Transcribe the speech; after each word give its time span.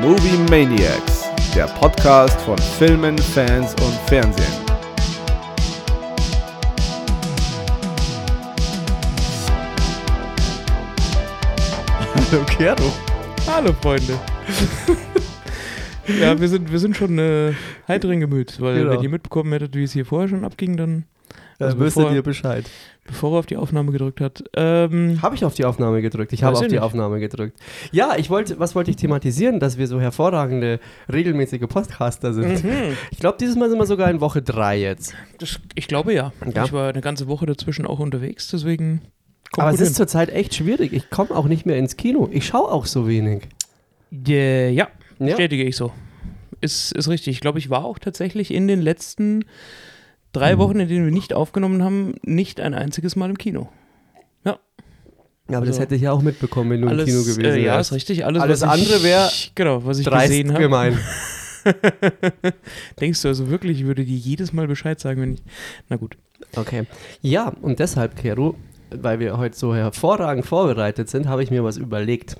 Movie 0.00 0.38
Maniacs, 0.50 1.28
der 1.54 1.66
Podcast 1.66 2.40
von 2.42 2.56
Filmen, 2.58 3.18
Fans 3.18 3.74
und 3.82 3.92
Fernsehen. 4.08 4.52
Hallo 12.14 12.44
Kero. 12.46 12.92
Hallo 13.46 13.72
Freunde. 13.80 14.18
ja, 16.20 16.38
wir 16.38 16.48
sind, 16.48 16.70
wir 16.70 16.78
sind 16.78 16.96
schon 16.96 17.18
äh, 17.18 17.52
heiteren 17.88 18.20
Gemüt, 18.20 18.60
weil 18.60 18.78
Genau. 18.78 18.92
wenn 18.92 19.02
ihr 19.02 19.08
mitbekommen 19.08 19.52
hättet, 19.52 19.74
wie 19.74 19.84
es 19.84 19.92
hier 19.92 20.06
vorher 20.06 20.28
schon 20.28 20.44
abging, 20.44 20.76
Dann 20.76 21.04
Also 21.66 21.76
bevor- 21.76 22.12
ihr 22.12 22.22
Bescheid. 22.22 22.64
bevor 23.06 23.34
er 23.34 23.38
auf 23.40 23.46
die 23.46 23.56
Aufnahme 23.56 23.92
gedrückt 23.92 24.20
hat. 24.20 24.42
Ähm, 24.56 25.20
Habe 25.22 25.34
ich 25.34 25.44
auf 25.44 25.54
die 25.54 25.64
Aufnahme 25.64 26.00
gedrückt? 26.02 26.32
Ich 26.32 26.42
habe 26.42 26.56
auf 26.56 26.62
die 26.66 26.68
nicht. 26.74 26.80
Aufnahme 26.80 27.20
gedrückt. 27.20 27.58
Ja, 27.92 28.14
ich 28.16 28.30
wollte, 28.30 28.58
was 28.58 28.74
wollte 28.74 28.90
ich 28.90 28.96
thematisieren, 28.96 29.60
dass 29.60 29.76
wir 29.78 29.86
so 29.86 30.00
hervorragende, 30.00 30.80
regelmäßige 31.12 31.66
Podcaster 31.68 32.32
sind. 32.32 32.64
mhm. 32.64 32.96
Ich 33.10 33.18
glaube, 33.18 33.36
dieses 33.40 33.56
Mal 33.56 33.68
sind 33.68 33.78
wir 33.78 33.86
sogar 33.86 34.10
in 34.10 34.20
Woche 34.20 34.42
3 34.42 34.78
jetzt. 34.80 35.14
das, 35.38 35.60
ich 35.74 35.86
glaube 35.88 36.14
ja. 36.14 36.32
Ja. 36.54 36.64
Ich 36.64 36.72
war 36.72 36.88
eine 36.88 37.00
ganze 37.00 37.26
Woche 37.28 37.46
dazwischen 37.46 37.86
auch 37.86 37.98
unterwegs, 37.98 38.48
deswegen 38.50 39.02
Aber 39.56 39.70
es 39.70 39.80
ist 39.80 39.96
zurzeit 39.96 40.30
echt 40.30 40.54
schwierig. 40.54 40.92
Ich 40.92 41.10
komme 41.10 41.30
auch 41.32 41.46
nicht 41.46 41.66
mehr 41.66 41.76
ins 41.76 41.96
Kino. 41.96 42.28
Ich 42.32 42.46
schaue 42.46 42.70
auch 42.70 42.86
so 42.86 43.06
wenig. 43.08 43.48
Äh, 44.28 44.70
ja, 44.70 44.88
Ja. 45.18 45.26
bestätige 45.26 45.64
ich 45.64 45.76
so. 45.76 45.92
Ist, 46.62 46.92
ist 46.92 47.08
richtig. 47.08 47.34
Ich 47.36 47.40
glaube, 47.40 47.58
ich 47.58 47.70
war 47.70 47.84
auch 47.84 47.98
tatsächlich 47.98 48.52
in 48.52 48.68
den 48.68 48.80
letzten 48.82 49.44
drei 50.32 50.58
Wochen, 50.58 50.80
in 50.80 50.88
denen 50.88 51.04
wir 51.06 51.12
nicht 51.12 51.32
aufgenommen 51.34 51.82
haben, 51.82 52.14
nicht 52.22 52.60
ein 52.60 52.74
einziges 52.74 53.16
Mal 53.16 53.30
im 53.30 53.38
Kino. 53.38 53.68
Ja, 54.44 55.56
aber 55.56 55.66
das 55.66 55.74
Also, 55.76 55.82
hätte 55.82 55.94
ich 55.96 56.02
ja 56.02 56.12
auch 56.12 56.22
mitbekommen, 56.22 56.70
wenn 56.70 56.82
du 56.82 56.86
Alles, 56.86 57.08
im 57.08 57.10
Kino 57.10 57.20
gewesen 57.22 57.44
äh, 57.44 57.58
ja, 57.58 57.72
wärst. 57.74 57.90
ist 57.90 57.96
richtig. 57.96 58.24
Alles, 58.24 58.40
Alles 58.40 58.60
was 58.60 58.68
andere 58.70 58.96
ich- 58.98 59.02
wär 59.02 59.28
Genau, 59.56 59.84
was 59.84 59.98
ich 59.98 60.08
gesehen 60.08 60.50
habe. 60.52 60.60
gemein. 60.62 60.96
Denkst 63.00 63.20
du 63.22 63.28
also 63.28 63.50
wirklich, 63.50 63.80
ich 63.80 63.86
würde 63.86 64.04
dir 64.04 64.16
jedes 64.16 64.52
Mal 64.52 64.66
Bescheid 64.68 65.00
sagen, 65.00 65.20
wenn 65.22 65.34
ich. 65.34 65.42
Na 65.88 65.96
gut. 65.96 66.16
Okay. 66.54 66.84
Ja, 67.20 67.48
und 67.62 67.80
deshalb, 67.80 68.14
Kero, 68.16 68.54
weil 68.90 69.18
wir 69.18 69.38
heute 69.38 69.56
so 69.56 69.74
hervorragend 69.74 70.46
vorbereitet 70.46 71.08
sind, 71.10 71.26
habe 71.28 71.42
ich 71.42 71.50
mir 71.50 71.64
was 71.64 71.76
überlegt. 71.76 72.36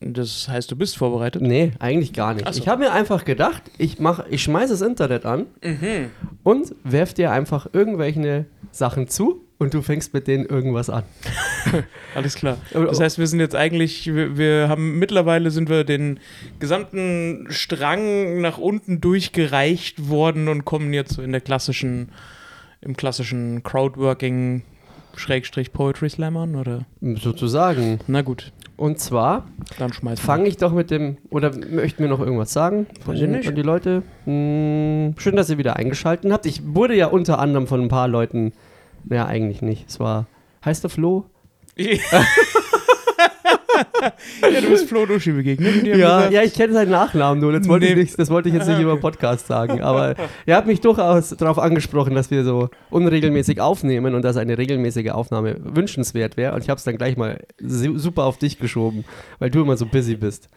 Das 0.00 0.48
heißt, 0.48 0.70
du 0.70 0.76
bist 0.76 0.96
vorbereitet? 0.96 1.42
Nee, 1.42 1.72
eigentlich 1.78 2.12
gar 2.12 2.34
nicht. 2.34 2.52
So. 2.52 2.60
Ich 2.60 2.68
habe 2.68 2.84
mir 2.84 2.92
einfach 2.92 3.24
gedacht, 3.24 3.62
ich, 3.78 3.98
mach, 3.98 4.24
ich 4.30 4.42
schmeiße 4.42 4.72
das 4.74 4.82
Internet 4.82 5.24
an 5.24 5.46
Mhm. 5.62 6.10
und 6.42 6.74
werf 6.84 7.14
dir 7.14 7.30
einfach 7.32 7.66
irgendwelche 7.72 8.46
Sachen 8.72 9.08
zu 9.08 9.42
und 9.58 9.72
du 9.72 9.80
fängst 9.80 10.12
mit 10.12 10.26
denen 10.26 10.44
irgendwas 10.44 10.90
an. 10.90 11.04
Alles 12.14 12.34
klar. 12.34 12.58
Das 12.72 13.00
heißt, 13.00 13.18
wir 13.18 13.26
sind 13.26 13.40
jetzt 13.40 13.54
eigentlich, 13.56 14.06
wir, 14.12 14.36
wir 14.36 14.68
haben 14.68 14.98
mittlerweile 14.98 15.50
sind 15.50 15.70
wir 15.70 15.84
den 15.84 16.20
gesamten 16.58 17.46
Strang 17.48 18.40
nach 18.42 18.58
unten 18.58 19.00
durchgereicht 19.00 20.08
worden 20.08 20.48
und 20.48 20.64
kommen 20.66 20.92
jetzt 20.92 21.14
so 21.14 21.22
in 21.22 21.32
der 21.32 21.40
klassischen, 21.40 22.10
im 22.82 22.96
klassischen 22.96 23.62
Crowdworking 23.62 24.62
Schrägstrich 25.14 25.72
Poetry 25.72 26.10
Slam 26.10 26.36
an, 26.36 26.54
oder? 26.56 26.84
Sozusagen. 27.00 28.00
Na 28.06 28.20
gut, 28.20 28.52
Und 28.76 28.98
zwar 28.98 29.46
fange 30.16 30.48
ich 30.48 30.58
doch 30.58 30.72
mit 30.72 30.90
dem, 30.90 31.16
oder 31.30 31.50
möchten 31.56 32.02
wir 32.02 32.10
noch 32.10 32.20
irgendwas 32.20 32.52
sagen 32.52 32.86
von 33.04 33.16
den, 33.16 33.30
nicht. 33.30 33.48
an 33.48 33.54
die 33.54 33.62
Leute? 33.62 34.02
Hm, 34.24 35.14
schön, 35.16 35.34
dass 35.34 35.48
ihr 35.48 35.56
wieder 35.56 35.76
eingeschaltet 35.76 36.30
habt. 36.30 36.44
Ich 36.44 36.62
wurde 36.74 36.94
ja 36.94 37.06
unter 37.06 37.38
anderem 37.38 37.66
von 37.66 37.80
ein 37.80 37.88
paar 37.88 38.06
Leuten, 38.06 38.52
naja, 39.04 39.24
eigentlich 39.24 39.62
nicht. 39.62 39.88
Es 39.88 39.98
war, 39.98 40.26
heißt 40.64 40.82
der 40.82 40.90
Flo? 40.90 41.24
ja, 41.76 41.96
du 44.62 44.68
bist 44.70 44.88
Flo 44.88 45.06
Duschi 45.06 45.32
begegnet. 45.32 45.84
Ja, 45.86 45.94
gesagt, 45.96 46.32
ja, 46.32 46.42
ich 46.42 46.54
kenne 46.54 46.72
seinen 46.72 46.90
Nachnamen 46.90 47.40
nur. 47.40 47.52
Das 47.52 47.66
wollte, 47.68 47.86
ich 47.86 47.94
Nee. 47.94 48.02
nicht, 48.02 48.18
das 48.18 48.30
wollte 48.30 48.48
ich 48.48 48.54
jetzt 48.54 48.68
nicht 48.68 48.78
über 48.80 48.94
den 48.96 49.00
Podcast 49.00 49.46
sagen. 49.46 49.80
Aber 49.82 50.14
er 50.46 50.56
hat 50.56 50.66
mich 50.66 50.80
durchaus 50.80 51.30
darauf 51.30 51.58
angesprochen, 51.58 52.14
dass 52.14 52.30
wir 52.30 52.44
so 52.44 52.68
unregelmäßig 52.90 53.60
aufnehmen 53.60 54.14
und 54.14 54.22
dass 54.22 54.36
eine 54.36 54.58
regelmäßige 54.58 55.10
Aufnahme 55.10 55.56
wünschenswert 55.60 56.36
wäre. 56.36 56.54
Und 56.54 56.62
ich 56.62 56.68
habe 56.70 56.78
es 56.78 56.84
dann 56.84 56.96
gleich 56.96 57.16
mal 57.16 57.40
su- 57.60 57.98
super 57.98 58.24
auf 58.24 58.38
dich 58.38 58.58
geschoben, 58.58 59.04
weil 59.38 59.50
du 59.50 59.62
immer 59.62 59.76
so 59.76 59.86
busy 59.86 60.16
bist. 60.16 60.48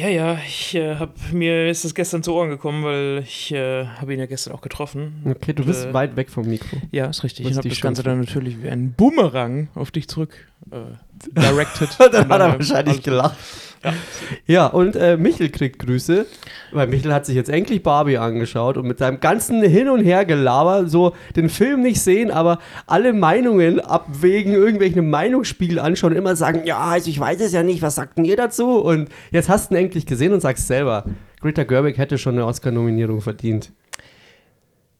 Ja, 0.00 0.08
ja, 0.08 0.38
ich 0.46 0.74
äh, 0.74 0.96
hab, 0.96 1.14
mir 1.32 1.68
ist 1.68 1.84
das 1.84 1.94
gestern 1.94 2.22
zu 2.22 2.34
Ohren 2.34 2.50
gekommen, 2.50 2.84
weil 2.84 3.20
ich 3.24 3.52
äh, 3.52 3.86
habe 3.86 4.12
ihn 4.14 4.20
ja 4.20 4.26
gestern 4.26 4.54
auch 4.54 4.60
getroffen. 4.60 5.22
Okay, 5.28 5.52
du 5.52 5.64
bist 5.64 5.86
Äh, 5.86 5.94
weit 5.94 6.16
weg 6.16 6.30
vom 6.30 6.46
Mikro. 6.48 6.76
Ja, 6.90 7.06
ist 7.06 7.24
richtig. 7.24 7.46
Ich 7.48 7.56
habe 7.56 7.68
das 7.68 7.80
Ganze 7.80 8.02
dann 8.02 8.20
natürlich 8.20 8.62
wie 8.62 8.68
ein 8.68 8.92
Boomerang 8.92 9.68
auf 9.74 9.90
dich 9.90 10.08
zurück 10.08 10.34
äh, 10.70 10.76
directed. 11.28 11.88
Dann 11.98 12.28
hat 12.28 12.40
er 12.40 12.52
wahrscheinlich 12.58 13.02
gelacht. 13.02 13.36
Ja. 13.84 13.92
Ja, 14.46 14.66
und 14.66 14.94
äh, 14.94 15.16
Michel 15.16 15.48
kriegt 15.48 15.78
Grüße, 15.78 16.26
weil 16.72 16.86
Michel 16.86 17.14
hat 17.14 17.24
sich 17.24 17.34
jetzt 17.34 17.48
endlich 17.48 17.82
Barbie 17.82 18.18
angeschaut 18.18 18.76
und 18.76 18.86
mit 18.86 18.98
seinem 18.98 19.20
ganzen 19.20 19.62
Hin- 19.62 19.88
und 19.88 20.04
Hergelaber 20.04 20.86
so 20.86 21.14
den 21.34 21.48
Film 21.48 21.80
nicht 21.80 22.00
sehen, 22.02 22.30
aber 22.30 22.58
alle 22.86 23.14
Meinungen 23.14 23.80
abwägen, 23.80 24.52
irgendwelche 24.52 25.00
Meinungsspiegel 25.00 25.78
anschauen 25.78 26.12
und 26.12 26.18
immer 26.18 26.36
sagen, 26.36 26.62
ja, 26.66 26.78
also 26.78 27.08
ich 27.08 27.18
weiß 27.18 27.40
es 27.40 27.52
ja 27.52 27.62
nicht, 27.62 27.80
was 27.80 27.94
sagt 27.94 28.18
denn 28.18 28.26
ihr 28.26 28.36
dazu? 28.36 28.80
Und 28.80 29.08
jetzt 29.30 29.48
hast 29.48 29.70
du 29.70 29.76
ihn 29.76 29.84
endlich 29.84 30.04
gesehen 30.04 30.34
und 30.34 30.40
sagst 30.40 30.66
selber, 30.66 31.04
Greta 31.40 31.64
Gerwig 31.64 31.96
hätte 31.96 32.18
schon 32.18 32.34
eine 32.34 32.44
Oscar-Nominierung 32.44 33.22
verdient. 33.22 33.72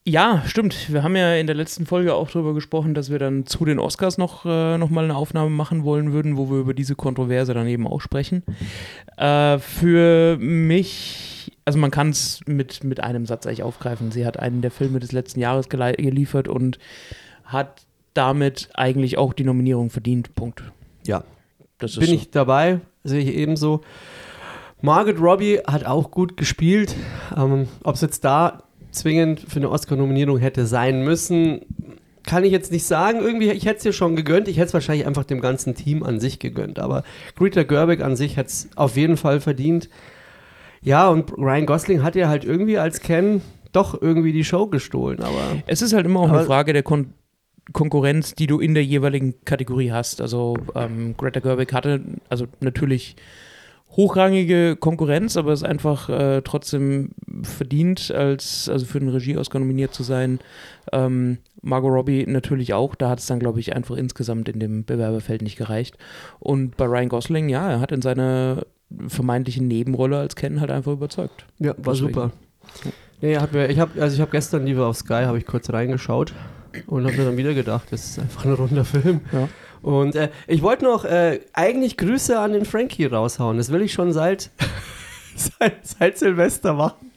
Ja, 0.07 0.43
stimmt. 0.47 0.91
Wir 0.93 1.03
haben 1.03 1.15
ja 1.15 1.35
in 1.35 1.47
der 1.47 1.55
letzten 1.55 1.85
Folge 1.85 2.15
auch 2.15 2.31
darüber 2.31 2.55
gesprochen, 2.55 2.95
dass 2.95 3.11
wir 3.11 3.19
dann 3.19 3.45
zu 3.47 3.65
den 3.67 3.79
Oscars 3.79 4.17
noch, 4.17 4.47
äh, 4.47 4.79
noch 4.79 4.89
mal 4.89 5.05
eine 5.05 5.15
Aufnahme 5.15 5.51
machen 5.51 5.85
wollen 5.85 6.13
würden, 6.13 6.39
wo 6.39 6.51
wir 6.51 6.59
über 6.59 6.73
diese 6.73 6.95
Kontroverse 6.95 7.53
dann 7.53 7.67
eben 7.67 7.87
auch 7.87 8.01
sprechen. 8.01 8.43
Äh, 9.19 9.59
für 9.59 10.39
mich, 10.39 11.53
also 11.67 11.79
man 11.79 11.91
kann 11.91 12.11
es 12.11 12.41
mit, 12.47 12.83
mit 12.83 13.01
einem 13.03 13.27
Satz 13.27 13.47
eigentlich 13.47 13.63
aufgreifen. 13.63 14.11
Sie 14.11 14.25
hat 14.25 14.39
einen 14.39 14.63
der 14.63 14.71
Filme 14.71 15.01
des 15.01 15.13
letzten 15.13 15.39
Jahres 15.39 15.69
geliefert 15.69 16.49
und 16.49 16.79
hat 17.45 17.83
damit 18.15 18.71
eigentlich 18.75 19.19
auch 19.19 19.35
die 19.35 19.45
Nominierung 19.45 19.91
verdient. 19.91 20.35
Punkt. 20.35 20.63
Ja, 21.07 21.25
Das 21.79 21.93
ist 21.93 21.99
bin 22.01 22.09
so. 22.09 22.15
ich 22.15 22.31
dabei, 22.31 22.81
sehe 23.05 23.21
ich 23.21 23.35
ebenso. 23.35 23.83
Margaret 24.81 25.21
Robbie 25.21 25.59
hat 25.67 25.85
auch 25.85 26.11
gut 26.11 26.39
gespielt. 26.39 26.97
Ähm, 27.37 27.69
Ob 27.85 27.97
es 27.97 28.01
jetzt 28.01 28.25
da 28.25 28.63
zwingend 28.93 29.41
für 29.41 29.57
eine 29.57 29.71
Oscar-Nominierung 29.71 30.39
hätte 30.39 30.67
sein 30.67 31.05
müssen, 31.05 31.63
kann 32.25 32.45
ich 32.45 32.53
jetzt 32.53 32.73
nicht 32.73 32.85
sagen. 32.85 33.21
Irgendwie, 33.21 33.51
ich 33.51 33.67
hätte 33.67 33.79
es 33.79 33.85
ihr 33.85 33.93
schon 33.93 34.17
gegönnt. 34.17 34.49
Ich 34.49 34.57
hätte 34.57 34.69
es 34.69 34.75
wahrscheinlich 34.75 35.07
einfach 35.07 35.25
dem 35.25 35.41
ganzen 35.41 35.75
Team 35.75 36.03
an 36.03 36.21
sich 36.21 36.39
gegönnt. 36.39 36.79
Aber 36.79 37.03
Greta 37.37 37.63
Gerwig 37.63 38.03
an 38.03 38.17
sich 38.17 38.37
hätte 38.37 38.49
es 38.49 38.69
auf 38.77 38.97
jeden 38.97 39.17
Fall 39.17 39.41
verdient. 39.41 39.89
Ja, 40.83 41.09
und 41.09 41.33
Ryan 41.37 41.67
Gosling 41.67 42.03
hat 42.03 42.15
ja 42.15 42.29
halt 42.29 42.45
irgendwie 42.45 42.79
als 42.79 43.01
Ken 43.01 43.43
doch 43.73 44.01
irgendwie 44.01 44.33
die 44.33 44.45
Show 44.45 44.67
gestohlen. 44.67 45.21
Aber 45.21 45.63
Es 45.67 45.83
ist 45.83 45.93
halt 45.93 46.07
immer 46.07 46.21
auch 46.21 46.31
eine 46.31 46.45
Frage 46.45 46.73
der 46.73 46.83
Kon 46.83 47.15
Konkurrenz, 47.73 48.35
die 48.35 48.49
du 48.49 48.59
in 48.59 48.75
der 48.75 48.85
jeweiligen 48.85 49.45
Kategorie 49.45 49.93
hast. 49.93 50.21
Also 50.21 50.57
ähm, 50.75 51.15
Greta 51.17 51.39
Gerwig 51.39 51.73
hatte 51.73 52.01
also 52.29 52.47
natürlich 52.59 53.15
hochrangige 53.97 54.77
Konkurrenz, 54.77 55.37
aber 55.37 55.53
es 55.53 55.63
ist 55.63 55.69
einfach 55.69 56.09
äh, 56.09 56.43
trotzdem 56.43 57.11
verdient, 57.43 58.13
als 58.13 58.69
also 58.69 58.87
für 58.87 59.01
den 59.01 59.09
Regie-Oscar 59.09 59.59
nominiert 59.59 59.95
zu 59.95 60.03
sein. 60.03 60.39
Ähm, 60.93 61.39
Margot 61.61 61.93
Robbie 61.93 62.25
natürlich 62.27 62.73
auch. 62.73 62.95
Da 62.95 63.11
hat 63.11 63.19
es 63.19 63.27
dann, 63.27 63.41
glaube 63.41 63.61
ich, 63.61 63.75
einfach 63.75 63.97
insgesamt 63.97 64.49
in 64.49 64.61
dem 64.61 64.85
Bewerberfeld 64.85 65.43
nicht 65.43 65.57
gereicht. 65.57 65.99
Und 66.39 66.77
bei 66.77 66.87
Ryan 66.87 67.09
Gosling, 67.09 67.49
ja, 67.49 67.69
er 67.69 67.81
hat 67.81 67.93
in 67.93 68.03
seiner 68.03 68.65
vermeintlichen 69.09 69.69
Nebenrolle 69.69 70.19
als 70.19 70.37
Ken 70.37 70.61
halt 70.61 70.71
einfach 70.71 70.93
überzeugt. 70.93 71.47
Ja, 71.59 71.75
war 71.79 71.95
Deswegen. 71.95 72.15
super. 72.15 72.31
Nee, 73.21 73.39
mir, 73.53 73.69
ich 73.69 73.79
habe 73.79 74.01
also 74.01 74.15
ich 74.15 74.21
habe 74.21 74.31
gestern 74.31 74.65
Liebe 74.65 74.85
auf 74.85 74.97
Sky 74.97 75.25
habe 75.25 75.39
ich 75.39 75.47
kurz 75.47 75.71
reingeschaut 75.71 76.33
und 76.87 77.05
habe 77.05 77.17
mir 77.17 77.25
dann 77.25 77.37
wieder 77.37 77.55
gedacht, 77.55 77.89
das 77.91 78.05
ist 78.05 78.19
einfach 78.19 78.45
ein 78.45 78.53
runder 78.55 78.85
Film. 78.85 79.21
Ja. 79.33 79.49
Und 79.83 80.15
äh, 80.15 80.31
ich 80.47 80.63
wollte 80.63 80.85
noch 80.85 81.05
äh, 81.05 81.41
eigentlich 81.53 81.97
Grüße 81.97 82.39
an 82.39 82.53
den 82.53 82.65
Frankie 82.65 83.07
raushauen. 83.07 83.57
Das 83.57 83.71
will 83.73 83.83
ich 83.83 83.93
schon 83.93 84.13
seit 84.13 84.51
seit, 85.37 85.87
seit 85.87 86.19
Silvester 86.19 86.75
machen. 86.75 87.11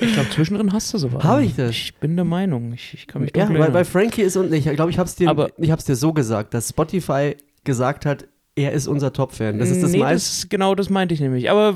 Ich 0.00 0.12
glaube, 0.14 0.30
zwischendrin 0.30 0.72
hast 0.72 0.94
du 0.94 0.98
sowas. 0.98 1.24
Habe 1.24 1.42
ich 1.44 1.56
das? 1.56 1.70
Ich 1.70 1.94
bin 1.96 2.14
der 2.16 2.24
Meinung. 2.24 2.72
Ich, 2.72 2.94
ich 2.94 3.06
kann 3.06 3.22
mich 3.22 3.32
Ja, 3.36 3.48
weil, 3.48 3.74
weil 3.74 3.84
Frankie 3.84 4.22
ist 4.22 4.36
und 4.36 4.52
ich 4.52 4.64
glaube, 4.64 4.90
ich 4.90 4.98
habe 4.98 5.08
es 5.08 5.14
dir 5.16 5.28
Aber- 5.28 5.50
ich 5.58 5.70
hab's 5.70 5.84
dir 5.84 5.96
so 5.96 6.12
gesagt, 6.12 6.54
dass 6.54 6.68
Spotify 6.70 7.36
gesagt 7.64 8.06
hat, 8.06 8.26
er 8.62 8.72
ist 8.72 8.86
unser 8.86 9.12
Top-Fan. 9.12 9.58
Das 9.58 9.70
ist 9.70 9.82
das 9.82 9.92
nee, 9.92 9.98
meiste. 9.98 10.48
genau 10.48 10.74
das 10.74 10.90
meinte 10.90 11.14
ich 11.14 11.20
nämlich. 11.20 11.50
Aber 11.50 11.74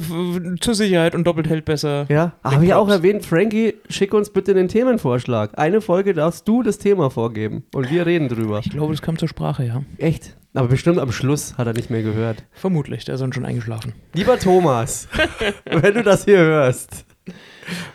zur 0.60 0.74
Sicherheit 0.74 1.14
und 1.14 1.24
doppelt 1.24 1.48
hält 1.48 1.64
besser. 1.64 2.06
Ja, 2.08 2.32
Den 2.44 2.50
habe 2.52 2.64
ich 2.64 2.74
auch 2.74 2.88
erwähnt, 2.88 3.24
Frankie, 3.24 3.74
schick 3.88 4.14
uns 4.14 4.30
bitte 4.30 4.52
einen 4.52 4.68
Themenvorschlag. 4.68 5.58
Eine 5.58 5.80
Folge 5.80 6.14
darfst 6.14 6.46
du 6.48 6.62
das 6.62 6.78
Thema 6.78 7.10
vorgeben 7.10 7.64
und 7.74 7.90
wir 7.90 8.06
reden 8.06 8.28
drüber. 8.28 8.60
Ich 8.64 8.70
glaube, 8.70 8.92
das 8.92 9.02
kam 9.02 9.18
zur 9.18 9.28
Sprache, 9.28 9.64
ja. 9.64 9.82
Echt? 9.98 10.36
Aber 10.54 10.68
bestimmt 10.68 10.98
am 10.98 11.10
Schluss 11.10 11.58
hat 11.58 11.66
er 11.66 11.72
nicht 11.72 11.90
mehr 11.90 12.02
gehört. 12.02 12.44
Vermutlich, 12.52 13.04
der 13.04 13.16
ist 13.16 13.20
dann 13.20 13.32
schon 13.32 13.44
eingeschlafen. 13.44 13.92
Lieber 14.12 14.38
Thomas, 14.38 15.08
wenn 15.64 15.94
du 15.94 16.02
das 16.02 16.24
hier 16.24 16.38
hörst, 16.38 17.06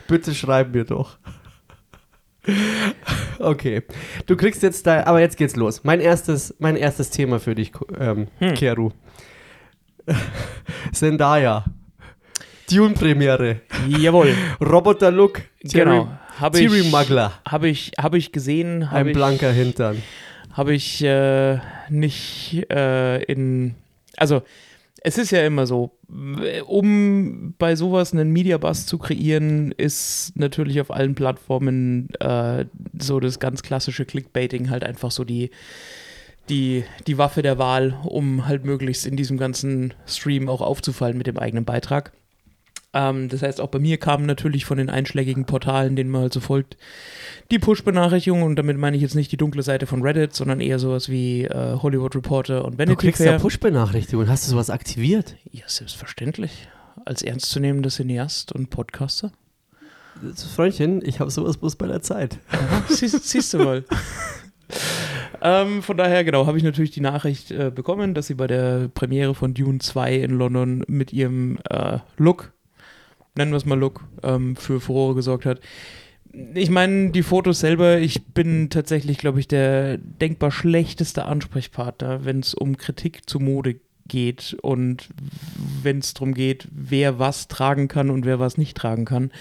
bitte 0.07 0.35
schreib 0.35 0.73
mir 0.73 0.83
doch. 0.83 1.17
Okay. 3.39 3.83
Du 4.25 4.35
kriegst 4.35 4.61
jetzt 4.63 4.85
da, 4.85 5.03
aber 5.05 5.21
jetzt 5.21 5.37
geht's 5.37 5.55
los. 5.55 5.83
Mein 5.83 6.01
erstes, 6.01 6.53
mein 6.59 6.75
erstes 6.75 7.09
Thema 7.09 7.39
für 7.39 7.55
dich, 7.55 7.71
ähm, 7.99 8.27
Hm. 8.39 8.53
Keru. 8.53 8.91
Zendaya. 10.91 11.63
Dune-Premiere. 12.69 13.61
Jawohl, 13.87 14.35
Roboter 14.61 15.11
Look. 15.11 15.41
genau. 15.63 16.09
Habe 16.39 16.59
ich, 16.59 16.91
Mugler. 16.91 17.33
hab 17.49 17.63
ich, 17.63 17.91
hab 17.97 18.13
ich 18.15 18.31
gesehen, 18.31 18.83
Ein 18.83 18.91
habe 18.91 19.09
ich, 19.09 19.15
blanker 19.15 19.51
Hintern. 19.51 20.01
hab 20.53 20.69
ich 20.69 21.03
äh, 21.03 21.57
nicht 21.89 22.65
äh, 22.71 23.21
in. 23.23 23.75
Also, 24.17 24.43
es 25.01 25.17
ist 25.17 25.31
ja 25.31 25.45
immer 25.45 25.65
so, 25.65 25.91
um 26.65 27.53
bei 27.57 27.75
sowas 27.75 28.13
einen 28.13 28.31
Media-Bus 28.31 28.85
zu 28.85 28.97
kreieren, 28.97 29.71
ist 29.71 30.33
natürlich 30.35 30.81
auf 30.81 30.91
allen 30.91 31.15
Plattformen 31.15 32.09
äh, 32.19 32.65
so 32.97 33.19
das 33.19 33.39
ganz 33.39 33.63
klassische 33.63 34.05
Clickbaiting 34.05 34.69
halt 34.69 34.83
einfach 34.83 35.11
so 35.11 35.23
die, 35.23 35.51
die, 36.49 36.83
die 37.07 37.17
Waffe 37.17 37.41
der 37.41 37.57
Wahl, 37.57 37.97
um 38.03 38.47
halt 38.47 38.65
möglichst 38.65 39.05
in 39.05 39.15
diesem 39.15 39.37
ganzen 39.37 39.93
Stream 40.05 40.49
auch 40.49 40.61
aufzufallen 40.61 41.17
mit 41.17 41.27
dem 41.27 41.37
eigenen 41.37 41.65
Beitrag. 41.65 42.11
Ähm, 42.93 43.29
das 43.29 43.41
heißt, 43.41 43.61
auch 43.61 43.67
bei 43.67 43.79
mir 43.79 43.97
kamen 43.97 44.25
natürlich 44.25 44.65
von 44.65 44.77
den 44.77 44.89
einschlägigen 44.89 45.45
Portalen, 45.45 45.95
denen 45.95 46.09
man 46.09 46.23
halt 46.23 46.33
so 46.33 46.39
folgt, 46.39 46.77
die 47.51 47.59
Push-Benachrichtigungen 47.59 48.43
und 48.45 48.55
damit 48.55 48.77
meine 48.77 48.95
ich 48.95 49.01
jetzt 49.01 49.15
nicht 49.15 49.31
die 49.31 49.37
dunkle 49.37 49.61
Seite 49.63 49.85
von 49.85 50.01
Reddit, 50.01 50.33
sondern 50.35 50.59
eher 50.59 50.79
sowas 50.79 51.09
wie 51.09 51.43
äh, 51.43 51.77
Hollywood 51.81 52.15
Reporter 52.15 52.65
und 52.65 52.73
Du 52.73 52.77
Vanity 52.79 52.95
kriegst 53.07 53.21
Fair. 53.21 53.33
ja 53.33 53.39
Push-Benachrichtigungen. 53.39 54.29
Hast 54.29 54.47
du 54.47 54.51
sowas 54.51 54.69
aktiviert? 54.69 55.35
Ja, 55.51 55.63
selbstverständlich. 55.67 56.67
Als 57.05 57.21
ernstzunehmender 57.21 57.89
Cineast 57.89 58.51
und 58.51 58.69
Podcaster. 58.69 59.31
Freundchen, 60.55 61.03
ich 61.05 61.19
habe 61.19 61.31
sowas 61.31 61.57
bloß 61.57 61.75
bei 61.75 61.87
der 61.87 62.01
Zeit. 62.01 62.39
siehst, 62.89 63.23
siehst 63.29 63.53
du 63.53 63.59
mal. 63.59 63.85
ähm, 65.41 65.81
von 65.81 65.95
daher, 65.95 66.23
genau, 66.23 66.45
habe 66.45 66.57
ich 66.57 66.63
natürlich 66.63 66.91
die 66.91 67.01
Nachricht 67.01 67.51
äh, 67.51 67.71
bekommen, 67.73 68.13
dass 68.13 68.27
sie 68.27 68.33
bei 68.33 68.47
der 68.47 68.89
Premiere 68.89 69.33
von 69.33 69.53
Dune 69.53 69.79
2 69.79 70.15
in 70.15 70.31
London 70.31 70.83
mit 70.87 71.13
ihrem 71.13 71.57
äh, 71.69 71.99
Look, 72.17 72.51
nennen 73.35 73.51
wir 73.51 73.57
es 73.57 73.65
mal 73.65 73.79
Look, 73.79 74.03
ähm, 74.23 74.55
für 74.55 74.79
Furore 74.79 75.15
gesorgt 75.15 75.45
hat. 75.45 75.59
Ich 76.53 76.69
meine, 76.69 77.09
die 77.09 77.23
Fotos 77.23 77.59
selber, 77.59 77.97
ich 77.97 78.25
bin 78.27 78.69
tatsächlich, 78.69 79.17
glaube 79.17 79.39
ich, 79.39 79.47
der 79.47 79.97
denkbar 79.97 80.51
schlechteste 80.51 81.25
Ansprechpartner, 81.25 82.23
wenn 82.23 82.39
es 82.39 82.53
um 82.53 82.77
Kritik 82.77 83.27
zu 83.27 83.39
Mode 83.39 83.79
geht 84.09 84.57
und 84.61 85.07
wenn 85.81 85.99
es 85.99 86.13
darum 86.13 86.33
geht, 86.33 86.67
wer 86.71 87.17
was 87.19 87.47
tragen 87.47 87.87
kann 87.87 88.09
und 88.09 88.25
wer 88.25 88.39
was 88.39 88.57
nicht 88.57 88.75
tragen 88.75 89.05
kann. 89.05 89.31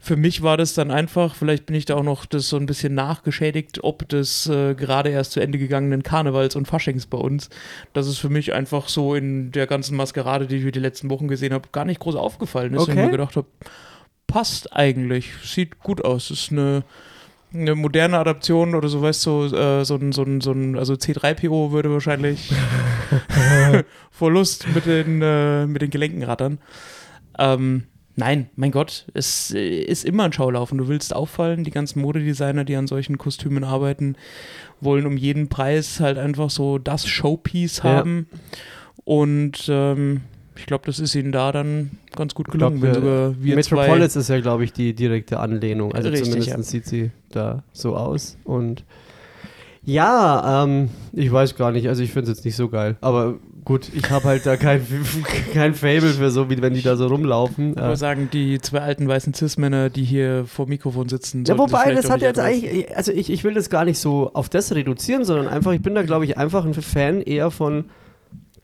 Für 0.00 0.16
mich 0.16 0.42
war 0.42 0.56
das 0.56 0.72
dann 0.72 0.90
einfach, 0.90 1.34
vielleicht 1.34 1.66
bin 1.66 1.76
ich 1.76 1.84
da 1.84 1.96
auch 1.96 2.02
noch 2.02 2.24
das 2.24 2.48
so 2.48 2.56
ein 2.56 2.64
bisschen 2.66 2.94
nachgeschädigt, 2.94 3.84
ob 3.84 4.08
des 4.08 4.46
äh, 4.46 4.74
gerade 4.74 5.10
erst 5.10 5.32
zu 5.32 5.40
Ende 5.40 5.58
gegangenen 5.58 6.02
Karnevals 6.02 6.56
und 6.56 6.66
Faschings 6.66 7.06
bei 7.06 7.18
uns, 7.18 7.50
dass 7.92 8.06
es 8.06 8.16
für 8.16 8.30
mich 8.30 8.54
einfach 8.54 8.88
so 8.88 9.14
in 9.14 9.52
der 9.52 9.66
ganzen 9.66 9.96
Maskerade, 9.96 10.46
die 10.46 10.56
ich 10.56 10.72
die 10.72 10.78
letzten 10.78 11.10
Wochen 11.10 11.28
gesehen 11.28 11.52
habe, 11.52 11.68
gar 11.72 11.84
nicht 11.84 12.00
groß 12.00 12.16
aufgefallen 12.16 12.72
ist. 12.72 12.80
Und 12.80 12.88
Okay. 12.90 12.98
ich 13.00 13.04
mir 13.04 13.10
gedacht 13.10 13.36
habe, 13.36 13.46
passt 14.26 14.72
eigentlich, 14.74 15.30
sieht 15.44 15.80
gut 15.80 16.04
aus, 16.04 16.30
ist 16.30 16.52
eine 16.52 16.84
eine 17.52 17.74
moderne 17.74 18.18
Adaption 18.18 18.74
oder 18.74 18.88
so, 18.88 19.00
weißt 19.02 19.24
du, 19.26 19.44
äh, 19.46 19.84
so 19.84 19.96
ein, 19.96 20.12
so 20.12 20.22
ein, 20.22 20.40
so 20.40 20.52
ein, 20.52 20.76
also 20.76 20.94
C3PO 20.94 21.72
würde 21.72 21.90
wahrscheinlich 21.90 22.52
vor 24.10 24.30
Lust 24.30 24.66
mit 24.74 24.86
den, 24.86 25.22
äh, 25.22 25.66
mit 25.66 25.82
den 25.82 25.90
Gelenken 25.90 26.22
rattern. 26.22 26.58
Ähm, 27.38 27.84
nein, 28.16 28.50
mein 28.56 28.70
Gott, 28.70 29.06
es 29.14 29.52
äh, 29.54 29.80
ist 29.80 30.04
immer 30.04 30.24
ein 30.24 30.32
Schaulaufen. 30.32 30.78
Du 30.78 30.88
willst 30.88 31.14
auffallen, 31.14 31.64
die 31.64 31.70
ganzen 31.70 32.00
Modedesigner, 32.02 32.64
die 32.64 32.76
an 32.76 32.86
solchen 32.86 33.16
Kostümen 33.18 33.64
arbeiten, 33.64 34.16
wollen 34.80 35.06
um 35.06 35.16
jeden 35.16 35.48
Preis 35.48 36.00
halt 36.00 36.18
einfach 36.18 36.50
so 36.50 36.78
das 36.78 37.06
Showpiece 37.06 37.78
Ja. 37.78 37.84
haben. 37.84 38.28
Und 39.04 39.66
ähm, 39.70 40.20
ich 40.58 40.66
glaube, 40.66 40.84
das 40.86 40.98
ist 40.98 41.14
ihnen 41.14 41.32
da 41.32 41.52
dann 41.52 41.92
ganz 42.14 42.34
gut 42.34 42.48
gelungen, 42.48 42.80
glaub, 42.80 42.94
wenn 42.94 43.02
sogar 43.02 43.34
wir 43.42 43.54
Metropolis 43.54 44.16
ist 44.16 44.28
ja, 44.28 44.40
glaube 44.40 44.64
ich, 44.64 44.72
die 44.72 44.92
direkte 44.92 45.38
Anlehnung. 45.40 45.94
Also 45.94 46.08
Richtig, 46.08 46.24
zumindest 46.30 46.56
ja. 46.56 46.62
sieht 46.62 46.86
sie 46.86 47.10
da 47.30 47.62
so 47.72 47.96
aus. 47.96 48.36
Und 48.44 48.84
ja, 49.84 50.64
ähm, 50.64 50.90
ich 51.12 51.32
weiß 51.32 51.56
gar 51.56 51.72
nicht. 51.72 51.88
Also 51.88 52.02
ich 52.02 52.12
finde 52.12 52.30
es 52.30 52.36
jetzt 52.36 52.44
nicht 52.44 52.56
so 52.56 52.68
geil. 52.68 52.96
Aber 53.00 53.36
gut, 53.64 53.90
ich 53.94 54.10
habe 54.10 54.24
halt 54.24 54.44
da 54.44 54.56
kein, 54.56 54.84
kein 55.54 55.74
Fable 55.74 56.10
für 56.10 56.30
so, 56.30 56.50
wie 56.50 56.60
wenn 56.60 56.74
die 56.74 56.82
da 56.82 56.96
so 56.96 57.06
rumlaufen. 57.06 57.74
zwei, 57.74 57.80
Äh, 57.80 57.84
aber 57.84 57.96
sagen, 57.96 58.28
die 58.32 58.58
zwei 58.58 58.80
alten 58.80 59.08
weißen 59.08 59.32
Cis-Männer, 59.32 59.90
die 59.90 60.04
hier 60.04 60.44
vor 60.46 60.66
dem 60.66 60.70
Mikrofon 60.70 61.08
sitzen, 61.08 61.44
Ja, 61.44 61.56
wobei, 61.56 61.94
das 61.94 62.10
hat 62.10 62.20
jetzt 62.20 62.40
eigentlich, 62.40 62.94
also 62.96 63.12
ich, 63.12 63.30
ich 63.30 63.44
will 63.44 63.54
das 63.54 63.70
gar 63.70 63.84
nicht 63.84 63.98
so 63.98 64.30
auf 64.34 64.48
das 64.48 64.74
reduzieren, 64.74 65.24
sondern 65.24 65.48
einfach, 65.48 65.72
ich 65.72 65.82
bin 65.82 65.94
da, 65.94 66.02
glaube 66.02 66.24
ich, 66.24 66.36
einfach 66.36 66.64
ein 66.64 66.74
Fan 66.74 67.22
eher 67.22 67.50
von 67.50 67.86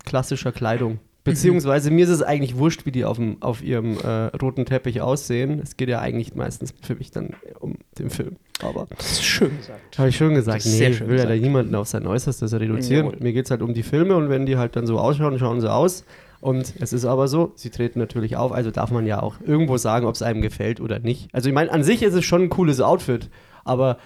klassischer 0.04 0.52
Kleidung. 0.52 0.98
Beziehungsweise 1.24 1.90
mir 1.90 2.04
ist 2.04 2.10
es 2.10 2.22
eigentlich 2.22 2.58
wurscht, 2.58 2.84
wie 2.84 2.92
die 2.92 3.06
auf, 3.06 3.16
dem, 3.16 3.42
auf 3.42 3.62
ihrem 3.62 3.96
äh, 3.98 4.26
roten 4.36 4.66
Teppich 4.66 5.00
aussehen. 5.00 5.58
Es 5.62 5.78
geht 5.78 5.88
ja 5.88 6.00
eigentlich 6.00 6.34
meistens 6.34 6.74
für 6.82 6.94
mich 6.94 7.10
dann 7.10 7.30
um 7.60 7.76
den 7.98 8.10
Film. 8.10 8.36
Aber 8.62 8.86
Das 8.96 9.12
ist 9.12 9.24
schön 9.24 9.56
gesagt. 9.56 9.98
habe 9.98 10.10
ich 10.10 10.16
schon 10.16 10.34
gesagt, 10.34 10.66
nee, 10.66 10.88
ich 10.88 11.00
will 11.00 11.16
ja 11.16 11.24
da 11.24 11.30
gesagt. 11.30 11.42
niemanden 11.42 11.74
auf 11.74 11.88
sein 11.88 12.06
Äußerstes 12.06 12.52
reduzieren. 12.52 13.06
Jawohl. 13.06 13.18
Mir 13.20 13.32
geht 13.32 13.46
es 13.46 13.50
halt 13.50 13.62
um 13.62 13.72
die 13.72 13.82
Filme 13.82 14.16
und 14.16 14.28
wenn 14.28 14.44
die 14.44 14.58
halt 14.58 14.76
dann 14.76 14.86
so 14.86 14.98
ausschauen, 14.98 15.38
schauen 15.38 15.60
sie 15.62 15.72
aus. 15.72 16.04
Und 16.42 16.74
es 16.78 16.92
ist 16.92 17.06
aber 17.06 17.26
so, 17.26 17.52
sie 17.54 17.70
treten 17.70 17.98
natürlich 17.98 18.36
auf, 18.36 18.52
also 18.52 18.70
darf 18.70 18.90
man 18.90 19.06
ja 19.06 19.22
auch 19.22 19.36
irgendwo 19.42 19.78
sagen, 19.78 20.04
ob 20.04 20.14
es 20.14 20.20
einem 20.20 20.42
gefällt 20.42 20.78
oder 20.78 20.98
nicht. 20.98 21.30
Also 21.32 21.48
ich 21.48 21.54
meine, 21.54 21.72
an 21.72 21.82
sich 21.82 22.02
ist 22.02 22.12
es 22.12 22.26
schon 22.26 22.42
ein 22.42 22.48
cooles 22.50 22.82
Outfit, 22.82 23.30
aber 23.64 23.96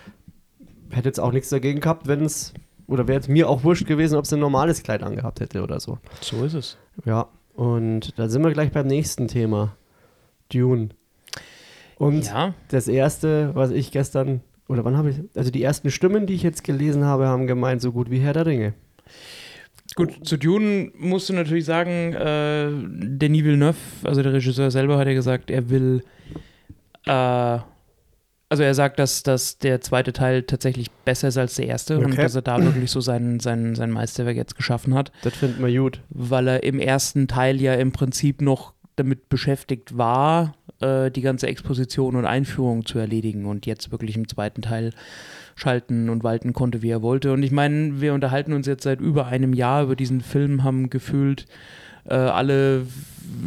hätte 0.91 1.09
jetzt 1.09 1.19
auch 1.19 1.33
nichts 1.33 1.49
dagegen 1.49 1.81
gehabt, 1.81 2.07
wenn 2.07 2.25
es, 2.25 2.55
oder 2.89 3.07
wäre 3.07 3.21
es 3.21 3.29
mir 3.29 3.49
auch 3.49 3.63
wurscht 3.63 3.87
gewesen, 3.87 4.17
ob 4.17 4.27
sie 4.27 4.37
ein 4.37 4.41
normales 4.41 4.83
Kleid 4.83 5.03
angehabt 5.03 5.41
hätte 5.41 5.63
oder 5.63 5.79
so. 5.79 5.99
So 6.21 6.45
ist 6.45 6.55
es. 6.55 6.79
Ja, 7.05 7.29
und 7.55 8.19
da 8.19 8.29
sind 8.29 8.43
wir 8.43 8.53
gleich 8.53 8.73
beim 8.73 8.87
nächsten 8.87 9.29
Thema. 9.29 9.77
Dune. 10.53 10.89
Und 11.97 12.27
ja, 12.27 12.55
das 12.69 12.89
erste, 12.89 13.55
was 13.55 13.71
ich 13.71 13.91
gestern, 13.91 14.41
oder 14.69 14.85
wann 14.85 14.97
habe 14.97 15.11
ich, 15.11 15.17
also 15.35 15.51
die 15.51 15.63
ersten 15.63 15.91
Stimmen, 15.91 16.27
die 16.27 16.35
ich 16.35 16.43
jetzt 16.43 16.65
gelesen 16.65 17.05
habe, 17.05 17.27
haben 17.27 17.47
gemeint, 17.47 17.83
so 17.83 17.93
gut 17.93 18.11
wie 18.11 18.21
Herr 18.21 18.33
der 18.33 18.47
Ringe. 18.47 18.75
gut, 19.95 20.27
zu 20.27 20.37
Dune 20.37 20.93
musst 20.97 21.29
du 21.29 21.33
natürlich 21.33 21.65
sagen, 21.65 22.15
äh, 22.15 22.71
Denis 22.71 23.45
Villeneuve, 23.45 23.77
also 24.05 24.23
der 24.23 24.33
Regisseur 24.33 24.71
selber, 24.71 24.97
hat 24.97 25.09
ja 25.09 25.15
gesagt, 25.15 25.51
er 25.51 25.69
will, 25.69 26.05
äh, 27.07 27.59
also 28.49 28.63
er 28.63 28.75
sagt, 28.75 28.99
dass, 28.99 29.23
dass 29.23 29.59
der 29.59 29.81
zweite 29.81 30.13
Teil 30.13 30.43
tatsächlich 30.43 30.91
besser 31.05 31.29
ist 31.29 31.37
als 31.39 31.57
der 31.57 31.67
erste 31.67 31.99
und 31.99 32.13
Okay. 32.13 32.23
dass 32.23 32.35
er 32.35 32.43
da 32.43 32.63
wirklich 32.63 32.91
so 32.91 33.01
sein, 33.01 33.41
sein, 33.41 33.75
sein 33.75 33.91
Meisterwerk 33.91 34.37
jetzt 34.37 34.57
geschaffen 34.57 34.95
hat. 34.95 35.13
Das 35.23 35.35
finden 35.37 35.65
wir 35.65 35.79
gut. 35.81 36.01
weil 36.09 36.49
er 36.49 36.63
im 36.63 36.81
ersten 36.81 37.29
Teil 37.29 37.61
ja 37.61 37.75
im 37.75 37.93
Prinzip 37.93 38.41
noch 38.41 38.73
damit 38.97 39.29
beschäftigt 39.29 39.97
war, 39.97 40.55
äh, 40.81 41.11
die 41.11 41.21
ganze 41.21 41.47
Exposition 41.47 42.17
und 42.17 42.25
Einführung 42.25 42.85
zu 42.85 42.99
erledigen 42.99 43.45
und 43.47 43.65
jetzt 43.67 43.93
wirklich 43.93 44.17
im 44.17 44.27
zweiten 44.29 44.63
Teil 44.63 44.93
schalten 45.55 46.09
und 46.09 46.25
walten 46.25 46.53
konnte, 46.53 46.83
wie 46.83 46.91
er 46.91 47.03
wollte. 47.03 47.33
Und 47.33 47.43
ich 47.43 47.53
meine, 47.53 48.01
wir 48.01 48.15
unterhalten 48.15 48.53
uns 48.53 48.67
jetzt 48.67 48.85
seit 48.85 49.01
über 49.01 49.27
einem 49.27 49.53
Jahr 49.53 49.83
über 49.85 49.95
diesen 49.97 50.21
Film, 50.21 50.65
haben 50.65 50.89
gefühlt 50.91 51.47
äh, 52.09 52.15
alle 52.15 52.87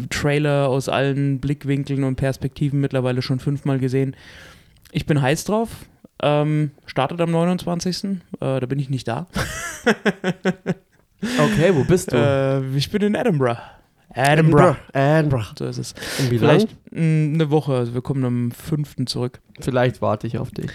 Trailer 0.09 0.67
aus 0.69 0.89
allen 0.89 1.39
Blickwinkeln 1.39 2.03
und 2.03 2.15
Perspektiven 2.15 2.79
mittlerweile 2.79 3.21
schon 3.21 3.39
fünfmal 3.39 3.79
gesehen. 3.79 4.15
Ich 4.91 5.05
bin 5.05 5.21
heiß 5.21 5.45
drauf. 5.45 5.69
Ähm, 6.21 6.71
startet 6.85 7.19
am 7.21 7.31
29. 7.31 8.03
Äh, 8.03 8.17
da 8.39 8.59
bin 8.65 8.79
ich 8.79 8.89
nicht 8.89 9.07
da. 9.07 9.27
Okay, 11.23 11.75
wo 11.75 11.83
bist 11.83 12.11
du? 12.11 12.17
Äh, 12.17 12.75
ich 12.75 12.89
bin 12.89 13.01
in 13.03 13.13
Edinburgh. 13.13 13.59
Edinburgh. 14.13 14.75
Edinburgh. 14.91 15.53
So 15.57 15.65
ist 15.65 15.77
es. 15.77 15.93
Und 16.19 16.31
wie 16.31 16.39
Vielleicht 16.39 16.69
lang? 16.91 17.31
eine 17.31 17.51
Woche, 17.51 17.73
also 17.75 17.93
wir 17.93 18.01
kommen 18.01 18.25
am 18.25 18.51
5. 18.51 19.05
zurück. 19.05 19.39
Vielleicht 19.59 20.01
warte 20.01 20.25
ich 20.27 20.37
auf 20.39 20.49
dich. 20.49 20.71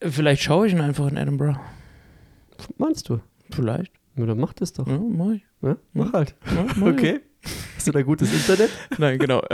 Vielleicht 0.00 0.42
schaue 0.42 0.66
ich 0.66 0.72
ihn 0.72 0.80
einfach 0.80 1.08
in 1.08 1.16
Edinburgh. 1.16 1.58
Meinst 2.78 3.08
du? 3.08 3.20
Vielleicht. 3.50 3.92
Ja, 4.16 4.26
dann 4.26 4.38
mach 4.38 4.52
das 4.52 4.72
doch. 4.72 4.86
Ja, 4.86 4.98
mach 4.98 5.32
ich. 5.32 5.42
Ja, 5.60 5.76
mach 5.92 6.12
halt. 6.12 6.36
Ja, 6.54 6.66
mach. 6.76 6.86
Okay. 6.86 7.20
Hast 7.80 7.86
du 7.86 7.92
da 7.92 8.02
gutes 8.02 8.30
Internet? 8.30 8.68
Nein, 8.98 9.18
genau. 9.18 9.40
Äh, 9.44 9.48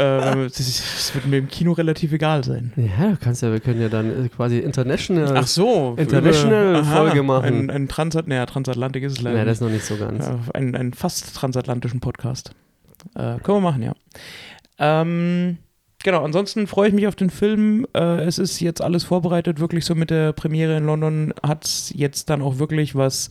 das, 0.49 0.59
ist- 0.59 0.83
das 0.97 1.15
wird 1.15 1.27
mir 1.27 1.37
im 1.39 1.47
Kino 1.47 1.71
relativ 1.71 2.11
egal 2.13 2.43
sein. 2.43 2.73
Ja, 2.75 3.11
du 3.11 3.17
kannst 3.19 3.41
ja, 3.41 3.53
wir 3.53 3.61
können 3.61 3.81
ja 3.81 3.89
dann 3.89 4.27
äh, 4.27 4.29
quasi 4.29 4.59
international. 4.59 5.37
Ach 5.37 5.47
so. 5.47 5.95
International 5.97 6.71
über- 6.81 6.85
Folge 6.85 7.23
machen. 7.23 7.47
Ein, 7.47 7.71
ein 7.71 7.89
Transat, 7.89 8.27
naja, 8.27 8.45
Transatlantik 8.47 9.05
ist 9.05 9.13
es 9.13 9.21
leider. 9.23 9.39
nee, 9.39 9.45
das 9.45 9.59
ist 9.59 9.61
noch 9.61 9.71
nicht 9.71 9.85
so 9.85 9.97
ganz. 9.97 10.27
Ja, 10.27 10.41
ein, 10.55 10.75
einen 10.75 10.93
fast 10.93 11.37
transatlantischen 11.37 12.01
Podcast. 12.01 12.51
Äh, 13.15 13.39
können 13.39 13.59
wir 13.59 13.61
machen, 13.61 13.83
ja. 13.85 13.93
Ähm, 14.81 15.59
genau, 16.03 16.25
ansonsten 16.25 16.67
freue 16.67 16.89
ich 16.89 16.95
mich 16.95 17.07
auf 17.07 17.15
den 17.15 17.31
Film. 17.31 17.87
Äh, 17.95 18.25
es 18.25 18.39
ist 18.39 18.59
jetzt 18.59 18.83
alles 18.83 19.05
vorbereitet, 19.05 19.61
wirklich 19.61 19.85
so 19.85 19.95
mit 19.95 20.11
der 20.11 20.33
Premiere 20.33 20.77
in 20.77 20.85
London 20.87 21.33
hat 21.47 21.65
es 21.65 21.93
jetzt 21.95 22.29
dann 22.29 22.43
auch 22.43 22.59
wirklich 22.59 22.97
was, 22.97 23.29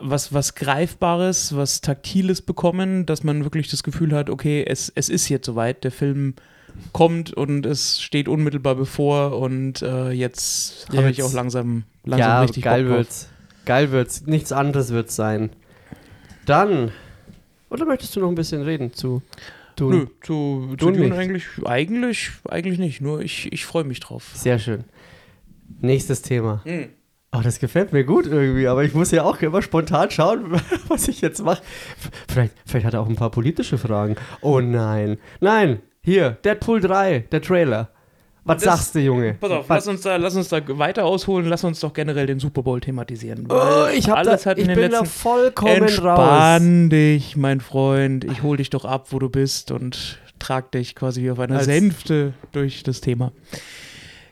was, 0.00 0.32
was 0.32 0.54
Greifbares, 0.54 1.54
was 1.54 1.80
Taktiles 1.80 2.42
bekommen, 2.42 3.06
dass 3.06 3.22
man 3.22 3.44
wirklich 3.44 3.68
das 3.68 3.82
Gefühl 3.82 4.14
hat, 4.14 4.30
okay, 4.30 4.64
es, 4.66 4.90
es 4.94 5.08
ist 5.08 5.28
jetzt 5.28 5.46
soweit, 5.46 5.84
der 5.84 5.92
Film 5.92 6.34
kommt 6.92 7.32
und 7.32 7.66
es 7.66 8.00
steht 8.00 8.28
unmittelbar 8.28 8.74
bevor 8.74 9.38
und 9.38 9.82
äh, 9.82 10.10
jetzt 10.10 10.88
habe 10.96 11.10
ich 11.10 11.18
Jetzt. 11.18 11.26
auch 11.26 11.32
langsam, 11.32 11.84
langsam 12.04 12.28
ja, 12.28 12.40
richtig 12.40 12.64
geil 12.64 12.84
Bock 12.84 12.96
wird's. 12.96 13.28
Geil 13.66 13.90
wird's. 13.92 14.26
Nichts 14.26 14.52
anderes 14.52 14.90
wird's 14.90 15.16
sein. 15.16 15.50
Dann. 16.46 16.92
Oder 17.68 17.84
möchtest 17.84 18.16
du 18.16 18.20
noch 18.20 18.28
ein 18.28 18.34
bisschen 18.34 18.62
reden 18.62 18.92
zu 18.92 19.22
Dune. 19.76 19.96
Nö, 19.96 20.06
zu, 20.22 20.68
zu 20.70 20.76
Dune 20.76 20.98
Dune 20.98 21.14
eigentlich, 21.14 21.44
eigentlich, 21.64 22.30
eigentlich 22.48 22.78
nicht. 22.78 23.00
Nur 23.00 23.20
ich, 23.20 23.52
ich 23.52 23.64
freue 23.64 23.84
mich 23.84 24.00
drauf. 24.00 24.30
Sehr 24.34 24.58
schön. 24.58 24.84
Nächstes 25.80 26.22
Thema. 26.22 26.62
Hm. 26.64 26.88
Oh, 27.32 27.40
das 27.44 27.60
gefällt 27.60 27.92
mir 27.92 28.02
gut 28.04 28.26
irgendwie, 28.26 28.66
aber 28.66 28.82
ich 28.82 28.92
muss 28.92 29.12
ja 29.12 29.22
auch 29.22 29.40
immer 29.40 29.62
spontan 29.62 30.10
schauen, 30.10 30.60
was 30.88 31.06
ich 31.06 31.20
jetzt 31.20 31.44
mache. 31.44 31.62
Vielleicht, 32.28 32.54
vielleicht 32.66 32.86
hat 32.86 32.94
er 32.94 33.00
auch 33.02 33.08
ein 33.08 33.14
paar 33.14 33.30
politische 33.30 33.78
Fragen. 33.78 34.16
Oh 34.40 34.60
nein. 34.60 35.16
Nein, 35.40 35.80
hier, 36.02 36.30
Deadpool 36.44 36.80
3, 36.80 37.26
der 37.30 37.40
Trailer. 37.40 37.90
Was 38.42 38.64
Das- 38.64 38.74
sagst 38.78 38.94
du, 38.96 39.00
Junge? 39.00 39.34
Pass 39.34 39.50
auf, 39.52 39.68
Was- 39.68 39.86
lass 39.86 39.86
uns, 39.94 40.00
da, 40.00 40.16
lass 40.16 40.34
uns 40.34 40.48
da 40.48 40.60
weiter 40.78 41.04
ausholen, 41.04 41.46
lass 41.46 41.62
uns 41.62 41.78
doch 41.78 41.92
generell 41.92 42.26
den 42.26 42.40
Super 42.40 42.62
Bowl 42.64 42.80
thematisieren. 42.80 43.46
Oh, 43.48 43.86
ich 43.94 44.08
hab 44.10 44.18
alles 44.18 44.42
da, 44.42 44.50
hat 44.50 44.58
in 44.58 44.62
ich 44.62 44.68
den 44.68 44.74
bin 44.80 44.90
da 44.90 45.00
letzten 45.00 45.18
vollkommen 45.20 45.82
raus. 45.82 45.88
Entspann 45.90 46.90
dich, 46.90 47.36
mein 47.36 47.60
Freund. 47.60 48.24
Ich 48.24 48.42
hol 48.42 48.56
dich 48.56 48.70
doch 48.70 48.84
ab, 48.84 49.08
wo 49.10 49.20
du 49.20 49.28
bist 49.28 49.70
und 49.70 50.18
trag 50.40 50.72
dich 50.72 50.96
quasi 50.96 51.22
wie 51.22 51.30
auf 51.30 51.38
einer 51.38 51.56
Als- 51.58 51.66
Sänfte 51.66 52.32
durch 52.50 52.82
das 52.82 53.00
Thema. 53.00 53.30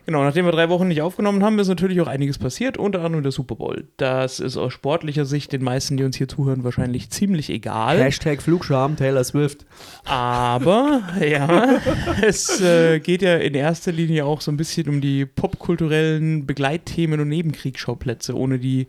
Genau, 0.09 0.23
nachdem 0.23 0.45
wir 0.45 0.51
drei 0.51 0.69
Wochen 0.69 0.87
nicht 0.87 1.03
aufgenommen 1.03 1.43
haben, 1.43 1.59
ist 1.59 1.67
natürlich 1.67 2.01
auch 2.01 2.07
einiges 2.07 2.39
passiert, 2.39 2.79
unter 2.79 3.03
anderem 3.03 3.21
der 3.21 3.31
Super 3.31 3.53
Bowl. 3.53 3.85
Das 3.97 4.39
ist 4.39 4.57
aus 4.57 4.73
sportlicher 4.73 5.23
Sicht 5.23 5.51
den 5.51 5.63
meisten, 5.63 5.97
die 5.97 6.03
uns 6.03 6.17
hier 6.17 6.27
zuhören, 6.27 6.63
wahrscheinlich 6.63 7.11
ziemlich 7.11 7.51
egal. 7.51 7.99
Hashtag 7.99 8.41
Flugscham, 8.41 8.95
Taylor 8.95 9.23
Swift. 9.23 9.67
Aber, 10.05 11.03
ja, 11.21 11.77
es 12.23 12.59
äh, 12.59 12.99
geht 12.99 13.21
ja 13.21 13.35
in 13.35 13.53
erster 13.53 13.91
Linie 13.91 14.25
auch 14.25 14.41
so 14.41 14.49
ein 14.49 14.57
bisschen 14.57 14.89
um 14.89 14.99
die 14.99 15.27
popkulturellen 15.27 16.47
Begleitthemen 16.47 17.19
und 17.19 17.27
Nebenkriegsschauplätze, 17.27 18.35
ohne 18.35 18.57
die 18.57 18.87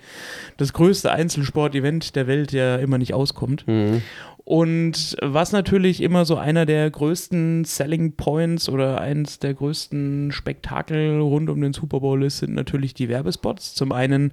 das 0.56 0.72
größte 0.72 1.12
Einzelsport-Event 1.12 2.16
der 2.16 2.28
Welt 2.28 2.52
ja 2.52 2.76
immer 2.76 2.96
nicht 2.96 3.12
auskommt. 3.12 3.66
Und 4.50 5.16
was 5.22 5.52
natürlich 5.52 6.02
immer 6.02 6.24
so 6.24 6.36
einer 6.36 6.66
der 6.66 6.90
größten 6.90 7.64
Selling 7.64 8.16
Points 8.16 8.68
oder 8.68 9.00
eines 9.00 9.38
der 9.38 9.54
größten 9.54 10.32
Spektakel 10.32 11.20
rund 11.20 11.48
um 11.50 11.60
den 11.60 11.72
Super 11.72 12.00
Bowl 12.00 12.24
ist, 12.24 12.38
sind 12.38 12.54
natürlich 12.54 12.92
die 12.92 13.08
Werbespots. 13.08 13.76
Zum 13.76 13.92
einen 13.92 14.32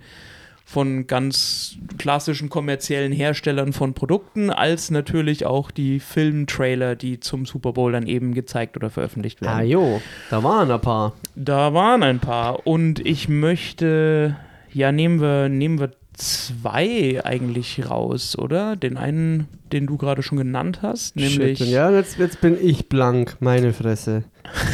von 0.65 1.05
ganz 1.05 1.77
klassischen 1.99 2.49
kommerziellen 2.49 3.11
Herstellern 3.11 3.73
von 3.73 3.93
Produkten, 3.93 4.49
als 4.49 4.89
natürlich 4.89 5.45
auch 5.45 5.69
die 5.69 5.99
Filmtrailer, 5.99 6.95
die 6.95 7.19
zum 7.19 7.45
Super 7.45 7.73
Bowl 7.73 7.91
dann 7.91 8.07
eben 8.07 8.33
gezeigt 8.33 8.75
oder 8.75 8.89
veröffentlicht 8.89 9.43
werden. 9.43 9.59
Ah 9.59 9.61
jo, 9.61 10.01
da 10.31 10.41
waren 10.41 10.71
ein 10.71 10.81
paar. 10.81 11.13
Da 11.35 11.75
waren 11.75 12.01
ein 12.01 12.17
paar 12.17 12.65
und 12.65 13.05
ich 13.05 13.29
möchte, 13.29 14.35
ja, 14.73 14.91
nehmen 14.91 15.21
wir, 15.21 15.47
nehmen 15.47 15.79
wir 15.79 15.91
zwei 16.17 17.21
eigentlich 17.23 17.89
raus, 17.89 18.37
oder? 18.37 18.75
Den 18.75 18.97
einen, 18.97 19.47
den 19.71 19.85
du 19.85 19.97
gerade 19.97 20.23
schon 20.23 20.37
genannt 20.37 20.79
hast, 20.81 21.15
nämlich 21.15 21.59
Shit, 21.59 21.67
ja, 21.67 21.91
jetzt, 21.91 22.17
jetzt 22.17 22.41
bin 22.41 22.57
ich 22.61 22.89
blank. 22.89 23.37
Meine 23.39 23.71
Fresse. 23.73 24.23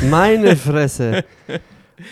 Meine 0.10 0.56
Fresse. 0.56 1.24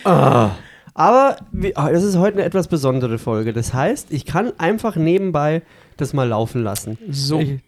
ah. 0.04 0.52
Aber 0.94 1.38
ah, 1.76 1.90
es 1.90 2.04
ist 2.04 2.18
heute 2.18 2.38
eine 2.38 2.46
etwas 2.46 2.68
besondere 2.68 3.18
Folge. 3.18 3.54
Das 3.54 3.74
heißt, 3.74 4.12
ich 4.12 4.26
kann 4.26 4.52
einfach 4.58 4.98
nebenbei 4.98 5.62
das 5.98 6.14
mal 6.14 6.28
laufen 6.28 6.64
lassen. 6.64 6.98
so. 7.10 7.40
Ich 7.40 7.60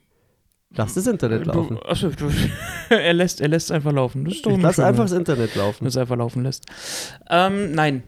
lass 0.75 0.93
das 0.95 1.07
Internet 1.07 1.45
laufen. 1.45 1.77
Du, 1.77 1.85
achso, 1.87 2.09
du, 2.09 2.29
er 2.89 3.13
lässt, 3.13 3.39
er 3.39 3.47
lässt 3.47 3.71
einfach 3.71 3.93
laufen. 3.93 4.25
Das 4.25 4.35
ist 4.35 4.45
doch 4.45 4.51
Ich 4.51 4.61
lass 4.61 4.79
einfach 4.79 5.05
das 5.05 5.13
Internet 5.13 5.55
laufen. 5.55 5.85
das 5.85 5.95
einfach 5.95 6.17
laufen 6.17 6.43
lässt. 6.43 6.65
Ähm, 7.29 7.71
nein, 7.73 8.03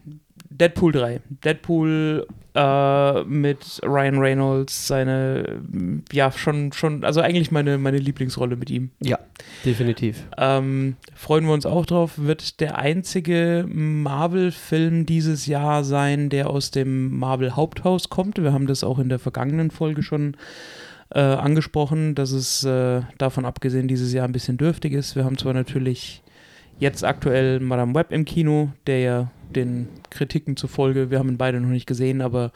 Deadpool 0.58 0.92
3. 0.92 1.22
Deadpool 1.44 2.28
äh, 2.54 3.24
mit 3.24 3.82
Ryan 3.84 4.20
Reynolds, 4.20 4.88
seine, 4.88 5.62
ja, 6.12 6.32
schon, 6.32 6.72
schon, 6.72 7.04
also 7.04 7.22
eigentlich 7.22 7.52
meine, 7.52 7.78
meine 7.78 7.98
Lieblingsrolle 7.98 8.56
mit 8.56 8.70
ihm. 8.70 8.92
Ja, 9.02 9.20
definitiv. 9.66 10.26
Ähm, 10.38 10.96
freuen 11.14 11.46
wir 11.46 11.54
uns 11.54 11.66
auch 11.66 11.86
drauf. 11.86 12.14
Wird 12.18 12.62
der 12.62 12.78
einzige 12.78 13.66
Marvel-Film 13.68 15.06
dieses 15.06 15.46
Jahr 15.46 15.84
sein, 15.84 16.30
der 16.30 16.50
aus 16.50 16.72
dem 16.72 17.18
Marvel-Haupthaus 17.18 18.10
kommt. 18.10 18.42
Wir 18.42 18.54
haben 18.54 18.68
das 18.68 18.84
auch 18.84 19.00
in 19.00 19.10
der 19.10 19.20
vergangenen 19.20 19.72
Folge 19.72 20.04
schon 20.04 20.38
äh, 21.14 21.20
angesprochen, 21.20 22.16
dass 22.16 22.32
es 22.32 22.64
äh, 22.64 23.02
davon 23.18 23.46
abgesehen 23.46 23.88
dieses 23.88 24.14
Jahr 24.14 24.28
ein 24.28 24.32
bisschen 24.34 24.58
dürftig 24.58 24.94
ist. 24.94 25.16
Wir 25.16 25.26
haben 25.26 25.38
zwar 25.38 25.54
natürlich 25.54 26.24
jetzt 26.80 27.04
aktuell 27.04 27.60
Madame 27.60 27.94
Web 27.96 28.12
im 28.12 28.26
Kino, 28.26 28.72
der 28.88 29.00
ja 29.00 29.32
den 29.50 29.88
Kritiken 30.10 30.58
zufolge, 30.58 31.10
wir 31.12 31.20
haben 31.20 31.30
ihn 31.30 31.38
beide 31.38 31.60
noch 31.60 31.70
nicht 31.70 31.86
gesehen, 31.88 32.22
aber 32.22 32.52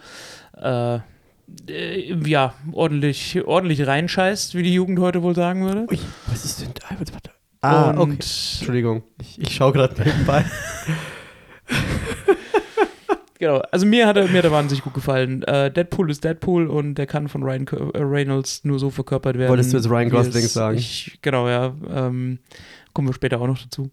äh, 0.57 0.99
äh, 1.67 2.13
ja, 2.25 2.53
ordentlich, 2.71 3.41
ordentlich 3.45 3.85
reinscheißt, 3.87 4.55
wie 4.55 4.63
die 4.63 4.73
Jugend 4.73 4.99
heute 4.99 5.21
wohl 5.23 5.35
sagen 5.35 5.65
würde. 5.65 5.85
Ui, 5.89 5.99
was 6.27 6.45
ist 6.45 6.61
denn 6.61 6.69
da? 6.75 6.95
Warte. 6.97 7.31
Ah, 7.61 7.89
okay. 7.91 7.99
Und 7.99 8.11
Entschuldigung, 8.13 9.03
ich, 9.21 9.39
ich 9.41 9.53
schaue 9.55 9.73
gerade 9.73 10.01
nebenbei. 10.01 10.45
Genau, 13.41 13.59
also 13.71 13.85
mir 13.85 14.05
hat 14.05 14.17
er, 14.17 14.27
mir 14.27 14.39
hat 14.39 14.43
er 14.43 14.51
wahnsinnig 14.51 14.83
gut 14.83 14.93
gefallen. 14.93 15.43
Äh, 15.43 15.71
Deadpool 15.71 16.11
ist 16.11 16.25
Deadpool 16.25 16.67
und 16.67 16.95
der 16.95 17.07
kann 17.07 17.29
von 17.29 17.41
Ryan 17.41 17.65
Cur- 17.65 17.95
äh, 17.95 18.01
Reynolds 18.01 18.65
nur 18.65 18.79
so 18.79 18.89
verkörpert 18.89 19.37
werden. 19.37 19.49
Wolltest 19.49 19.71
du 19.71 19.77
jetzt 19.77 19.89
Ryan 19.89 20.09
Gosling 20.09 20.45
sagen? 20.45 20.77
Ich, 20.77 21.19
genau, 21.21 21.47
ja. 21.47 21.73
Ähm, 21.89 22.39
kommen 22.91 23.07
wir 23.07 23.13
später 23.13 23.39
auch 23.39 23.47
noch 23.47 23.57
dazu. 23.61 23.89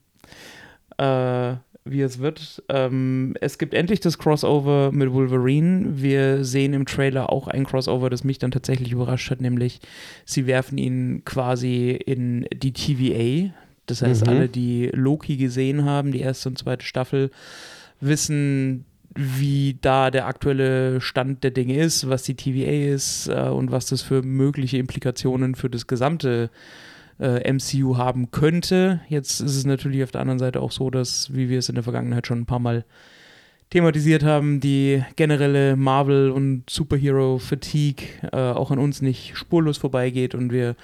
Äh, 0.99 1.55
wie 1.89 2.03
es 2.03 2.19
wird. 2.19 2.63
Ähm, 2.69 3.35
es 3.41 3.59
gibt 3.59 3.75
endlich 3.75 4.01
das 4.01 4.19
Crossover 4.19 4.91
mit 4.93 5.13
Wolverine. 5.13 6.01
Wir 6.01 6.45
sehen 6.45 6.73
im 6.75 6.87
Trailer 6.87 7.31
auch 7.31 7.49
ein 7.49 7.65
Crossover, 7.65 8.11
das 8.11 8.25
mich 8.25 8.39
dann 8.39 8.51
tatsächlich 8.51 8.93
überrascht 8.93 9.31
hat, 9.31 9.41
nämlich 9.41 9.81
sie 10.25 10.47
werfen 10.47 10.79
ihn 10.79 11.23
quasi 11.25 11.91
in 11.91 12.47
die 12.53 12.73
TVA. 12.73 13.53
Das 13.87 14.03
heißt, 14.03 14.23
Mhm. 14.27 14.29
alle, 14.29 14.49
die 14.49 14.91
Loki 14.93 15.37
gesehen 15.37 15.85
haben, 15.85 16.11
die 16.13 16.21
erste 16.21 16.49
und 16.49 16.59
zweite 16.59 16.85
Staffel, 16.85 17.31
wissen, 18.01 18.85
wie 19.15 19.79
da 19.81 20.11
der 20.11 20.27
aktuelle 20.27 21.01
Stand 21.01 21.43
der 21.45 21.51
Dinge 21.53 21.79
ist, 21.79 22.09
was 22.09 22.25
die 22.25 22.35
TVA 22.35 22.93
ist 22.95 23.29
äh, 23.29 23.49
und 23.49 23.71
was 23.71 23.87
das 23.87 24.03
für 24.03 24.23
mögliche 24.23 24.77
Implikationen 24.79 25.55
für 25.55 25.71
das 25.71 25.87
gesamte 25.87 26.51
äh, 26.53 26.57
MCU 27.19 27.97
haben 27.97 28.31
könnte. 28.31 29.01
Jetzt 29.09 29.41
ist 29.41 29.57
es 29.57 29.65
natürlich 29.65 30.03
auf 30.03 30.11
der 30.11 30.21
anderen 30.21 30.39
Seite 30.39 30.61
auch 30.61 30.73
so, 30.73 30.91
dass, 30.91 31.35
wie 31.35 31.49
wir 31.49 31.59
es 31.59 31.69
in 31.69 31.75
der 31.75 31.85
Vergangenheit 31.85 32.27
schon 32.27 32.41
ein 32.41 32.47
paar 32.47 32.59
Mal 32.59 32.85
thematisiert 33.71 34.23
haben, 34.23 34.61
die 34.61 35.03
generelle 35.17 35.77
Marvel- 35.77 36.31
und 36.31 36.69
Superhero-Fatigue 36.71 38.07
äh, 38.33 38.37
auch 38.37 38.71
an 38.71 38.79
uns 38.79 39.03
nicht 39.03 39.37
spurlos 39.37 39.79
vorbeigeht 39.79 40.35
und 40.35 40.53
wir 40.53 40.77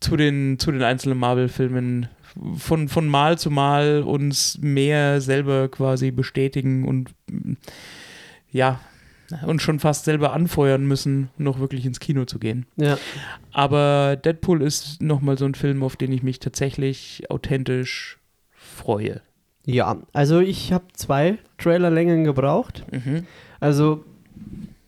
zu 0.00 0.16
den, 0.16 0.58
zu 0.58 0.72
den 0.72 0.82
einzelnen 0.82 1.18
Marvel-Filmen 1.18 2.08
von, 2.56 2.88
von 2.88 3.06
Mal 3.06 3.38
zu 3.38 3.50
Mal 3.50 4.02
uns 4.02 4.58
mehr 4.60 5.20
selber 5.20 5.68
quasi 5.68 6.10
bestätigen 6.10 6.86
und 6.86 7.10
ja, 8.50 8.80
und 9.46 9.62
schon 9.62 9.80
fast 9.80 10.04
selber 10.04 10.32
anfeuern 10.32 10.86
müssen, 10.86 11.30
noch 11.38 11.58
wirklich 11.58 11.86
ins 11.86 12.00
Kino 12.00 12.24
zu 12.24 12.38
gehen. 12.38 12.66
Ja. 12.76 12.98
Aber 13.52 14.16
Deadpool 14.16 14.62
ist 14.62 15.02
nochmal 15.02 15.38
so 15.38 15.44
ein 15.44 15.54
Film, 15.54 15.82
auf 15.82 15.96
den 15.96 16.12
ich 16.12 16.22
mich 16.22 16.40
tatsächlich 16.40 17.24
authentisch 17.30 18.18
freue. 18.52 19.20
Ja, 19.64 19.98
also 20.12 20.40
ich 20.40 20.72
habe 20.72 20.84
zwei 20.92 21.38
Trailerlängen 21.58 22.24
gebraucht. 22.24 22.84
Also 23.58 24.04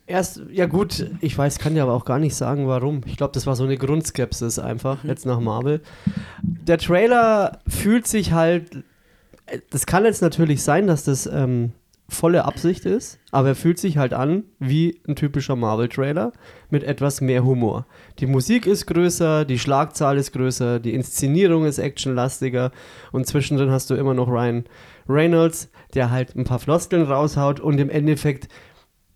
erst, 0.09 0.41
ja 0.51 0.65
gut, 0.65 1.11
ich 1.21 1.37
weiß, 1.37 1.59
kann 1.59 1.75
ja 1.75 1.83
aber 1.83 1.93
auch 1.93 2.05
gar 2.05 2.19
nicht 2.19 2.35
sagen, 2.35 2.67
warum. 2.67 3.01
Ich 3.05 3.17
glaube, 3.17 3.33
das 3.33 3.45
war 3.45 3.55
so 3.55 3.63
eine 3.63 3.77
Grundskepsis 3.77 4.57
einfach, 4.59 5.03
jetzt 5.03 5.25
nach 5.25 5.39
Marvel. 5.39 5.81
Der 6.41 6.77
Trailer 6.77 7.59
fühlt 7.67 8.07
sich 8.07 8.31
halt, 8.31 8.83
äh, 9.45 9.59
das 9.69 9.85
kann 9.85 10.05
jetzt 10.05 10.21
natürlich 10.21 10.63
sein, 10.63 10.87
dass 10.87 11.03
das 11.03 11.27
ähm, 11.27 11.73
volle 12.09 12.45
Absicht 12.45 12.85
ist, 12.85 13.19
aber 13.31 13.49
er 13.49 13.55
fühlt 13.55 13.79
sich 13.79 13.97
halt 13.97 14.13
an 14.13 14.43
wie 14.59 14.99
ein 15.07 15.15
typischer 15.15 15.55
Marvel-Trailer 15.55 16.31
mit 16.69 16.83
etwas 16.83 17.21
mehr 17.21 17.43
Humor. 17.43 17.85
Die 18.19 18.25
Musik 18.25 18.67
ist 18.67 18.85
größer, 18.87 19.45
die 19.45 19.59
Schlagzahl 19.59 20.17
ist 20.17 20.31
größer, 20.33 20.79
die 20.79 20.93
Inszenierung 20.93 21.65
ist 21.65 21.77
actionlastiger 21.77 22.71
und 23.11 23.27
zwischendrin 23.27 23.71
hast 23.71 23.89
du 23.89 23.95
immer 23.95 24.13
noch 24.13 24.27
Ryan 24.27 24.65
Reynolds, 25.07 25.69
der 25.93 26.11
halt 26.11 26.35
ein 26.35 26.43
paar 26.43 26.59
Floskeln 26.59 27.03
raushaut 27.03 27.59
und 27.59 27.79
im 27.79 27.89
Endeffekt 27.89 28.47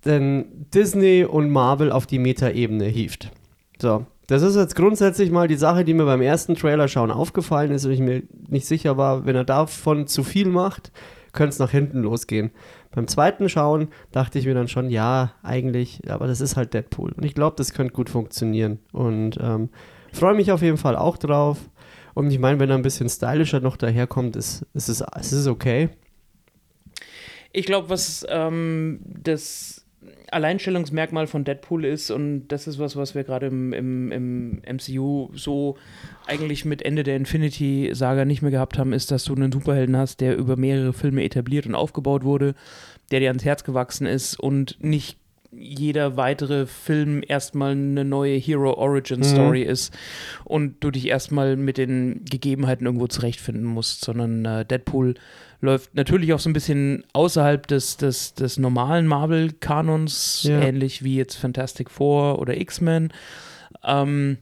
dann 0.01 0.45
Disney 0.73 1.25
und 1.25 1.49
Marvel 1.49 1.91
auf 1.91 2.05
die 2.05 2.19
Meta-Ebene 2.19 2.85
hieft. 2.85 3.31
So, 3.81 4.05
das 4.27 4.41
ist 4.41 4.55
jetzt 4.55 4.75
grundsätzlich 4.75 5.31
mal 5.31 5.47
die 5.47 5.55
Sache, 5.55 5.83
die 5.83 5.93
mir 5.93 6.05
beim 6.05 6.21
ersten 6.21 6.55
Trailer 6.55 6.87
schauen 6.87 7.11
aufgefallen 7.11 7.71
ist 7.71 7.85
und 7.85 7.91
ich 7.91 7.99
mir 7.99 8.23
nicht 8.47 8.65
sicher 8.65 8.97
war, 8.97 9.25
wenn 9.25 9.35
er 9.35 9.43
davon 9.43 10.07
zu 10.07 10.23
viel 10.23 10.47
macht, 10.47 10.91
könnte 11.33 11.53
es 11.53 11.59
nach 11.59 11.71
hinten 11.71 12.01
losgehen. 12.01 12.51
Beim 12.91 13.07
zweiten 13.07 13.49
Schauen 13.49 13.89
dachte 14.11 14.39
ich 14.39 14.45
mir 14.45 14.53
dann 14.53 14.67
schon, 14.67 14.89
ja, 14.89 15.33
eigentlich, 15.41 16.09
aber 16.09 16.27
das 16.27 16.41
ist 16.41 16.55
halt 16.55 16.73
Deadpool. 16.73 17.11
Und 17.11 17.25
ich 17.25 17.33
glaube, 17.33 17.55
das 17.57 17.73
könnte 17.73 17.93
gut 17.93 18.09
funktionieren. 18.09 18.79
Und 18.91 19.37
ähm, 19.41 19.69
freue 20.13 20.35
mich 20.35 20.51
auf 20.51 20.61
jeden 20.61 20.77
Fall 20.77 20.95
auch 20.95 21.17
drauf. 21.17 21.57
Und 22.13 22.29
ich 22.31 22.39
meine, 22.39 22.59
wenn 22.59 22.69
er 22.69 22.77
ein 22.77 22.83
bisschen 22.83 23.09
stylischer 23.09 23.59
noch 23.59 23.75
daherkommt, 23.75 24.35
ist, 24.35 24.65
ist 24.73 24.87
es, 24.87 25.03
es 25.19 25.33
ist 25.33 25.47
okay. 25.47 25.89
Ich 27.51 27.65
glaube, 27.65 27.89
was 27.89 28.25
ähm, 28.29 28.99
das 29.03 29.82
Alleinstellungsmerkmal 30.31 31.27
von 31.27 31.43
Deadpool 31.43 31.85
ist, 31.85 32.11
und 32.11 32.47
das 32.47 32.67
ist 32.67 32.79
was, 32.79 32.95
was 32.95 33.15
wir 33.15 33.23
gerade 33.23 33.47
im, 33.47 33.73
im, 33.73 34.11
im 34.11 34.61
MCU 34.75 35.29
so 35.33 35.77
eigentlich 36.25 36.65
mit 36.65 36.81
Ende 36.81 37.03
der 37.03 37.15
Infinity-Saga 37.15 38.25
nicht 38.25 38.41
mehr 38.41 38.51
gehabt 38.51 38.77
haben, 38.77 38.93
ist, 38.93 39.11
dass 39.11 39.23
du 39.25 39.35
einen 39.35 39.51
Superhelden 39.51 39.97
hast, 39.97 40.21
der 40.21 40.35
über 40.37 40.55
mehrere 40.55 40.93
Filme 40.93 41.23
etabliert 41.23 41.65
und 41.65 41.75
aufgebaut 41.75 42.23
wurde, 42.23 42.55
der 43.11 43.19
dir 43.19 43.29
ans 43.29 43.45
Herz 43.45 43.63
gewachsen 43.63 44.07
ist 44.07 44.39
und 44.39 44.77
nicht 44.83 45.17
jeder 45.57 46.17
weitere 46.17 46.65
Film 46.65 47.23
erstmal 47.27 47.71
eine 47.71 48.05
neue 48.05 48.37
Hero 48.37 48.73
Origin 48.73 49.23
Story 49.23 49.63
mhm. 49.63 49.69
ist 49.69 49.93
und 50.43 50.83
du 50.83 50.91
dich 50.91 51.07
erstmal 51.07 51.55
mit 51.55 51.77
den 51.77 52.25
Gegebenheiten 52.25 52.85
irgendwo 52.85 53.07
zurechtfinden 53.07 53.65
musst, 53.65 54.03
sondern 54.03 54.45
äh, 54.45 54.65
Deadpool 54.65 55.15
läuft 55.61 55.95
natürlich 55.95 56.33
auch 56.33 56.39
so 56.39 56.49
ein 56.49 56.53
bisschen 56.53 57.05
außerhalb 57.13 57.65
des, 57.67 57.97
des, 57.97 58.33
des 58.33 58.57
normalen 58.57 59.07
Marvel-Kanons, 59.07 60.43
ja. 60.43 60.59
ähnlich 60.59 61.03
wie 61.03 61.15
jetzt 61.15 61.35
Fantastic 61.35 61.89
Four 61.89 62.39
oder 62.39 62.57
X-Men. 62.57 63.13
Ähm, 63.83 64.37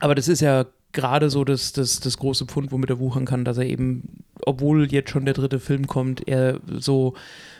aber 0.00 0.14
das 0.16 0.26
ist 0.26 0.40
ja 0.40 0.66
gerade 0.92 1.30
so 1.30 1.44
das, 1.44 1.72
das, 1.72 2.00
das 2.00 2.18
große 2.18 2.46
Pfund, 2.46 2.72
womit 2.72 2.90
er 2.90 2.98
wuchern 2.98 3.24
kann, 3.24 3.44
dass 3.44 3.58
er 3.58 3.66
eben, 3.66 4.24
obwohl 4.44 4.90
jetzt 4.90 5.10
schon 5.10 5.24
der 5.24 5.34
dritte 5.34 5.60
Film 5.60 5.86
kommt, 5.86 6.26
er 6.26 6.60
so 6.76 7.14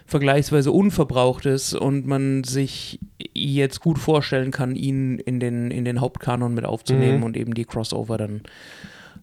vergleichsweise 0.09 0.73
unverbraucht 0.73 1.45
ist 1.45 1.75
und 1.75 2.07
man 2.07 2.43
sich 2.43 2.99
jetzt 3.35 3.81
gut 3.81 3.99
vorstellen 3.99 4.51
kann, 4.51 4.75
ihn 4.75 5.19
in 5.19 5.39
den, 5.39 5.71
in 5.71 5.85
den 5.85 6.01
Hauptkanon 6.01 6.55
mit 6.55 6.65
aufzunehmen 6.65 7.19
mhm. 7.19 7.25
und 7.25 7.37
eben 7.37 7.53
die 7.53 7.67
Crossover 7.67 8.17
dann 8.17 8.41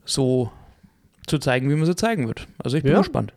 so 0.06 0.51
zu 1.25 1.39
zeigen, 1.39 1.72
wie 1.72 1.75
man 1.75 1.88
sie 1.88 1.96
zeigen 1.96 2.27
wird. 2.27 2.48
Also 2.60 2.77
ich 2.77 2.84
bin 2.84 2.92
ja. 2.92 3.00
gespannt. 3.00 3.34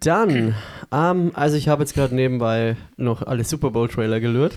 Dann, 0.00 0.54
ähm, 0.90 1.32
also 1.34 1.56
ich 1.56 1.68
habe 1.68 1.82
jetzt 1.82 1.92
gerade 1.92 2.14
nebenbei 2.14 2.76
noch 2.96 3.22
alle 3.22 3.44
Super 3.44 3.70
Bowl-Trailer 3.70 4.20
gelührt, 4.20 4.54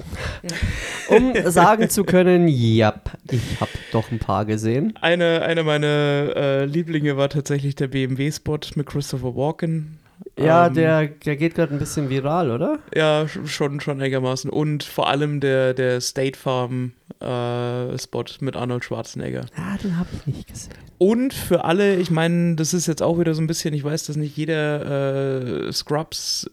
um 1.10 1.34
sagen 1.46 1.90
zu 1.90 2.06
können, 2.06 2.48
ja, 2.48 2.94
ich 3.30 3.60
habe 3.60 3.72
doch 3.92 4.12
ein 4.12 4.20
paar 4.20 4.46
gesehen. 4.46 4.94
Eine, 5.02 5.42
eine 5.42 5.64
meiner 5.64 6.36
äh, 6.38 6.66
Lieblinge 6.66 7.18
war 7.18 7.28
tatsächlich 7.28 7.76
der 7.76 7.88
BMW-Spot 7.88 8.60
mit 8.76 8.86
Christopher 8.86 9.36
Walken. 9.36 9.98
Ja, 10.38 10.68
ähm, 10.68 10.74
der, 10.74 11.08
der 11.08 11.36
geht 11.36 11.56
gerade 11.56 11.74
ein 11.74 11.80
bisschen 11.80 12.10
viral, 12.10 12.52
oder? 12.52 12.80
Ja, 12.96 13.28
schon, 13.28 13.80
schon 13.80 14.00
einigermaßen. 14.00 14.50
Und 14.50 14.84
vor 14.84 15.08
allem 15.08 15.40
der, 15.40 15.74
der 15.74 16.02
State 16.02 16.38
Farm 16.38 16.94
äh, 17.20 17.98
Spot 17.98 18.26
mit 18.40 18.56
Arnold 18.56 18.84
Schwarzenegger. 18.84 19.46
Ja, 19.58 19.78
den 19.82 19.98
habe 19.98 20.10
ich 20.14 20.26
nicht 20.28 20.48
gesehen. 20.48 20.74
Und 20.98 21.34
für 21.34 21.66
alle, 21.66 21.96
ich 21.96 22.12
meine, 22.12 22.56
das 22.56 22.76
ist 22.76 22.86
jetzt 22.86 23.02
auch 23.02 23.18
wieder 23.20 23.34
so 23.34 23.42
ein 23.42 23.48
bisschen, 23.48 23.74
ich 23.74 23.84
weiß, 23.84 24.06
dass 24.06 24.18
nicht 24.18 24.38
jeder 24.38 25.68
äh, 25.68 25.74
Scrubs 25.74 26.50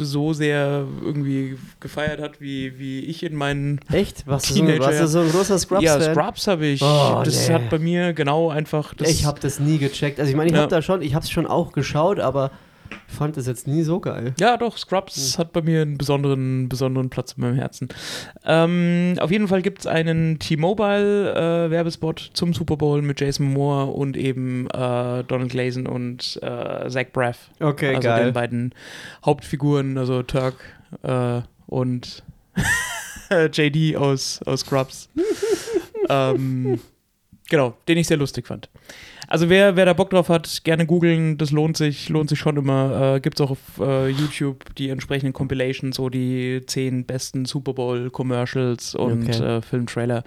so 0.00 0.32
sehr 0.32 0.86
irgendwie 1.02 1.58
gefeiert 1.80 2.20
hat, 2.20 2.40
wie, 2.40 2.78
wie 2.78 3.00
ich 3.00 3.24
in 3.24 3.34
meinen 3.34 3.80
Echt? 3.92 4.24
Was 4.26 4.44
Teenager. 4.44 4.84
Warst 4.84 5.00
du 5.00 5.08
so 5.08 5.20
ein 5.20 5.30
großer 5.30 5.58
Scrubs? 5.58 5.82
Ja, 5.82 6.00
Scrubs 6.00 6.46
habe 6.46 6.66
ich. 6.66 6.80
Oh, 6.80 7.22
das 7.24 7.48
nee. 7.48 7.54
hat 7.54 7.70
bei 7.70 7.80
mir 7.80 8.12
genau 8.12 8.50
einfach. 8.50 8.94
ich 9.00 9.24
habe 9.24 9.40
das 9.40 9.58
nie 9.58 9.78
gecheckt. 9.78 10.20
Also 10.20 10.30
ich 10.30 10.36
meine, 10.36 10.48
ich 10.48 10.54
ja. 10.54 10.62
habe 10.62 10.70
da 10.70 10.80
schon, 10.80 11.02
ich 11.02 11.14
habe 11.14 11.24
es 11.24 11.30
schon 11.30 11.46
auch 11.46 11.72
geschaut, 11.72 12.20
aber 12.20 12.52
fand 13.06 13.36
das 13.36 13.46
jetzt 13.46 13.66
nie 13.66 13.82
so 13.82 14.00
geil. 14.00 14.34
Ja, 14.38 14.56
doch, 14.56 14.76
Scrubs 14.76 15.36
mhm. 15.36 15.40
hat 15.40 15.52
bei 15.52 15.62
mir 15.62 15.82
einen 15.82 15.98
besonderen, 15.98 16.68
besonderen 16.68 17.10
Platz 17.10 17.32
in 17.32 17.42
meinem 17.42 17.56
Herzen. 17.56 17.88
Ähm, 18.44 19.14
auf 19.18 19.30
jeden 19.30 19.48
Fall 19.48 19.62
gibt 19.62 19.80
es 19.80 19.86
einen 19.86 20.38
T-Mobile-Werbespot 20.38 22.30
äh, 22.30 22.34
zum 22.34 22.54
Super 22.54 22.76
Bowl 22.76 23.02
mit 23.02 23.20
Jason 23.20 23.52
Moore 23.52 23.86
und 23.86 24.16
eben 24.16 24.66
äh, 24.70 25.24
Donald 25.24 25.50
Glazen 25.50 25.86
und 25.86 26.38
äh, 26.42 26.88
Zach 26.88 27.06
Braff. 27.12 27.50
Okay, 27.60 27.96
also 27.96 28.08
geil. 28.08 28.24
den 28.26 28.34
beiden 28.34 28.74
Hauptfiguren, 29.24 29.98
also 29.98 30.22
Turk 30.22 30.56
äh, 31.02 31.40
und 31.66 32.22
JD 33.52 33.96
aus, 33.96 34.40
aus 34.44 34.60
Scrubs. 34.60 35.08
ähm, 36.08 36.80
genau, 37.48 37.76
den 37.88 37.98
ich 37.98 38.06
sehr 38.06 38.16
lustig 38.16 38.46
fand. 38.46 38.68
Also 39.28 39.50
wer, 39.50 39.76
wer 39.76 39.84
da 39.84 39.92
Bock 39.92 40.10
drauf 40.10 40.30
hat, 40.30 40.64
gerne 40.64 40.86
googeln, 40.86 41.36
das 41.36 41.50
lohnt 41.50 41.76
sich, 41.76 42.08
lohnt 42.08 42.30
sich 42.30 42.38
schon 42.38 42.56
immer. 42.56 43.16
Äh, 43.16 43.20
Gibt 43.20 43.38
es 43.38 43.44
auch 43.44 43.50
auf 43.50 43.58
äh, 43.78 44.08
YouTube 44.08 44.74
die 44.76 44.88
entsprechenden 44.88 45.34
Compilations, 45.34 45.96
so 45.96 46.08
die 46.08 46.62
zehn 46.66 47.04
besten 47.04 47.44
Super 47.44 47.74
Bowl-Commercials 47.74 48.94
und 48.94 49.28
okay. 49.28 49.42
äh, 49.42 49.62
Filmtrailer. 49.62 50.24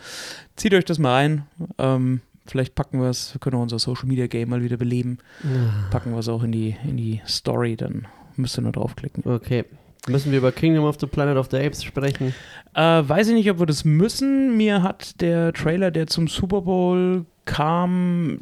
Zieht 0.55 0.75
euch 0.75 0.85
das 0.85 0.99
mal 0.99 1.17
ein. 1.17 1.47
Ähm, 1.79 2.21
vielleicht 2.45 2.75
packen 2.75 3.01
wir 3.01 3.09
es, 3.09 3.33
wir 3.33 3.39
können 3.39 3.55
auch 3.55 3.63
unser 3.63 3.79
Social 3.79 4.07
Media 4.07 4.27
Game 4.27 4.49
mal 4.49 4.63
wieder 4.63 4.77
beleben. 4.77 5.17
Ja. 5.43 5.89
Packen 5.89 6.11
wir 6.11 6.19
es 6.19 6.29
auch 6.29 6.43
in 6.43 6.51
die, 6.51 6.75
in 6.87 6.97
die 6.97 7.21
Story, 7.27 7.75
dann 7.75 8.07
müsst 8.35 8.59
ihr 8.59 8.61
nur 8.61 8.71
draufklicken. 8.71 9.23
Okay. 9.25 9.65
Müssen 10.07 10.31
wir 10.31 10.39
über 10.39 10.51
Kingdom 10.51 10.85
of 10.85 10.97
the 10.99 11.05
Planet 11.05 11.37
of 11.37 11.49
the 11.51 11.57
Apes 11.57 11.83
sprechen? 11.83 12.33
Äh, 12.73 12.81
weiß 12.81 13.27
ich 13.27 13.33
nicht, 13.35 13.51
ob 13.51 13.59
wir 13.59 13.67
das 13.67 13.85
müssen. 13.85 14.57
Mir 14.57 14.81
hat 14.81 15.21
der 15.21 15.53
Trailer, 15.53 15.91
der 15.91 16.07
zum 16.07 16.27
Super 16.27 16.61
Bowl 16.61 17.25
kam, 17.45 18.39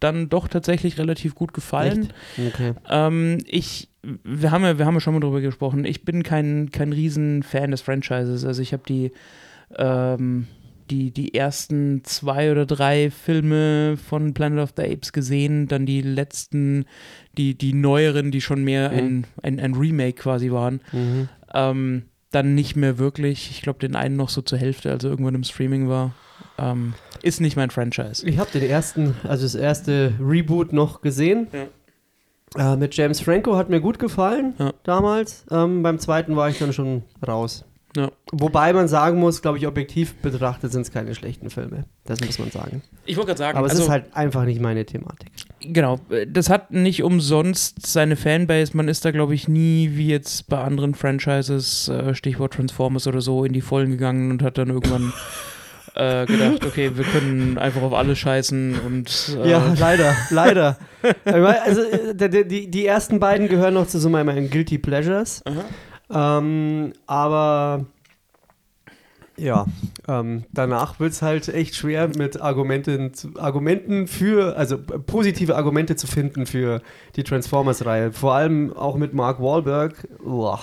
dann 0.00 0.28
doch 0.28 0.48
tatsächlich 0.48 0.98
relativ 0.98 1.34
gut 1.34 1.52
gefallen. 1.52 2.12
Okay. 2.48 2.72
Ähm, 2.88 3.38
ich, 3.46 3.88
wir 4.02 4.50
haben 4.50 4.62
ja, 4.62 4.78
wir 4.78 4.86
haben 4.86 4.94
ja 4.94 5.00
schon 5.00 5.14
mal 5.14 5.20
drüber 5.20 5.40
gesprochen. 5.40 5.84
Ich 5.84 6.04
bin 6.04 6.22
kein, 6.22 6.70
kein 6.70 6.92
Riesen-Fan 6.92 7.70
des 7.70 7.80
Franchises. 7.80 8.44
Also 8.44 8.62
ich 8.62 8.72
habe 8.72 8.82
die, 8.88 9.12
ähm, 9.76 10.46
die, 10.90 11.10
die 11.10 11.34
ersten 11.34 12.02
zwei 12.04 12.50
oder 12.50 12.64
drei 12.64 13.10
Filme 13.10 13.96
von 13.96 14.34
Planet 14.34 14.60
of 14.60 14.72
the 14.76 14.82
Apes 14.82 15.12
gesehen, 15.12 15.68
dann 15.68 15.84
die 15.84 16.00
letzten, 16.00 16.86
die, 17.36 17.56
die 17.56 17.74
neueren, 17.74 18.30
die 18.30 18.40
schon 18.40 18.64
mehr 18.64 18.90
mhm. 18.90 18.96
ein, 18.96 19.26
ein, 19.42 19.60
ein 19.60 19.74
Remake 19.74 20.22
quasi 20.22 20.50
waren. 20.50 20.80
Mhm. 20.92 21.28
Ähm, 21.52 22.02
dann 22.30 22.54
nicht 22.54 22.76
mehr 22.76 22.98
wirklich. 22.98 23.50
Ich 23.50 23.62
glaube, 23.62 23.78
den 23.78 23.96
einen 23.96 24.16
noch 24.16 24.28
so 24.28 24.42
zur 24.42 24.58
Hälfte, 24.58 24.90
also 24.90 25.08
irgendwann 25.08 25.34
im 25.34 25.44
Streaming 25.44 25.88
war. 25.88 26.14
Ähm, 26.58 26.94
ist 27.22 27.40
nicht 27.40 27.56
mein 27.56 27.70
Franchise. 27.70 28.26
Ich 28.26 28.38
habe 28.38 28.50
den 28.50 28.62
ersten, 28.62 29.14
also 29.24 29.44
das 29.44 29.54
erste 29.54 30.14
Reboot 30.20 30.72
noch 30.72 31.00
gesehen. 31.00 31.48
Ja. 31.52 32.72
Äh, 32.72 32.76
mit 32.76 32.96
James 32.96 33.20
Franco 33.20 33.56
hat 33.56 33.68
mir 33.68 33.80
gut 33.80 33.98
gefallen 33.98 34.54
ja. 34.58 34.72
damals. 34.82 35.44
Ähm, 35.50 35.82
beim 35.82 35.98
zweiten 35.98 36.36
war 36.36 36.48
ich 36.48 36.58
dann 36.58 36.72
schon 36.72 37.02
raus. 37.26 37.64
Ja. 37.96 38.10
Wobei 38.32 38.72
man 38.72 38.86
sagen 38.86 39.18
muss, 39.18 39.40
glaube 39.40 39.58
ich, 39.58 39.66
objektiv 39.66 40.14
betrachtet 40.16 40.72
sind 40.72 40.82
es 40.82 40.90
keine 40.92 41.14
schlechten 41.14 41.50
Filme. 41.50 41.84
Das 42.04 42.20
muss 42.20 42.38
man 42.38 42.50
sagen. 42.50 42.82
Ich 43.06 43.16
wollte 43.16 43.28
gerade 43.28 43.38
sagen. 43.38 43.58
Aber 43.58 43.66
es 43.66 43.72
also, 43.72 43.84
ist 43.84 43.88
halt 43.88 44.14
einfach 44.14 44.44
nicht 44.44 44.60
meine 44.60 44.84
Thematik. 44.84 45.30
Genau. 45.60 45.98
Das 46.28 46.50
hat 46.50 46.70
nicht 46.70 47.02
umsonst 47.02 47.86
seine 47.86 48.16
Fanbase. 48.16 48.76
Man 48.76 48.88
ist 48.88 49.04
da, 49.04 49.10
glaube 49.10 49.34
ich, 49.34 49.48
nie 49.48 49.92
wie 49.94 50.08
jetzt 50.08 50.48
bei 50.48 50.58
anderen 50.58 50.94
Franchises, 50.94 51.88
äh, 51.88 52.14
Stichwort 52.14 52.52
Transformers 52.54 53.06
oder 53.06 53.20
so, 53.20 53.44
in 53.44 53.52
die 53.52 53.62
Vollen 53.62 53.90
gegangen 53.90 54.30
und 54.30 54.42
hat 54.42 54.58
dann 54.58 54.68
irgendwann 54.68 55.12
äh, 55.98 56.26
gedacht, 56.26 56.64
okay, 56.64 56.92
wir 56.94 57.04
können 57.04 57.58
einfach 57.58 57.82
auf 57.82 57.92
alles 57.92 58.18
scheißen 58.18 58.78
und. 58.86 59.36
Äh 59.42 59.50
ja, 59.50 59.74
leider, 59.78 60.14
leider. 60.30 60.78
also, 61.24 61.82
äh, 61.82 62.46
die, 62.46 62.70
die 62.70 62.86
ersten 62.86 63.18
beiden 63.18 63.48
gehören 63.48 63.74
noch 63.74 63.88
zu 63.88 63.98
so 63.98 64.08
meinen 64.08 64.48
Guilty 64.48 64.78
Pleasures. 64.78 65.42
Ähm, 66.10 66.92
aber. 67.06 67.86
Ja, 69.36 69.66
ähm, 70.08 70.44
danach 70.52 70.98
wird 70.98 71.12
es 71.12 71.22
halt 71.22 71.48
echt 71.48 71.76
schwer, 71.76 72.08
mit 72.08 72.40
Argumenten, 72.40 73.12
Argumenten 73.36 74.08
für, 74.08 74.56
also 74.56 74.78
positive 74.78 75.54
Argumente 75.54 75.94
zu 75.94 76.08
finden 76.08 76.44
für 76.44 76.82
die 77.14 77.22
Transformers-Reihe. 77.22 78.10
Vor 78.10 78.34
allem 78.34 78.72
auch 78.76 78.96
mit 78.96 79.14
Mark 79.14 79.40
Wahlberg. 79.40 80.08
Boah. 80.24 80.58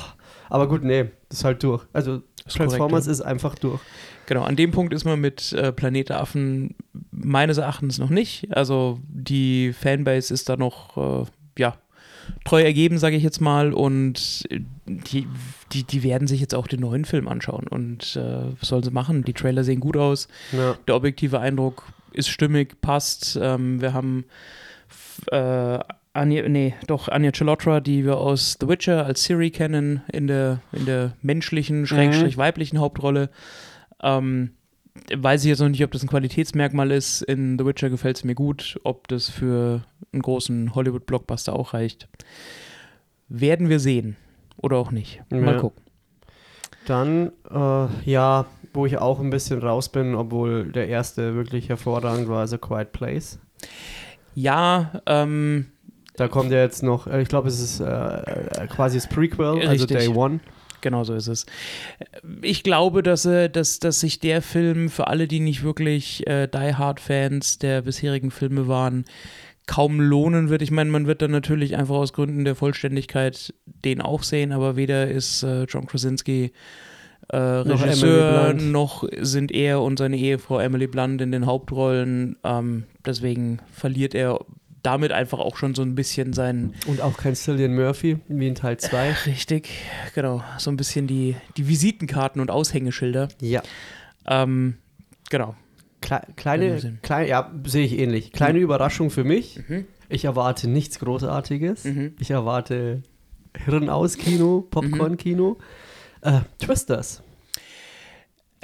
Aber 0.49 0.67
gut, 0.67 0.83
nee, 0.83 1.05
das 1.29 1.39
ist 1.39 1.45
halt 1.45 1.63
durch. 1.63 1.85
Also 1.93 2.21
Transformers 2.47 2.77
korrekt, 2.77 3.05
ja. 3.05 3.11
ist 3.11 3.21
einfach 3.21 3.55
durch. 3.55 3.79
Genau, 4.27 4.43
an 4.43 4.55
dem 4.55 4.71
Punkt 4.71 4.93
ist 4.93 5.05
man 5.05 5.19
mit 5.19 5.53
äh, 5.53 5.71
Planet 5.71 6.11
Affen 6.11 6.75
meines 7.11 7.57
Erachtens 7.57 7.99
noch 7.99 8.09
nicht. 8.09 8.55
Also 8.55 8.99
die 9.07 9.73
Fanbase 9.73 10.33
ist 10.33 10.49
da 10.49 10.57
noch, 10.57 11.25
äh, 11.25 11.25
ja, 11.57 11.77
treu 12.43 12.61
ergeben, 12.61 12.97
sage 12.97 13.15
ich 13.15 13.23
jetzt 13.23 13.39
mal. 13.39 13.73
Und 13.73 14.45
die, 14.85 15.27
die, 15.71 15.83
die 15.83 16.03
werden 16.03 16.27
sich 16.27 16.41
jetzt 16.41 16.55
auch 16.55 16.67
den 16.67 16.81
neuen 16.81 17.05
Film 17.05 17.27
anschauen. 17.27 17.67
Und 17.67 18.15
äh, 18.15 18.51
was 18.59 18.69
sollen 18.69 18.83
sie 18.83 18.91
machen? 18.91 19.23
Die 19.23 19.33
Trailer 19.33 19.63
sehen 19.63 19.79
gut 19.79 19.97
aus. 19.97 20.27
Ja. 20.51 20.75
Der 20.87 20.95
objektive 20.95 21.39
Eindruck 21.39 21.83
ist 22.11 22.29
stimmig, 22.29 22.81
passt. 22.81 23.37
Ähm, 23.39 23.81
wir 23.81 23.93
haben 23.93 24.25
äh, 25.31 25.79
Anja, 26.13 26.47
nee, 26.47 26.73
doch 26.87 27.09
Anja 27.09 27.31
Chalotra, 27.31 27.81
die 27.81 28.05
wir 28.05 28.17
aus 28.17 28.57
The 28.59 28.69
Witcher 28.69 29.05
als 29.05 29.23
Siri 29.23 29.51
kennen, 29.51 30.01
in 30.11 30.27
der, 30.27 30.61
in 30.71 30.85
der 30.85 31.13
menschlichen, 31.21 31.85
schrägstrich 31.85 32.37
mhm. 32.37 32.41
weiblichen 32.41 32.79
Hauptrolle. 32.79 33.29
Ähm, 34.01 34.51
weiß 35.13 35.43
ich 35.43 35.49
jetzt 35.49 35.59
noch 35.59 35.69
nicht, 35.69 35.83
ob 35.83 35.91
das 35.91 36.03
ein 36.03 36.09
Qualitätsmerkmal 36.09 36.91
ist. 36.91 37.21
In 37.21 37.57
The 37.59 37.65
Witcher 37.65 37.89
gefällt 37.89 38.17
es 38.17 38.23
mir 38.23 38.35
gut. 38.35 38.79
Ob 38.83 39.07
das 39.07 39.29
für 39.29 39.83
einen 40.11 40.21
großen 40.21 40.75
Hollywood-Blockbuster 40.75 41.53
auch 41.53 41.73
reicht, 41.73 42.07
werden 43.27 43.69
wir 43.69 43.79
sehen. 43.79 44.15
Oder 44.57 44.77
auch 44.77 44.91
nicht. 44.91 45.21
Mal 45.29 45.45
ja. 45.45 45.59
gucken. 45.59 45.83
Dann, 46.85 47.31
äh, 47.49 47.87
ja, 48.09 48.45
wo 48.73 48.85
ich 48.85 48.97
auch 48.97 49.19
ein 49.19 49.29
bisschen 49.29 49.59
raus 49.59 49.89
bin, 49.89 50.15
obwohl 50.15 50.71
der 50.71 50.87
erste 50.87 51.35
wirklich 51.35 51.69
hervorragend 51.69 52.29
war, 52.29 52.41
also 52.41 52.57
Quiet 52.57 52.91
Place. 52.91 53.39
Ja, 54.35 55.01
ähm, 55.05 55.67
Da 56.17 56.27
kommt 56.27 56.51
ja 56.51 56.59
jetzt 56.59 56.83
noch, 56.83 57.07
äh, 57.07 57.21
ich 57.21 57.27
glaube, 57.27 57.47
es 57.47 57.59
ist 57.59 57.79
äh, 57.79 57.85
äh, 57.85 58.67
quasi 58.67 58.97
das 58.97 59.09
Prequel, 59.09 59.45
also 59.45 59.59
richtig. 59.59 59.97
also 59.97 60.13
Day 60.13 60.17
One. 60.17 60.39
Genau 60.85 61.03
so 61.03 61.15
ist 61.15 61.25
es. 61.25 61.47
Ich 62.43 62.61
glaube, 62.61 63.01
dass, 63.01 63.25
äh, 63.25 63.49
dass, 63.49 63.79
dass 63.79 64.01
sich 64.01 64.19
der 64.19 64.43
Film 64.43 64.91
für 64.91 65.07
alle, 65.07 65.27
die 65.27 65.39
nicht 65.39 65.63
wirklich 65.63 66.27
äh, 66.27 66.45
Die 66.45 66.75
Hard-Fans 66.75 67.57
der 67.57 67.81
bisherigen 67.81 68.29
Filme 68.29 68.67
waren, 68.67 69.05
kaum 69.65 69.99
lohnen 69.99 70.49
wird. 70.49 70.61
Ich 70.61 70.69
meine, 70.69 70.91
man 70.91 71.07
wird 71.07 71.23
dann 71.23 71.31
natürlich 71.31 71.75
einfach 71.75 71.95
aus 71.95 72.13
Gründen 72.13 72.45
der 72.45 72.53
Vollständigkeit 72.53 73.51
den 73.65 73.99
auch 73.99 74.21
sehen, 74.21 74.51
aber 74.51 74.75
weder 74.75 75.07
ist 75.07 75.41
äh, 75.41 75.63
John 75.63 75.87
Krasinski 75.87 76.51
äh, 77.29 77.37
Regisseur, 77.37 78.53
Blunt. 78.53 78.71
noch 78.71 79.09
sind 79.21 79.51
er 79.51 79.81
und 79.81 79.97
seine 79.97 80.17
Ehefrau 80.17 80.59
Emily 80.59 80.85
Blunt 80.85 81.19
in 81.19 81.31
den 81.31 81.47
Hauptrollen. 81.47 82.35
Ähm, 82.43 82.83
deswegen 83.03 83.57
verliert 83.73 84.13
er 84.13 84.39
damit 84.85 85.11
einfach 85.11 85.39
auch 85.39 85.57
schon 85.57 85.73
so 85.73 85.81
ein 85.81 85.95
bisschen 85.95 86.33
seinen 86.33 86.73
Und 86.85 87.01
auch 87.01 87.17
kein 87.17 87.35
Cillian 87.35 87.73
Murphy, 87.73 88.19
wie 88.27 88.47
in 88.47 88.55
Teil 88.55 88.77
2. 88.77 89.13
Richtig, 89.25 89.69
genau. 90.13 90.43
So 90.57 90.69
ein 90.69 90.77
bisschen 90.77 91.07
die, 91.07 91.35
die 91.57 91.67
Visitenkarten 91.67 92.41
und 92.41 92.51
Aushängeschilder. 92.51 93.29
Ja. 93.41 93.63
Ähm, 94.27 94.77
genau. 95.29 95.55
Kle 96.01 96.21
In 96.27 96.35
kleine, 96.35 96.97
kleine, 97.01 97.27
ja, 97.27 97.51
sehe 97.65 97.85
ich 97.85 97.97
ähnlich. 97.97 98.31
Kleine 98.31 98.59
Überraschung 98.59 99.09
für 99.09 99.23
mich. 99.23 99.59
Mhm. 99.67 99.85
Ich 100.07 100.25
erwarte 100.25 100.69
nichts 100.69 100.99
Großartiges. 100.99 101.85
Mhm. 101.85 102.13
Ich 102.19 102.29
erwarte 102.29 103.01
Hirn 103.65 103.89
aus 103.89 104.17
Kino, 104.17 104.67
Popcorn 104.69 105.17
Kino. 105.17 105.57
Äh, 106.21 106.41
Twisters. 106.59 107.23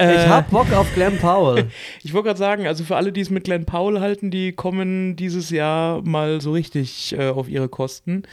Äh, 0.02 0.24
Ich 0.24 0.28
hab 0.30 0.50
Bock 0.50 0.72
auf 0.74 0.94
Glenn 0.94 1.18
Powell. 1.18 1.68
Ich 2.04 2.14
wollte 2.14 2.28
gerade 2.28 2.40
sagen, 2.40 2.68
also 2.68 2.84
für 2.84 2.96
alle, 2.96 3.12
die 3.12 3.22
es 3.22 3.30
mit 3.30 3.44
Glenn 3.44 3.66
Powell 3.66 4.00
halten, 4.00 4.32
die 4.32 4.52
kommen 4.52 5.16
dieses 5.16 5.50
Jahr 5.50 6.02
mal 6.02 6.42
so 6.42 6.52
richtig 6.52 7.16
äh, 7.18 7.30
auf 7.30 7.48
ihre 7.50 7.70
Kosten. 7.70 8.24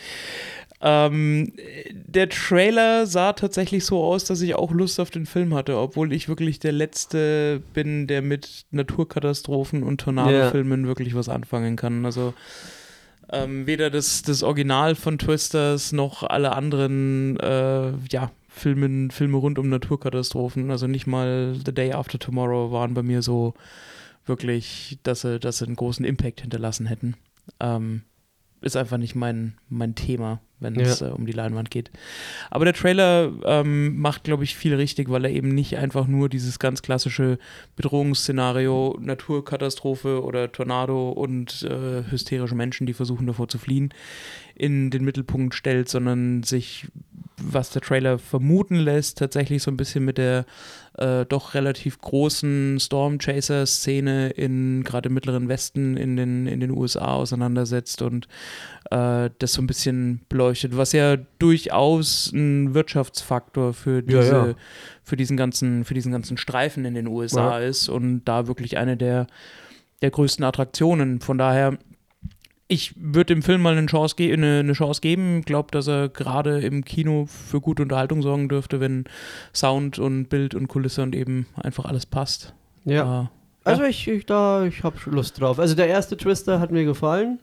Ähm, 0.80 1.52
der 1.92 2.28
Trailer 2.28 3.06
sah 3.06 3.32
tatsächlich 3.32 3.84
so 3.84 4.02
aus, 4.02 4.24
dass 4.24 4.40
ich 4.40 4.54
auch 4.54 4.70
Lust 4.70 5.00
auf 5.00 5.10
den 5.10 5.26
Film 5.26 5.52
hatte, 5.54 5.76
obwohl 5.76 6.12
ich 6.12 6.28
wirklich 6.28 6.60
der 6.60 6.70
Letzte 6.72 7.60
bin, 7.74 8.06
der 8.06 8.22
mit 8.22 8.64
Naturkatastrophen 8.70 9.82
und 9.82 10.00
Tornadofilmen 10.00 10.86
wirklich 10.86 11.16
was 11.16 11.28
anfangen 11.28 11.74
kann. 11.74 12.04
Also 12.06 12.32
ähm, 13.32 13.66
weder 13.66 13.90
das, 13.90 14.22
das 14.22 14.42
Original 14.44 14.94
von 14.94 15.18
Twisters 15.18 15.90
noch 15.92 16.22
alle 16.22 16.52
anderen 16.54 17.38
äh, 17.40 17.90
ja, 18.10 18.30
Filmen, 18.58 19.10
Filme 19.10 19.38
rund 19.38 19.58
um 19.58 19.68
Naturkatastrophen, 19.68 20.70
also 20.70 20.86
nicht 20.86 21.06
mal 21.06 21.54
The 21.64 21.72
Day 21.72 21.92
After 21.92 22.18
Tomorrow 22.18 22.72
waren 22.72 22.94
bei 22.94 23.02
mir 23.02 23.22
so 23.22 23.54
wirklich, 24.26 24.98
dass 25.02 25.22
sie, 25.22 25.38
dass 25.38 25.58
sie 25.58 25.66
einen 25.66 25.76
großen 25.76 26.04
Impact 26.04 26.42
hinterlassen 26.42 26.86
hätten. 26.86 27.14
Ähm, 27.60 28.02
ist 28.60 28.76
einfach 28.76 28.98
nicht 28.98 29.14
mein, 29.14 29.54
mein 29.68 29.94
Thema, 29.94 30.40
wenn 30.58 30.78
es 30.78 31.00
äh, 31.00 31.06
um 31.06 31.26
die 31.26 31.32
Leinwand 31.32 31.70
geht. 31.70 31.90
Aber 32.50 32.64
der 32.64 32.74
Trailer 32.74 33.32
ähm, 33.44 33.98
macht, 33.98 34.24
glaube 34.24 34.44
ich, 34.44 34.56
viel 34.56 34.74
richtig, 34.74 35.10
weil 35.10 35.24
er 35.24 35.30
eben 35.30 35.54
nicht 35.54 35.76
einfach 35.76 36.06
nur 36.06 36.28
dieses 36.28 36.58
ganz 36.58 36.82
klassische 36.82 37.38
Bedrohungsszenario, 37.76 38.98
Naturkatastrophe 39.00 40.22
oder 40.22 40.50
Tornado 40.50 41.10
und 41.10 41.62
äh, 41.62 42.02
hysterische 42.10 42.56
Menschen, 42.56 42.86
die 42.86 42.94
versuchen 42.94 43.26
davor 43.26 43.48
zu 43.48 43.58
fliehen, 43.58 43.94
in 44.54 44.90
den 44.90 45.04
Mittelpunkt 45.04 45.54
stellt, 45.54 45.88
sondern 45.88 46.42
sich, 46.42 46.88
was 47.38 47.70
der 47.70 47.82
Trailer 47.82 48.18
vermuten 48.18 48.76
lässt, 48.76 49.18
tatsächlich 49.18 49.62
so 49.62 49.70
ein 49.70 49.76
bisschen 49.76 50.04
mit 50.04 50.18
der 50.18 50.44
äh, 50.98 51.24
doch 51.26 51.54
relativ 51.54 52.00
großen 52.00 52.78
Storm 52.80 53.18
Chaser-Szene 53.18 54.30
in 54.30 54.82
gerade 54.84 55.08
im 55.08 55.14
Mittleren 55.14 55.48
Westen 55.48 55.96
in 55.96 56.16
den, 56.16 56.46
in 56.46 56.60
den 56.60 56.70
USA 56.70 57.14
auseinandersetzt 57.14 58.02
und 58.02 58.26
äh, 58.90 59.30
das 59.38 59.52
so 59.52 59.62
ein 59.62 59.66
bisschen 59.66 60.20
beleuchtet, 60.28 60.76
was 60.76 60.92
ja 60.92 61.16
durchaus 61.38 62.32
ein 62.32 62.74
Wirtschaftsfaktor 62.74 63.74
für 63.74 64.02
Ja, 64.06 64.20
diese, 64.20 64.32
ja. 64.32 64.54
für 65.04 65.16
diesen 65.16 65.36
ganzen, 65.36 65.84
für 65.84 65.94
diesen 65.94 66.12
ganzen 66.12 66.36
Streifen 66.36 66.84
in 66.84 66.94
den 66.94 67.06
USA 67.06 67.58
ist 67.58 67.88
und 67.88 68.24
da 68.24 68.48
wirklich 68.48 68.76
eine 68.76 68.96
der, 68.96 69.26
der 70.02 70.10
größten 70.10 70.44
Attraktionen. 70.44 71.20
Von 71.20 71.38
daher, 71.38 71.78
ich 72.68 72.92
würde 72.96 73.34
dem 73.34 73.42
Film 73.42 73.62
mal 73.62 73.76
eine 73.76 73.86
Chance, 73.86 74.14
ge 74.16 74.32
eine, 74.32 74.60
eine 74.60 74.74
Chance 74.74 75.00
geben. 75.00 75.38
Ich 75.40 75.46
glaube, 75.46 75.70
dass 75.70 75.88
er 75.88 76.10
gerade 76.10 76.60
im 76.60 76.84
Kino 76.84 77.26
für 77.26 77.60
gute 77.60 77.82
Unterhaltung 77.82 78.20
sorgen 78.20 78.48
dürfte, 78.48 78.78
wenn 78.78 79.04
Sound 79.54 79.98
und 79.98 80.28
Bild 80.28 80.54
und 80.54 80.68
Kulisse 80.68 81.02
und 81.02 81.14
eben 81.14 81.46
einfach 81.56 81.86
alles 81.86 82.04
passt. 82.04 82.54
Ja. 82.84 83.30
Äh, 83.64 83.70
Also 83.70 83.84
ich, 83.84 84.06
ich, 84.06 84.26
da, 84.26 84.64
ich 84.64 84.82
habe 84.82 84.96
Lust 85.06 85.40
drauf. 85.40 85.58
Also 85.58 85.74
der 85.74 85.88
erste 85.88 86.16
Twister 86.18 86.60
hat 86.60 86.70
mir 86.70 86.84
gefallen. 86.84 87.38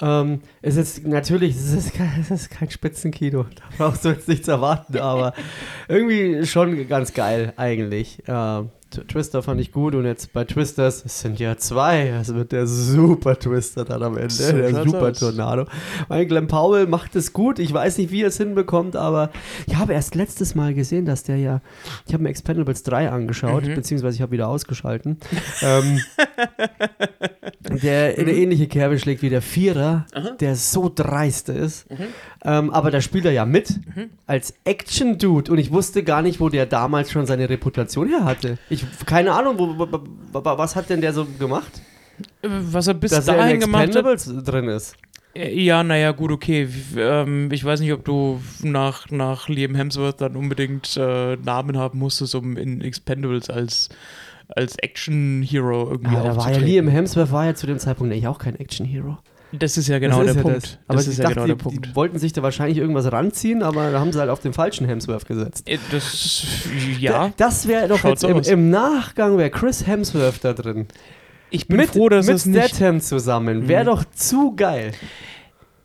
Ähm, 0.00 0.40
es 0.62 0.76
ist 0.76 1.06
natürlich, 1.06 1.56
es 1.56 1.72
ist, 1.72 1.94
kein, 1.94 2.12
es 2.20 2.30
ist 2.30 2.50
kein 2.50 2.70
Spitzenkino. 2.70 3.44
Da 3.44 3.62
brauchst 3.78 4.04
du 4.04 4.10
jetzt 4.10 4.28
nichts 4.28 4.46
erwarten, 4.46 4.98
aber 4.98 5.34
irgendwie 5.88 6.46
schon 6.46 6.86
ganz 6.86 7.14
geil 7.14 7.52
eigentlich. 7.56 8.22
Ähm, 8.28 8.70
Twister 8.90 9.42
fand 9.42 9.60
ich 9.60 9.72
gut 9.72 9.94
und 9.94 10.04
jetzt 10.04 10.32
bei 10.32 10.44
Twisters, 10.44 11.04
es 11.04 11.20
sind 11.20 11.38
ja 11.40 11.56
zwei, 11.56 12.08
es 12.08 12.32
wird 12.34 12.52
der 12.52 12.66
super 12.66 13.38
Twister 13.38 13.84
dann 13.84 14.02
am 14.02 14.16
Ende, 14.16 14.30
So 14.32 14.52
der 14.52 14.84
super 14.84 15.10
aus. 15.10 15.18
Tornado. 15.18 15.66
Mein 16.08 16.28
Glenn 16.28 16.46
Powell 16.46 16.86
macht 16.86 17.16
es 17.16 17.32
gut, 17.32 17.58
ich 17.58 17.72
weiß 17.72 17.98
nicht, 17.98 18.10
wie 18.12 18.22
er 18.22 18.28
es 18.28 18.36
hinbekommt, 18.36 18.94
aber 18.96 19.30
ich 19.66 19.74
habe 19.76 19.92
erst 19.92 20.14
letztes 20.14 20.54
Mal 20.54 20.72
gesehen, 20.72 21.04
dass 21.04 21.24
der 21.24 21.36
ja, 21.36 21.60
ich 22.06 22.14
habe 22.14 22.22
mir 22.22 22.28
Expendables 22.30 22.84
3 22.84 23.10
angeschaut, 23.10 23.64
Mhm. 23.64 23.74
beziehungsweise 23.74 24.14
ich 24.16 24.22
habe 24.22 24.32
wieder 24.32 24.48
ausgeschalten, 24.48 25.18
ähm, 25.62 26.00
der 27.82 28.10
Mhm. 28.12 28.14
in 28.16 28.20
eine 28.28 28.32
ähnliche 28.32 28.66
Kerbe 28.68 28.98
schlägt 28.98 29.22
wie 29.22 29.30
der 29.30 29.42
Vierer, 29.42 30.06
der 30.40 30.56
so 30.56 30.90
dreist 30.94 31.48
ist. 31.48 31.90
Mhm. 31.90 31.96
Ähm, 32.46 32.70
aber 32.70 32.92
da 32.92 33.00
spielt 33.00 33.24
er 33.24 33.32
ja 33.32 33.44
mit 33.44 33.80
als 34.28 34.54
Action-Dude 34.62 35.50
und 35.50 35.58
ich 35.58 35.72
wusste 35.72 36.04
gar 36.04 36.22
nicht, 36.22 36.38
wo 36.38 36.48
der 36.48 36.64
damals 36.64 37.10
schon 37.10 37.26
seine 37.26 37.50
Reputation 37.50 38.08
her 38.08 38.24
hatte. 38.24 38.56
Ich 38.70 38.84
keine 39.04 39.32
Ahnung, 39.32 39.58
wo, 39.58 39.76
wo, 39.76 39.88
wo, 40.32 40.44
was 40.44 40.76
hat 40.76 40.88
denn 40.88 41.00
der 41.00 41.12
so 41.12 41.26
gemacht? 41.40 41.82
Was 42.42 42.86
er 42.86 42.94
bis 42.94 43.10
Dass 43.10 43.26
er 43.26 43.34
in 43.34 43.40
dahin 43.40 43.60
gemacht 43.60 43.96
hat. 43.96 44.46
Drin 44.46 44.68
ist. 44.68 44.94
Äh, 45.34 45.60
Ja, 45.60 45.82
naja, 45.82 46.12
gut, 46.12 46.30
okay. 46.30 46.68
Ähm, 46.96 47.50
ich 47.50 47.64
weiß 47.64 47.80
nicht, 47.80 47.92
ob 47.92 48.04
du 48.04 48.40
nach, 48.62 49.10
nach 49.10 49.48
Liam 49.48 49.74
Hemsworth 49.74 50.20
dann 50.20 50.36
unbedingt 50.36 50.96
äh, 50.96 51.34
Namen 51.36 51.76
haben 51.76 51.98
musstest, 51.98 52.36
um 52.36 52.56
in 52.56 52.80
Expendables 52.80 53.50
als, 53.50 53.88
als 54.48 54.76
Action-Hero 54.78 55.90
irgendwie 55.90 56.14
Ja, 56.14 56.22
da 56.22 56.36
war 56.36 56.52
ja. 56.52 56.58
Liam 56.58 56.86
Hemsworth 56.86 57.32
war 57.32 57.46
ja 57.46 57.54
zu 57.56 57.66
dem 57.66 57.80
Zeitpunkt 57.80 58.12
eigentlich 58.12 58.28
auch 58.28 58.38
kein 58.38 58.54
Action-Hero. 58.54 59.18
Das 59.52 59.78
ist 59.78 59.86
ja 59.88 59.98
genau 59.98 60.20
ist 60.22 60.26
der 60.28 60.34
ja 60.36 60.42
Punkt. 60.42 60.56
Das. 60.64 60.78
Aber 60.88 60.96
das 60.98 61.06
ist 61.08 61.18
ja 61.18 61.22
dachte, 61.24 61.34
genau 61.34 61.46
der 61.46 61.56
die, 61.56 61.62
Punkt. 61.62 61.86
die 61.86 61.94
wollten 61.96 62.18
sich 62.18 62.32
da 62.32 62.42
wahrscheinlich 62.42 62.78
irgendwas 62.78 63.10
ranziehen, 63.12 63.62
aber 63.62 63.90
da 63.92 64.00
haben 64.00 64.12
sie 64.12 64.18
halt 64.18 64.28
auf 64.30 64.40
den 64.40 64.52
falschen 64.52 64.86
Hemsworth 64.86 65.26
gesetzt. 65.26 65.68
Äh, 65.68 65.78
Das, 65.92 66.36
ja. 66.98 67.32
Das 67.36 67.68
wäre 67.68 67.88
doch 67.88 67.98
Schaut 67.98 68.22
jetzt 68.22 68.48
im, 68.48 68.60
im 68.60 68.70
Nachgang 68.70 69.38
wäre 69.38 69.50
Chris 69.50 69.86
Hemsworth 69.86 70.42
da 70.44 70.52
drin. 70.52 70.86
Ich 71.50 71.68
bin 71.68 71.76
mit 71.76 71.90
froh, 71.90 72.08
dass 72.08 72.26
mit 72.26 72.36
es 72.36 72.46
nicht. 72.46 72.68
Statham 72.74 73.00
zusammen. 73.00 73.68
Wäre 73.68 73.82
Mhm. 73.84 73.86
doch 73.86 74.04
zu 74.14 74.54
geil. 74.56 74.92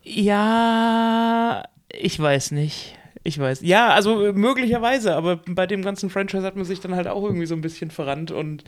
Ja, 0.02 1.62
ich 1.92 2.18
weiß 2.18 2.50
nicht. 2.50 2.98
Ich 3.24 3.38
weiß. 3.38 3.60
Ja, 3.62 3.90
also 3.90 4.26
äh, 4.26 4.32
möglicherweise, 4.32 5.14
aber 5.14 5.36
bei 5.46 5.66
dem 5.66 5.82
ganzen 5.82 6.10
Franchise 6.10 6.42
hat 6.42 6.56
man 6.56 6.64
sich 6.64 6.80
dann 6.80 6.96
halt 6.96 7.06
auch 7.06 7.22
irgendwie 7.22 7.46
so 7.46 7.54
ein 7.54 7.60
bisschen 7.60 7.90
verrannt 7.90 8.32
und 8.32 8.64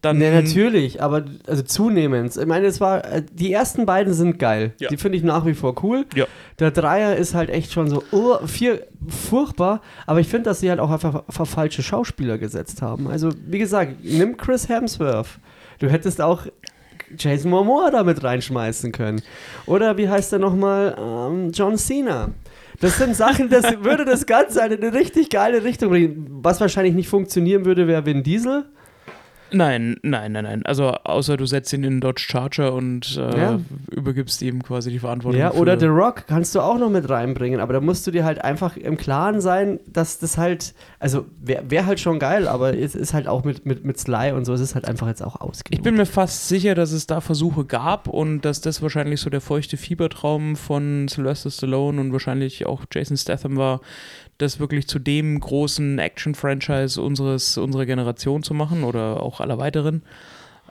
dann. 0.00 0.18
Ne, 0.18 0.30
natürlich, 0.30 1.02
aber 1.02 1.24
also 1.46 1.62
zunehmend. 1.62 2.36
Ich 2.36 2.46
meine, 2.46 2.66
es 2.66 2.80
war, 2.80 3.04
äh, 3.04 3.22
die 3.32 3.52
ersten 3.52 3.86
beiden 3.86 4.12
sind 4.12 4.38
geil. 4.38 4.74
Ja. 4.78 4.88
Die 4.88 4.96
finde 4.96 5.18
ich 5.18 5.24
nach 5.24 5.44
wie 5.44 5.54
vor 5.54 5.82
cool. 5.82 6.06
Ja. 6.14 6.26
Der 6.60 6.70
Dreier 6.70 7.16
ist 7.16 7.34
halt 7.34 7.50
echt 7.50 7.72
schon 7.72 7.88
so, 7.88 8.04
oh, 8.12 8.38
vier, 8.46 8.86
furchtbar. 9.08 9.82
Aber 10.06 10.20
ich 10.20 10.28
finde, 10.28 10.50
dass 10.50 10.60
sie 10.60 10.70
halt 10.70 10.78
auch 10.78 10.90
einfach 10.90 11.24
auf 11.26 11.48
falsche 11.48 11.82
Schauspieler 11.82 12.38
gesetzt 12.38 12.82
haben. 12.82 13.08
Also, 13.08 13.30
wie 13.46 13.58
gesagt, 13.58 14.04
nimm 14.04 14.36
Chris 14.36 14.68
Hemsworth. 14.68 15.38
Du 15.80 15.88
hättest 15.88 16.20
auch 16.20 16.46
Jason 17.18 17.50
Momoa 17.50 17.90
da 17.90 18.04
mit 18.04 18.22
reinschmeißen 18.22 18.92
können. 18.92 19.22
Oder 19.66 19.96
wie 19.96 20.08
heißt 20.08 20.30
der 20.30 20.38
nochmal? 20.38 20.96
Ähm, 20.98 21.50
John 21.52 21.76
Cena. 21.76 22.30
Das 22.80 22.96
sind 22.96 23.14
Sachen, 23.14 23.50
das 23.50 23.84
würde 23.84 24.06
das 24.06 24.24
Ganze 24.24 24.62
halt 24.62 24.72
in 24.72 24.82
eine 24.82 24.94
richtig 24.94 25.28
geile 25.28 25.62
Richtung 25.64 25.90
bringen. 25.90 26.26
Was 26.42 26.60
wahrscheinlich 26.60 26.94
nicht 26.94 27.08
funktionieren 27.08 27.66
würde, 27.66 27.86
wäre 27.86 28.06
Vin 28.06 28.22
Diesel. 28.22 28.64
Nein, 29.52 29.96
nein, 30.02 30.32
nein, 30.32 30.44
nein. 30.44 30.62
Also 30.66 30.88
außer 30.90 31.36
du 31.36 31.46
setzt 31.46 31.72
ihn 31.72 31.82
in 31.84 31.90
einen 31.92 32.00
Dodge 32.00 32.22
Charger 32.28 32.72
und 32.74 33.16
äh, 33.16 33.38
Ja. 33.40 33.60
übergibst 33.90 34.40
ihm 34.42 34.62
quasi 34.62 34.90
die 34.90 34.98
Verantwortung. 34.98 35.40
Ja, 35.40 35.52
oder 35.52 35.78
The 35.78 35.86
Rock 35.86 36.24
kannst 36.26 36.54
du 36.54 36.60
auch 36.60 36.78
noch 36.78 36.90
mit 36.90 37.08
reinbringen, 37.08 37.60
aber 37.60 37.72
da 37.72 37.80
musst 37.80 38.06
du 38.06 38.10
dir 38.10 38.24
halt 38.24 38.42
einfach 38.44 38.76
im 38.76 38.96
Klaren 38.96 39.40
sein, 39.40 39.80
dass 39.86 40.18
das 40.18 40.38
halt, 40.38 40.74
also 40.98 41.26
wäre 41.40 41.70
wär 41.70 41.86
halt 41.86 42.00
schon 42.00 42.18
geil, 42.18 42.48
aber 42.48 42.76
es 42.76 42.94
ist 42.94 43.14
halt 43.14 43.26
auch 43.28 43.44
mit, 43.44 43.66
mit, 43.66 43.84
mit 43.84 43.98
Sly 43.98 44.32
und 44.32 44.44
so, 44.44 44.52
es 44.54 44.60
ist 44.60 44.74
halt 44.74 44.86
einfach 44.86 45.06
jetzt 45.08 45.22
auch 45.22 45.40
ausgegangen. 45.40 45.78
Ich 45.80 45.82
bin 45.82 45.96
mir 45.96 46.06
fast 46.06 46.48
sicher, 46.48 46.74
dass 46.74 46.92
es 46.92 47.06
da 47.06 47.20
Versuche 47.20 47.64
gab 47.64 48.08
und 48.08 48.42
dass 48.42 48.60
das 48.60 48.82
wahrscheinlich 48.82 49.20
so 49.20 49.30
der 49.30 49.40
feuchte 49.40 49.76
Fiebertraum 49.76 50.56
von 50.56 51.08
Sylvester 51.08 51.50
Stallone 51.50 52.00
und 52.00 52.12
wahrscheinlich 52.12 52.66
auch 52.66 52.84
Jason 52.92 53.16
Statham 53.16 53.56
war, 53.56 53.80
das 54.42 54.60
wirklich 54.60 54.88
zu 54.88 54.98
dem 54.98 55.38
großen 55.38 55.98
Action-Franchise 55.98 57.00
unseres, 57.00 57.58
unserer 57.58 57.86
Generation 57.86 58.42
zu 58.42 58.54
machen 58.54 58.84
oder 58.84 59.22
auch 59.22 59.40
aller 59.40 59.58
weiteren. 59.58 60.02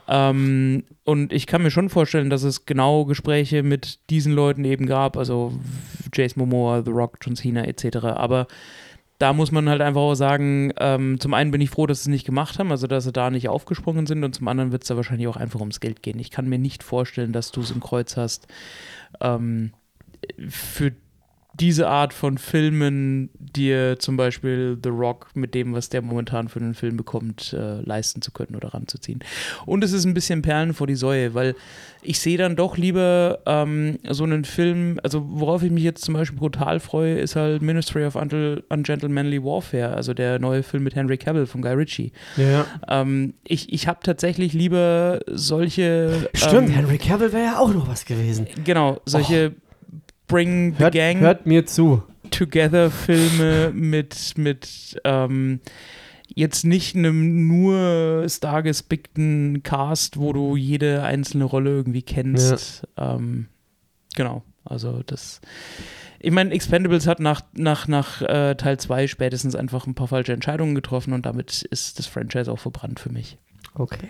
Ähm, 0.08 0.84
und 1.04 1.32
ich 1.32 1.46
kann 1.46 1.62
mir 1.62 1.70
schon 1.70 1.88
vorstellen, 1.88 2.30
dass 2.30 2.42
es 2.42 2.66
genau 2.66 3.04
Gespräche 3.04 3.62
mit 3.62 4.00
diesen 4.10 4.32
Leuten 4.32 4.64
eben 4.64 4.86
gab, 4.86 5.16
also 5.16 5.52
Jason 6.12 6.40
Momoa, 6.40 6.82
The 6.84 6.90
Rock, 6.90 7.18
John 7.20 7.36
Cena 7.36 7.64
etc. 7.64 7.98
Aber 8.06 8.48
da 9.18 9.32
muss 9.32 9.52
man 9.52 9.68
halt 9.68 9.82
einfach 9.82 10.00
auch 10.00 10.14
sagen, 10.14 10.72
ähm, 10.78 11.20
zum 11.20 11.34
einen 11.34 11.50
bin 11.50 11.60
ich 11.60 11.70
froh, 11.70 11.86
dass 11.86 11.98
sie 11.98 12.10
es 12.10 12.12
nicht 12.12 12.24
gemacht 12.24 12.58
haben, 12.58 12.70
also 12.72 12.86
dass 12.86 13.04
sie 13.04 13.12
da 13.12 13.30
nicht 13.30 13.48
aufgesprungen 13.48 14.06
sind 14.06 14.24
und 14.24 14.34
zum 14.34 14.48
anderen 14.48 14.72
wird 14.72 14.82
es 14.82 14.88
da 14.88 14.96
wahrscheinlich 14.96 15.28
auch 15.28 15.36
einfach 15.36 15.60
ums 15.60 15.80
Geld 15.80 16.02
gehen. 16.02 16.18
Ich 16.18 16.30
kann 16.30 16.48
mir 16.48 16.58
nicht 16.58 16.82
vorstellen, 16.82 17.32
dass 17.32 17.52
du 17.52 17.60
es 17.60 17.70
im 17.70 17.80
Kreuz 17.80 18.16
hast, 18.16 18.48
ähm, 19.20 19.72
für 20.48 20.92
diese 21.60 21.88
Art 21.88 22.14
von 22.14 22.38
Filmen 22.38 23.28
dir 23.38 23.98
zum 23.98 24.16
Beispiel 24.16 24.78
The 24.82 24.88
Rock 24.88 25.28
mit 25.34 25.54
dem, 25.54 25.74
was 25.74 25.90
der 25.90 26.00
momentan 26.00 26.48
für 26.48 26.58
einen 26.58 26.74
Film 26.74 26.96
bekommt, 26.96 27.52
äh, 27.52 27.80
leisten 27.82 28.22
zu 28.22 28.32
können 28.32 28.56
oder 28.56 28.72
ranzuziehen. 28.72 29.20
Und 29.66 29.84
es 29.84 29.92
ist 29.92 30.06
ein 30.06 30.14
bisschen 30.14 30.40
Perlen 30.40 30.72
vor 30.72 30.86
die 30.86 30.94
Säue, 30.94 31.34
weil 31.34 31.54
ich 32.02 32.18
sehe 32.18 32.38
dann 32.38 32.56
doch 32.56 32.78
lieber 32.78 33.40
ähm, 33.44 33.98
so 34.08 34.24
einen 34.24 34.46
Film, 34.46 34.98
also 35.02 35.22
worauf 35.28 35.62
ich 35.62 35.70
mich 35.70 35.84
jetzt 35.84 36.02
zum 36.02 36.14
Beispiel 36.14 36.38
brutal 36.38 36.80
freue, 36.80 37.18
ist 37.18 37.36
halt 37.36 37.60
Ministry 37.60 38.06
of 38.06 38.14
Ungentlemanly 38.16 39.44
Warfare, 39.44 39.94
also 39.94 40.14
der 40.14 40.38
neue 40.38 40.62
Film 40.62 40.84
mit 40.84 40.94
Henry 40.94 41.18
Cavill 41.18 41.46
von 41.46 41.60
Guy 41.60 41.74
Ritchie. 41.74 42.12
Ja. 42.38 42.64
Ähm, 42.88 43.34
ich 43.46 43.70
ich 43.70 43.86
habe 43.86 44.00
tatsächlich 44.02 44.54
lieber 44.54 45.20
solche. 45.26 46.30
Stimmt, 46.32 46.70
ähm, 46.70 46.74
Henry 46.74 46.96
Cavill 46.96 47.32
wäre 47.34 47.44
ja 47.44 47.58
auch 47.58 47.74
noch 47.74 47.86
was 47.86 48.06
gewesen. 48.06 48.46
Genau, 48.64 49.00
solche 49.04 49.52
Bring 50.30 50.74
the 50.74 50.84
Hört, 50.84 50.94
Gang 50.94 51.18
hört 51.18 51.46
mir 51.46 51.66
zu. 51.66 52.02
Together 52.30 52.90
Filme 52.90 53.72
mit, 53.74 54.34
mit 54.36 55.00
ähm, 55.04 55.60
jetzt 56.32 56.64
nicht 56.64 56.94
einem 56.94 57.48
nur 57.48 58.24
stargespickten 58.28 59.62
Cast, 59.64 60.18
wo 60.18 60.32
du 60.32 60.54
jede 60.56 61.02
einzelne 61.02 61.44
Rolle 61.44 61.70
irgendwie 61.70 62.02
kennst. 62.02 62.86
Ähm, 62.96 63.48
genau, 64.14 64.44
also 64.64 65.02
das. 65.04 65.40
Ich 66.20 66.30
meine, 66.30 66.52
Expendables 66.52 67.06
hat 67.06 67.18
nach, 67.18 67.42
nach, 67.54 67.88
nach 67.88 68.22
äh, 68.22 68.54
Teil 68.54 68.78
2 68.78 69.08
spätestens 69.08 69.56
einfach 69.56 69.86
ein 69.86 69.94
paar 69.94 70.08
falsche 70.08 70.32
Entscheidungen 70.32 70.74
getroffen 70.74 71.12
und 71.12 71.26
damit 71.26 71.62
ist 71.62 71.98
das 71.98 72.06
Franchise 72.06 72.52
auch 72.52 72.58
verbrannt 72.58 73.00
für 73.00 73.10
mich. 73.10 73.38
Okay. 73.74 74.08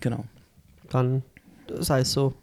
Genau. 0.00 0.24
Dann 0.90 1.22
sei 1.78 2.00
es 2.00 2.12
so. 2.12 2.34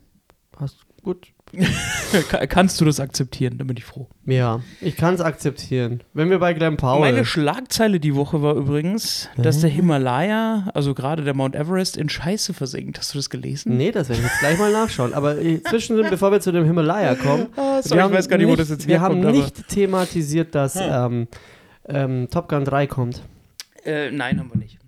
Passt 0.52 0.78
gut. 1.04 1.35
Ka- 2.30 2.48
Kannst 2.48 2.82
du 2.82 2.86
das 2.86 3.00
akzeptieren? 3.00 3.58
Da 3.58 3.64
bin 3.64 3.78
ich 3.78 3.86
froh. 3.86 4.08
Ja, 4.26 4.62
ich 4.82 4.96
kann 4.98 5.14
es 5.14 5.22
akzeptieren. 5.22 6.02
Wenn 6.14 6.30
wir 6.30 6.40
bei 6.40 6.54
Glenn 6.54 6.76
Powell. 6.78 7.00
Meine 7.12 7.24
Schlagzeile 7.26 8.00
die 8.00 8.16
Woche 8.16 8.42
war 8.42 8.56
übrigens, 8.56 9.30
dass 9.38 9.62
der 9.62 9.70
Himalaya, 9.70 10.70
also 10.74 10.94
gerade 10.94 11.24
der 11.24 11.34
Mount 11.34 11.56
Everest, 11.56 11.98
in 11.98 12.10
Scheiße 12.10 12.54
versinkt. 12.54 12.98
Hast 13.00 13.14
du 13.14 13.18
das 13.20 13.30
gelesen? 13.30 13.78
Nee, 13.78 13.92
das 13.92 14.10
werde 14.10 14.22
ich 14.24 14.28
jetzt 14.28 14.40
gleich 14.40 14.58
mal 14.58 14.72
nachschauen. 14.72 15.14
Aber 15.14 15.38
äh, 15.38 15.62
zwischendrin, 15.64 16.08
bevor 16.10 16.32
wir 16.32 16.42
zu 16.42 16.52
dem 16.52 16.66
Himalaya 16.66 17.16
kommen, 17.16 17.48
Ah, 17.56 17.82
sorry, 17.82 17.98
wir 18.00 18.04
haben 18.04 18.14
nicht, 18.14 18.70
nicht, 18.70 18.88
Wir 18.88 19.02
haben 19.02 19.20
nicht 19.20 19.68
thematisiert, 19.70 20.56
dass 20.56 20.76
ähm, 20.82 21.28
ähm, 21.88 22.28
Top 22.32 22.50
Gun 22.50 22.66
3 22.66 22.88
kommt. 22.88 23.22
Äh, 23.86 24.10
nein, 24.12 24.40
haben 24.40 24.50
wir 24.52 24.58
nicht. 24.60 24.80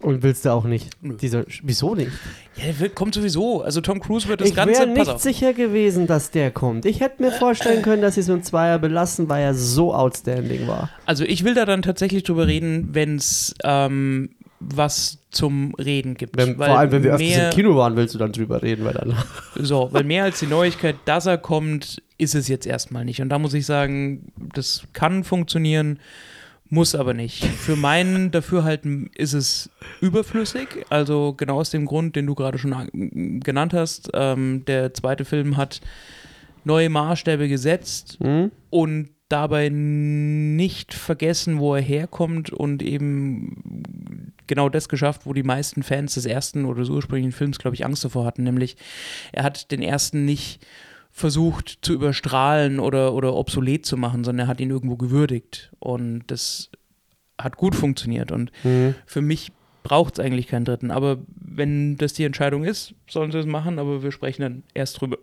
Und 0.00 0.22
willst 0.22 0.44
du 0.44 0.52
auch 0.52 0.64
nicht? 0.64 0.90
Dieser, 1.02 1.44
wieso 1.62 1.96
nicht? 1.96 2.12
Ja, 2.56 2.72
der 2.72 2.88
kommt 2.90 3.14
sowieso. 3.14 3.62
Also 3.62 3.80
Tom 3.80 3.98
Cruise 3.98 4.28
wird 4.28 4.40
das 4.40 4.50
ich 4.50 4.54
Ganze. 4.54 4.82
wäre 4.82 4.94
pass 4.94 5.08
nicht 5.08 5.20
sicher 5.20 5.52
gewesen, 5.52 6.06
dass 6.06 6.30
der 6.30 6.52
kommt. 6.52 6.84
Ich 6.84 7.00
hätte 7.00 7.20
mir 7.20 7.32
vorstellen 7.32 7.82
können, 7.82 8.00
dass 8.00 8.14
sie 8.14 8.22
so 8.22 8.32
einen 8.32 8.44
Zweier 8.44 8.78
belassen, 8.78 9.28
weil 9.28 9.42
er 9.42 9.54
so 9.54 9.92
outstanding 9.92 10.68
war. 10.68 10.90
Also 11.04 11.24
ich 11.24 11.44
will 11.44 11.54
da 11.54 11.64
dann 11.64 11.82
tatsächlich 11.82 12.22
drüber 12.22 12.46
reden, 12.46 12.90
wenn 12.92 13.16
es 13.16 13.54
ähm, 13.64 14.30
was 14.60 15.18
zum 15.30 15.74
Reden 15.74 16.14
gibt. 16.14 16.36
Wenn, 16.36 16.56
vor 16.56 16.66
allem, 16.66 16.92
wenn 16.92 17.02
wir 17.02 17.14
öfters 17.14 17.44
im 17.44 17.50
Kino 17.50 17.76
waren, 17.76 17.96
willst 17.96 18.14
du 18.14 18.18
dann 18.18 18.32
drüber 18.32 18.62
reden, 18.62 18.84
weil 18.84 18.94
dann. 18.94 19.16
So, 19.60 19.88
weil 19.92 20.04
mehr 20.04 20.24
als 20.24 20.38
die 20.38 20.46
Neuigkeit, 20.46 20.96
dass 21.04 21.26
er 21.26 21.38
kommt, 21.38 22.02
ist 22.18 22.34
es 22.36 22.46
jetzt 22.48 22.66
erstmal 22.66 23.04
nicht. 23.04 23.20
Und 23.20 23.28
da 23.30 23.38
muss 23.38 23.54
ich 23.54 23.66
sagen, 23.66 24.32
das 24.54 24.82
kann 24.92 25.24
funktionieren, 25.24 25.98
muss 26.70 26.94
aber 26.94 27.14
nicht. 27.14 27.44
Für 27.44 27.76
meinen 27.76 28.30
Dafürhalten 28.30 29.10
ist 29.14 29.32
es 29.32 29.70
überflüssig. 30.00 30.84
Also 30.90 31.34
genau 31.36 31.60
aus 31.60 31.70
dem 31.70 31.86
Grund, 31.86 32.14
den 32.16 32.26
du 32.26 32.34
gerade 32.34 32.58
schon 32.58 32.72
an- 32.72 33.40
genannt 33.40 33.72
hast. 33.72 34.10
Ähm, 34.14 34.64
der 34.66 34.92
zweite 34.94 35.24
Film 35.24 35.56
hat 35.56 35.80
neue 36.64 36.90
Maßstäbe 36.90 37.48
gesetzt 37.48 38.18
Hm? 38.22 38.50
und 38.70 39.10
dabei 39.30 39.68
nicht 39.70 40.94
vergessen, 40.94 41.58
wo 41.58 41.74
er 41.74 41.82
herkommt 41.82 42.50
und 42.50 42.82
eben 42.82 44.32
genau 44.46 44.68
das 44.70 44.88
geschafft, 44.88 45.22
wo 45.26 45.34
die 45.34 45.42
meisten 45.42 45.82
Fans 45.82 46.14
des 46.14 46.24
ersten 46.24 46.64
oder 46.64 46.80
des 46.80 46.88
ursprünglichen 46.88 47.32
Films, 47.32 47.58
glaube 47.58 47.74
ich, 47.74 47.84
Angst 47.84 48.04
davor 48.04 48.24
hatten, 48.24 48.42
nämlich 48.44 48.76
er 49.32 49.44
hat 49.44 49.70
den 49.70 49.82
ersten 49.82 50.24
nicht 50.24 50.66
versucht 51.18 51.78
zu 51.82 51.92
überstrahlen 51.94 52.78
oder, 52.78 53.12
oder 53.12 53.34
obsolet 53.34 53.84
zu 53.84 53.96
machen, 53.96 54.22
sondern 54.24 54.46
er 54.46 54.48
hat 54.48 54.60
ihn 54.60 54.70
irgendwo 54.70 54.96
gewürdigt 54.96 55.72
und 55.80 56.22
das 56.28 56.70
hat 57.40 57.56
gut 57.56 57.74
funktioniert 57.74 58.30
und 58.32 58.52
Hm. 58.62 58.94
für 59.04 59.20
mich 59.20 59.52
braucht 59.82 60.14
es 60.18 60.24
eigentlich 60.24 60.46
keinen 60.46 60.64
dritten, 60.64 60.90
aber 60.90 61.18
wenn 61.34 61.96
das 61.96 62.12
die 62.12 62.24
Entscheidung 62.24 62.64
ist, 62.64 62.94
sollen 63.08 63.32
sie 63.32 63.38
es 63.38 63.46
machen, 63.46 63.78
aber 63.78 64.02
wir 64.02 64.12
sprechen 64.12 64.42
dann 64.42 64.62
erst 64.74 65.00
drüber, 65.00 65.18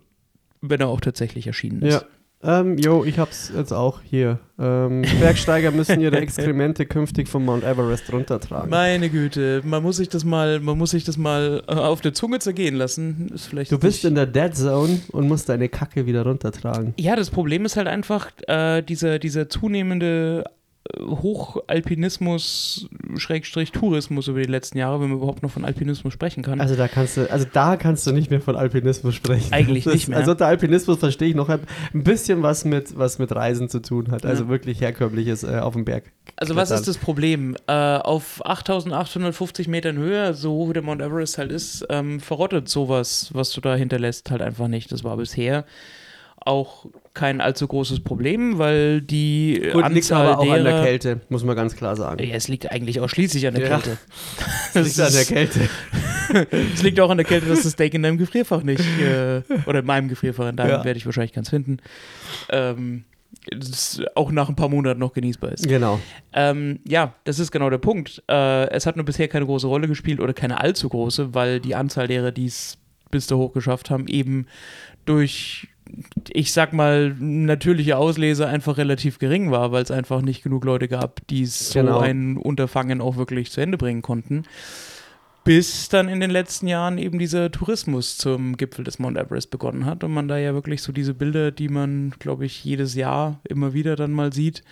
wenn 0.62 0.82
er 0.82 0.88
auch 0.90 1.02
tatsächlich 1.02 1.48
erschienen 1.48 1.82
ist. 1.82 2.02
Ja. 2.02 2.08
Ähm, 2.46 2.78
jo, 2.78 3.04
ich 3.04 3.18
hab's 3.18 3.52
jetzt 3.56 3.72
auch 3.72 4.02
hier. 4.04 4.40
Ähm, 4.60 5.02
Bergsteiger 5.20 5.72
müssen 5.72 6.00
ihre 6.00 6.18
Exkremente 6.18 6.86
künftig 6.86 7.28
vom 7.28 7.46
Mount 7.46 7.64
Everest 7.64 8.12
runtertragen. 8.14 8.70
Meine 8.70 9.10
Güte, 9.10 9.62
man 9.66 9.82
muss 9.84 9.98
sich 9.98 10.10
das 10.10 10.24
mal, 10.24 10.60
man 10.60 10.78
muss 10.78 10.92
sich 10.92 11.04
das 11.04 11.18
mal 11.18 11.64
äh, 11.68 11.74
auf 11.74 12.02
der 12.02 12.14
Zunge 12.14 12.40
zergehen 12.40 12.76
lassen. 12.76 13.30
Ist 13.34 13.48
vielleicht 13.48 13.72
Du 13.72 13.80
bist 13.80 14.04
nicht- 14.04 14.10
in 14.10 14.16
der 14.16 14.28
Dead 14.28 14.56
Zone 14.56 15.00
und 15.12 15.28
musst 15.28 15.50
deine 15.50 15.70
Kacke 15.70 16.06
wieder 16.06 16.24
runtertragen. 16.24 16.94
Ja, 17.00 17.16
das 17.16 17.30
Problem 17.32 17.66
ist 17.66 17.78
halt 17.78 17.88
einfach 17.88 18.30
äh, 18.48 18.82
dieser, 18.84 19.20
dieser 19.20 19.50
zunehmende 19.50 20.44
Hochalpinismus, 21.00 22.88
Schrägstrich 23.18 23.72
Tourismus 23.72 24.28
über 24.28 24.42
die 24.42 24.48
letzten 24.50 24.78
Jahre, 24.78 25.02
wenn 25.02 25.10
man 25.10 25.18
überhaupt 25.18 25.44
noch 25.44 25.52
von 25.52 25.66
Alpinismus 25.66 26.14
sprechen 26.14 26.44
kann. 26.44 26.62
Also 26.62 26.76
da 26.76 26.88
kannst 26.88 27.18
du, 27.18 27.30
also 27.32 27.46
da 27.52 27.76
kannst 27.78 28.06
du 28.08 28.12
nicht 28.12 28.30
mehr 28.30 28.42
von 28.42 28.56
Alpinismus 28.56 29.16
sprechen. 29.16 29.52
Eigentlich 29.54 29.86
nicht 29.86 30.08
mehr. 30.08 30.18
Also 30.18 30.32
unter 30.32 30.48
Alpinismus 30.48 31.00
verstehe 31.00 31.30
ich 31.30 31.36
noch 31.36 31.50
ein 31.50 31.60
bisschen 31.94 32.44
was 32.44 32.66
mit, 32.66 32.98
was 32.98 33.20
mit 33.20 33.34
Reisen 33.34 33.70
zu 33.70 33.82
tun 33.82 34.12
hat. 34.12 34.26
Also 34.26 34.44
Ja. 34.44 34.50
wirklich 34.50 34.82
herkömmliches 34.82 35.44
äh, 35.44 35.58
auf 35.60 35.74
dem 35.74 35.86
Berg. 35.86 36.12
Also 36.38 36.56
was 36.56 36.72
ist 36.72 36.88
das 36.88 36.98
Problem? 36.98 37.56
Äh, 37.68 37.72
auf 37.74 38.46
8850 38.46 39.68
Metern 39.68 39.98
Höhe, 39.98 40.34
so 40.34 40.52
hoch 40.52 40.70
wie 40.70 40.74
der 40.74 40.84
Mount 40.84 41.02
Everest 41.02 41.38
halt 41.38 41.52
ist, 41.52 41.86
ähm, 41.90 42.20
verrottet 42.20 42.70
sowas, 42.70 43.30
was 43.34 43.52
du 43.52 43.62
da 43.62 43.76
hinterlässt, 43.76 44.32
halt 44.32 44.42
einfach 44.42 44.68
nicht. 44.68 44.92
Das 44.92 45.04
war 45.04 45.18
bisher 45.18 45.66
auch 46.38 46.86
kein 47.16 47.42
allzu 47.42 47.68
großes 47.68 48.02
Problem, 48.02 48.58
weil 48.60 49.02
die 49.02 49.70
Gut, 49.74 49.84
Anzahl 49.84 50.28
aber 50.28 50.40
auch 50.40 50.44
derer, 50.44 50.56
an 50.58 50.64
der 50.66 50.82
Kälte, 50.84 51.22
muss 51.30 51.44
man 51.44 51.56
ganz 51.56 51.76
klar 51.76 51.96
sagen. 51.96 52.24
Ja, 52.24 52.36
es 52.36 52.48
liegt 52.48 52.72
eigentlich 52.72 53.00
ausschließlich 53.00 53.48
an 53.48 53.56
der 53.56 53.64
Ja. 53.68 53.80
Kälte. 53.80 53.98
liegt 54.76 55.00
an 55.00 55.14
der 55.14 55.26
Kälte. 55.26 55.60
Es 56.74 56.82
liegt 56.82 57.00
auch 57.00 57.12
an 57.12 57.18
der 57.18 57.26
Kälte, 57.26 57.46
dass 57.48 57.62
das 57.64 57.74
Steak 57.74 57.94
in 57.94 58.02
deinem 58.02 58.18
Gefrierfach 58.18 58.64
nicht, 58.64 58.84
äh, 59.00 59.42
oder 59.68 59.80
in 59.80 59.86
meinem 59.86 60.10
Gefrierfach, 60.10 60.50
in 60.50 60.56
deinem 60.56 60.70
Ja. 60.72 60.84
werde 60.84 60.98
ich 60.98 61.06
wahrscheinlich 61.06 61.34
keins 61.34 61.50
finden, 61.52 61.78
ähm, 62.50 63.04
auch 64.16 64.32
nach 64.32 64.50
ein 64.50 64.56
paar 64.56 64.70
Monaten 64.70 65.00
noch 65.00 65.14
genießbar 65.14 65.52
ist. 65.52 65.68
Genau. 65.68 66.00
Ähm, 66.34 66.80
ja, 66.88 67.14
das 67.26 67.38
ist 67.40 67.52
genau 67.52 67.70
der 67.70 67.78
Punkt. 67.78 68.24
Äh, 68.28 68.70
es 68.72 68.86
hat 68.88 68.96
nur 68.96 69.06
bisher 69.06 69.28
keine 69.28 69.46
große 69.46 69.68
Rolle 69.68 69.88
gespielt 69.88 70.20
oder 70.20 70.34
keine 70.34 70.60
allzu 70.60 70.90
große, 70.90 71.34
weil 71.36 71.60
die 71.60 71.76
Anzahl 71.76 72.08
derer, 72.08 72.32
die 72.32 72.48
es 72.48 72.80
bis 73.12 73.28
da 73.28 73.36
hoch 73.36 73.54
geschafft 73.54 73.90
haben, 73.92 74.08
eben 74.08 74.48
durch, 75.06 75.68
ich 76.30 76.52
sag 76.52 76.74
mal, 76.74 77.16
natürliche 77.20 77.98
Auslese 77.98 78.48
einfach 78.48 78.78
relativ 78.78 79.20
gering 79.20 79.52
war, 79.52 79.72
weil 79.72 79.84
es 79.84 79.92
einfach 79.92 80.22
nicht 80.22 80.44
genug 80.44 80.66
Leute 80.66 80.88
gab, 80.88 81.26
die 81.28 81.46
so 81.46 81.80
Genau. 81.80 82.00
ein 82.00 82.38
Unterfangen 82.38 83.02
auch 83.02 83.18
wirklich 83.18 83.52
zu 83.52 83.62
Ende 83.62 83.78
bringen 83.78 84.02
konnten. 84.02 84.44
Bis 85.46 85.90
dann 85.90 86.10
in 86.10 86.22
den 86.22 86.32
letzten 86.32 86.66
Jahren 86.66 86.98
eben 86.98 87.20
dieser 87.20 87.52
Tourismus 87.52 88.18
zum 88.18 88.58
Gipfel 88.58 88.84
des 88.84 88.98
Mount 88.98 89.16
Everest 89.16 89.52
begonnen 89.52 89.86
hat 89.86 90.04
und 90.04 90.12
man 90.12 90.28
da 90.28 90.40
ja 90.40 90.56
wirklich 90.56 90.82
so 90.82 90.92
diese 90.92 91.14
Bilder, 91.14 91.52
die 91.52 91.70
man, 91.70 92.16
glaube 92.18 92.48
ich, 92.48 92.66
jedes 92.66 92.96
Jahr 92.96 93.40
immer 93.48 93.72
wieder 93.76 93.96
dann 93.96 94.12
mal 94.12 94.34
sieht, 94.34 94.64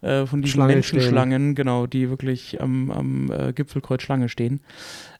äh, 0.00 0.24
von 0.24 0.40
diesen 0.40 0.54
Schlange 0.54 0.72
Menschenschlangen, 0.72 1.54
genau, 1.54 1.86
die 1.86 2.08
wirklich 2.08 2.58
am, 2.62 2.90
am 2.90 3.30
äh, 3.30 3.52
Gipfelkreuz 3.52 4.00
Schlange 4.00 4.30
stehen. 4.30 4.60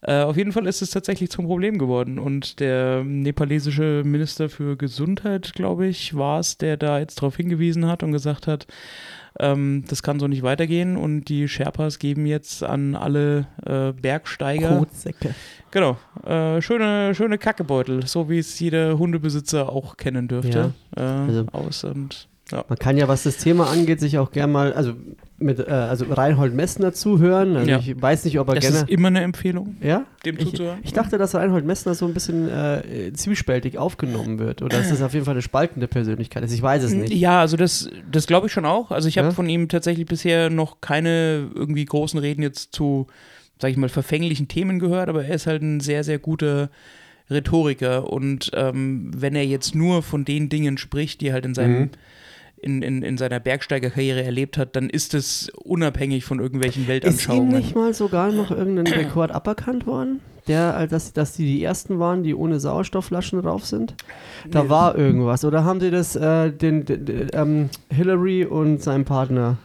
Äh, 0.00 0.22
auf 0.22 0.38
jeden 0.38 0.52
Fall 0.52 0.66
ist 0.66 0.80
es 0.80 0.88
tatsächlich 0.88 1.30
zum 1.30 1.44
Problem 1.44 1.76
geworden 1.76 2.18
und 2.18 2.58
der 2.58 3.04
nepalesische 3.04 4.04
Minister 4.06 4.48
für 4.48 4.78
Gesundheit, 4.78 5.52
glaube 5.52 5.86
ich, 5.86 6.16
war 6.16 6.40
es, 6.40 6.56
der 6.56 6.78
da 6.78 6.98
jetzt 6.98 7.16
darauf 7.16 7.36
hingewiesen 7.36 7.86
hat 7.86 8.02
und 8.02 8.12
gesagt 8.12 8.46
hat, 8.46 8.66
ähm, 9.40 9.84
das 9.88 10.02
kann 10.02 10.20
so 10.20 10.28
nicht 10.28 10.42
weitergehen 10.42 10.96
und 10.96 11.24
die 11.24 11.48
Sherpas 11.48 11.98
geben 11.98 12.26
jetzt 12.26 12.62
an 12.62 12.94
alle 12.94 13.46
äh, 13.66 13.92
Bergsteiger 13.92 14.78
Kotsäcke. 14.78 15.34
Genau. 15.70 15.96
Äh, 16.24 16.62
schöne, 16.62 17.14
schöne 17.14 17.38
Kackebeutel, 17.38 18.06
so 18.06 18.30
wie 18.30 18.38
es 18.38 18.58
jeder 18.60 18.96
Hundebesitzer 18.98 19.68
auch 19.70 19.96
kennen 19.96 20.28
dürfte. 20.28 20.72
Äh, 20.96 21.00
also- 21.00 21.46
aus 21.52 21.84
und 21.84 22.28
ja. 22.50 22.62
Man 22.68 22.78
kann 22.78 22.98
ja, 22.98 23.08
was 23.08 23.22
das 23.22 23.38
Thema 23.38 23.70
angeht, 23.70 24.00
sich 24.00 24.18
auch 24.18 24.30
gern 24.30 24.52
mal, 24.52 24.74
also 24.74 24.92
mit 25.44 25.60
äh, 25.60 25.70
also 25.70 26.06
Reinhold 26.06 26.54
Messner 26.54 26.92
zuhören. 26.92 27.56
Also 27.56 27.70
Ja. 27.70 27.78
ich 27.78 28.00
weiß 28.02 28.24
nicht, 28.24 28.40
ob 28.40 28.48
er 28.48 28.54
Das 28.56 28.64
gerne. 28.64 28.76
ist 28.78 28.88
immer 28.90 29.08
eine 29.08 29.20
Empfehlung, 29.22 29.76
Ja? 29.80 30.04
dem 30.24 30.36
Ich, 30.38 30.46
zuzuhören. 30.50 30.78
ich 30.82 30.92
dachte, 30.92 31.18
dass 31.18 31.34
Reinhold 31.34 31.64
Messner 31.64 31.94
so 31.94 32.06
ein 32.06 32.14
bisschen 32.14 32.48
äh, 32.48 33.12
zwiespältig 33.12 33.78
aufgenommen 33.78 34.38
wird. 34.40 34.62
Oder 34.62 34.78
dass 34.78 34.88
das 34.88 35.02
auf 35.02 35.12
jeden 35.14 35.24
Fall 35.26 35.34
eine 35.34 35.42
spaltende 35.42 35.86
Persönlichkeit 35.86 36.42
ist. 36.42 36.52
Ich 36.52 36.62
weiß 36.62 36.82
es 36.82 36.92
nicht. 36.92 37.12
Ja, 37.14 37.40
also 37.40 37.56
das, 37.56 37.88
das 38.10 38.26
glaube 38.26 38.48
ich 38.48 38.52
schon 38.52 38.64
auch. 38.64 38.90
Also 38.90 39.08
ich 39.08 39.18
habe 39.18 39.28
Ja? 39.28 39.34
von 39.34 39.48
ihm 39.48 39.68
tatsächlich 39.68 40.06
bisher 40.06 40.50
noch 40.50 40.80
keine 40.80 41.48
irgendwie 41.54 41.84
großen 41.84 42.18
Reden 42.18 42.42
jetzt 42.42 42.72
zu, 42.74 43.06
sag 43.60 43.70
ich 43.70 43.76
mal, 43.76 43.88
verfänglichen 43.88 44.48
Themen 44.48 44.78
gehört, 44.80 45.08
aber 45.08 45.24
er 45.24 45.34
ist 45.34 45.46
halt 45.46 45.62
ein 45.62 45.78
sehr, 45.80 46.02
sehr 46.02 46.18
guter 46.18 46.70
Rhetoriker 47.30 48.10
und 48.12 48.50
ähm, 48.54 49.10
wenn 49.16 49.34
er 49.34 49.46
jetzt 49.46 49.74
nur 49.74 50.02
von 50.02 50.24
den 50.24 50.48
Dingen 50.48 50.76
spricht, 50.76 51.20
die 51.20 51.32
halt 51.32 51.46
in 51.46 51.54
seinem 51.54 51.78
Mhm. 51.80 51.90
In, 52.64 52.82
in, 52.82 53.02
in 53.02 53.16
seiner 53.18 53.40
Bergsteigerkarriere 53.40 54.22
erlebt 54.24 54.58
hat, 54.58 54.74
dann 54.76 54.88
ist 54.90 55.14
es 55.14 55.50
unabhängig 55.62 56.24
von 56.24 56.40
irgendwelchen 56.40 56.82
Ist 56.82 56.86
ihm 56.86 56.92
Weltanschauungen. 56.92 57.56
nicht 57.56 57.74
mal 57.76 57.92
sogar 57.94 58.32
noch 58.32 58.50
irgendein 58.50 58.86
Rekord 58.92 59.30
aberkannt 59.30 59.86
worden? 59.86 60.20
Der, 60.46 60.86
dass, 60.88 61.12
dass 61.14 61.32
die 61.32 61.46
die 61.46 61.62
ersten 61.64 61.98
waren, 61.98 62.22
die 62.22 62.34
ohne 62.34 62.60
Sauerstoffflaschen 62.60 63.40
drauf 63.40 63.64
sind? 63.64 63.94
Da 64.50 64.64
Nee. 64.64 64.68
war 64.68 64.94
irgendwas. 64.96 65.42
Oder 65.44 65.64
haben 65.64 65.80
die 65.80 65.90
das 65.90 66.16
äh, 66.16 66.50
den, 66.52 66.84
den, 66.84 67.04
den 67.06 67.28
ähm, 67.32 67.70
Hillary 67.90 68.44
und 68.44 68.82
seinem 68.82 69.04
Partner 69.06 69.56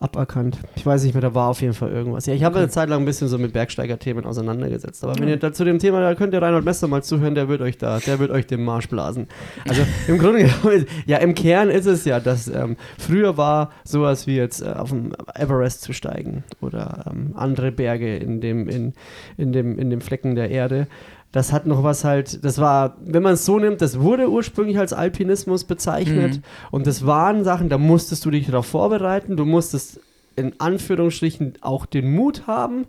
aberkannt? 0.00 0.58
Ich 0.76 0.86
weiß 0.86 1.04
nicht 1.04 1.12
mehr, 1.12 1.20
da 1.20 1.34
war 1.34 1.48
auf 1.48 1.60
jeden 1.60 1.74
Fall 1.74 1.90
irgendwas. 1.90 2.24
Ja, 2.24 2.32
ich 2.32 2.42
habe 2.42 2.58
eine 2.58 2.70
Zeit 2.70 2.88
lang 2.88 3.02
ein 3.02 3.04
bisschen 3.04 3.28
so 3.28 3.38
mit 3.38 3.52
Bergsteiger-Themen 3.52 4.24
auseinandergesetzt. 4.24 5.04
Aber 5.04 5.18
wenn 5.18 5.28
ihr 5.28 5.36
da 5.36 5.52
zu 5.52 5.64
dem 5.64 5.78
Thema, 5.78 6.00
da 6.00 6.14
könnt 6.14 6.32
ihr 6.32 6.40
Reinhold 6.40 6.64
Messner 6.64 6.88
mal 6.88 7.02
zuhören, 7.02 7.34
der 7.34 7.48
wird 7.48 7.60
euch 7.60 7.76
da, 7.76 7.98
der 7.98 8.18
wird 8.18 8.30
euch 8.30 8.46
den 8.46 8.64
Marsch 8.64 8.88
blasen. 8.88 9.28
Also 9.68 9.82
im 10.08 10.18
Grunde 10.18 10.44
genommen, 10.44 10.86
ja, 11.04 11.18
im 11.18 11.34
Kern 11.34 11.68
ist 11.68 11.86
es 11.86 12.06
ja, 12.06 12.18
dass 12.18 12.48
ähm, 12.48 12.76
früher 12.98 13.36
war 13.36 13.72
sowas 13.84 14.26
wie 14.26 14.36
jetzt 14.36 14.62
äh, 14.62 14.70
auf 14.70 14.88
dem 14.88 15.12
Everest 15.34 15.82
zu 15.82 15.92
steigen 15.92 16.44
oder 16.62 17.04
ähm, 17.10 17.34
andere 17.36 17.70
Berge 17.70 18.16
in 18.16 18.40
dem, 18.40 18.68
in, 18.68 18.94
in, 19.36 19.52
dem, 19.52 19.78
in 19.78 19.90
dem 19.90 20.00
Flecken 20.00 20.34
der 20.34 20.50
Erde. 20.50 20.86
Das 21.32 21.52
hat 21.52 21.64
noch 21.66 21.84
was 21.84 22.02
halt, 22.04 22.44
das 22.44 22.58
war, 22.58 22.96
wenn 23.04 23.22
man 23.22 23.34
es 23.34 23.44
so 23.44 23.58
nimmt, 23.58 23.80
das 23.80 24.00
wurde 24.00 24.28
ursprünglich 24.28 24.78
als 24.78 24.92
Alpinismus 24.92 25.62
bezeichnet 25.64 26.36
Mhm. 26.38 26.42
und 26.72 26.86
das 26.88 27.06
waren 27.06 27.44
Sachen, 27.44 27.68
da 27.68 27.78
musstest 27.78 28.24
du 28.24 28.30
dich 28.32 28.46
darauf 28.46 28.66
vorbereiten, 28.66 29.36
du 29.36 29.44
musstest 29.44 30.00
in 30.34 30.54
Anführungsstrichen 30.58 31.54
auch 31.60 31.86
den 31.86 32.12
Mut 32.12 32.46
haben. 32.48 32.86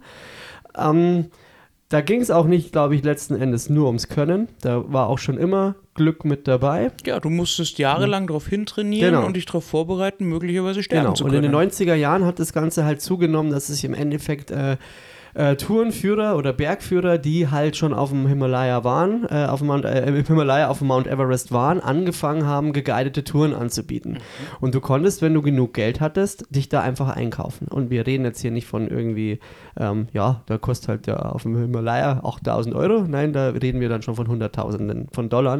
Ähm, 0.78 1.26
da 1.90 2.00
ging 2.02 2.22
es 2.22 2.32
auch 2.32 2.46
nicht, 2.46 2.72
glaube 2.72 2.96
ich, 2.96 3.04
letzten 3.04 3.36
Endes 3.36 3.70
nur 3.70 3.88
ums 3.88 4.08
Können. 4.08 4.48
Da 4.62 4.92
war 4.94 5.08
auch 5.10 5.18
schon 5.20 5.38
immer 5.38 5.76
Glück 5.94 6.24
mit 6.24 6.48
dabei. 6.48 6.92
Ja, 7.06 7.20
du 7.20 7.30
musstest 7.30 7.78
jahrelang 7.80 8.28
darauf 8.28 8.48
hintrainieren 8.48 9.14
Genau. 9.16 9.26
und 9.26 9.36
dich 9.36 9.46
darauf 9.46 9.66
vorbereiten, 9.66 10.26
möglicherweise 10.26 10.84
sterben 10.84 11.04
Genau. 11.08 11.14
zu 11.16 11.26
Und 11.26 11.32
können. 11.32 11.44
in 11.44 11.52
den 11.52 11.70
90er 11.70 11.96
Jahren 11.96 12.24
hat 12.26 12.40
das 12.40 12.54
Ganze 12.54 12.86
halt 12.86 13.02
zugenommen, 13.02 13.52
dass 13.52 13.68
sich 13.68 13.84
im 13.84 13.94
Endeffekt 13.94 14.52
äh, 14.52 14.78
äh, 15.34 15.56
Tourenführer 15.56 16.36
oder 16.38 16.54
Bergführer, 16.54 17.18
die 17.18 17.50
halt 17.50 17.78
schon 17.78 17.94
auf 17.94 18.10
dem 18.10 18.28
Himalaya 18.28 18.84
waren, 18.84 19.26
äh, 19.30 19.46
auf 19.46 19.60
dem 19.60 19.68
Mount, 19.68 19.86
äh, 19.86 20.06
im 20.06 20.26
Himalaya 20.26 20.70
auf 20.70 20.80
dem 20.80 20.88
Mount 20.88 21.08
Everest 21.08 21.52
waren, 21.52 21.80
angefangen 21.80 22.46
haben, 22.46 22.74
geguidete 22.74 23.24
Touren 23.24 23.54
anzubieten. 23.54 24.18
Und 24.60 24.76
du 24.76 24.82
konntest, 24.82 25.22
wenn 25.22 25.34
du 25.34 25.42
genug 25.42 25.74
Geld 25.74 26.02
hattest, 26.02 26.46
dich 26.50 26.70
da 26.70 26.82
einfach 26.82 27.10
einkaufen. 27.10 27.68
Und 27.68 27.90
wir 27.90 28.06
reden 28.06 28.26
jetzt 28.26 28.42
hier 28.42 28.52
nicht 28.52 28.68
von 28.68 28.88
irgendwie, 28.88 29.40
ähm, 29.80 30.08
ja, 30.14 30.42
da 30.46 30.58
kostet 30.58 30.90
halt 30.90 31.08
ja 31.08 31.18
auf 31.18 31.44
dem 31.44 31.58
Himalaya 31.58 32.22
8000 32.24 32.76
Euro. 32.76 33.06
Nein, 33.08 33.34
da 33.34 33.50
reden 33.50 33.80
wir 33.80 33.90
dann 33.90 34.02
schon 34.02 34.16
von 34.16 34.28
Hunderttausenden 34.28 35.08
von 35.12 35.30
Dollar, 35.30 35.52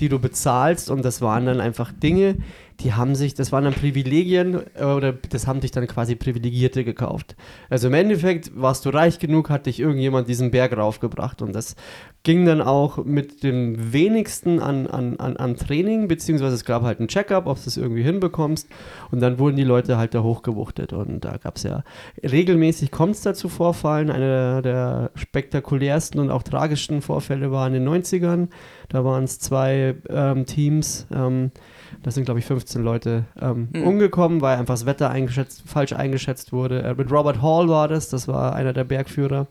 die 0.00 0.08
du 0.08 0.18
bezahlst. 0.18 0.90
Und 0.90 1.04
das 1.04 1.20
waren 1.20 1.46
dann 1.46 1.60
einfach 1.60 1.92
Dinge, 1.92 2.36
die 2.82 2.92
haben 2.92 3.14
sich, 3.14 3.34
das 3.34 3.52
waren 3.52 3.64
dann 3.64 3.74
Privilegien 3.74 4.60
äh, 4.74 4.84
oder 4.84 5.12
das 5.12 5.46
haben 5.46 5.60
dich 5.60 5.70
dann 5.70 5.86
quasi 5.86 6.14
Privilegierte 6.16 6.84
gekauft. 6.84 7.36
Also 7.70 7.88
im 7.88 7.94
Endeffekt 7.94 8.50
warst 8.54 8.84
du 8.84 8.90
reich 8.90 9.18
genug, 9.18 9.50
hat 9.50 9.66
dich 9.66 9.80
irgendjemand 9.80 10.28
diesen 10.28 10.50
Berg 10.50 10.76
raufgebracht 10.76 11.42
und 11.42 11.54
das 11.54 11.76
ging 12.22 12.44
dann 12.44 12.62
auch 12.62 13.04
mit 13.04 13.42
dem 13.42 13.92
wenigsten 13.92 14.60
an, 14.60 14.86
an, 14.86 15.18
an, 15.18 15.36
an 15.36 15.56
Training, 15.56 16.08
beziehungsweise 16.08 16.54
es 16.54 16.64
gab 16.64 16.82
halt 16.82 17.00
ein 17.00 17.08
Checkup, 17.08 17.46
ob 17.46 17.56
du 17.56 17.68
es 17.68 17.76
irgendwie 17.76 18.02
hinbekommst 18.02 18.68
und 19.10 19.20
dann 19.20 19.38
wurden 19.38 19.56
die 19.56 19.64
Leute 19.64 19.96
halt 19.96 20.14
da 20.14 20.22
hochgewuchtet 20.22 20.92
und 20.92 21.24
da 21.24 21.36
gab 21.36 21.56
es 21.56 21.64
ja 21.64 21.82
regelmäßig 22.22 22.90
kommt 22.90 23.16
es 23.16 23.22
dazu 23.22 23.48
Vorfallen. 23.48 24.10
Einer 24.10 24.62
der 24.62 25.10
spektakulärsten 25.14 26.20
und 26.20 26.30
auch 26.30 26.42
tragischsten 26.42 27.02
Vorfälle 27.02 27.50
war 27.50 27.66
in 27.66 27.72
den 27.74 27.88
90ern. 27.88 28.48
Da 28.88 29.04
waren 29.04 29.24
es 29.24 29.38
zwei 29.38 29.94
ähm, 30.08 30.46
Teams, 30.46 31.06
ähm, 31.14 31.50
das 32.02 32.14
sind 32.14 32.24
glaube 32.24 32.40
ich 32.40 32.46
15 32.46 32.82
Leute 32.82 33.24
ähm, 33.40 33.68
Hm. 33.72 33.86
umgekommen, 33.86 34.40
weil 34.40 34.58
einfach 34.58 34.74
das 34.74 34.86
Wetter 34.86 35.10
eingeschätzt, 35.10 35.62
falsch 35.66 35.92
eingeschätzt 35.92 36.52
wurde. 36.52 36.82
Äh, 36.82 36.94
mit 36.94 37.10
Robert 37.10 37.42
Hall 37.42 37.68
war 37.68 37.88
das, 37.88 38.08
das 38.08 38.28
war 38.28 38.54
einer 38.54 38.72
der 38.72 38.84
Bergführer. 38.84 39.46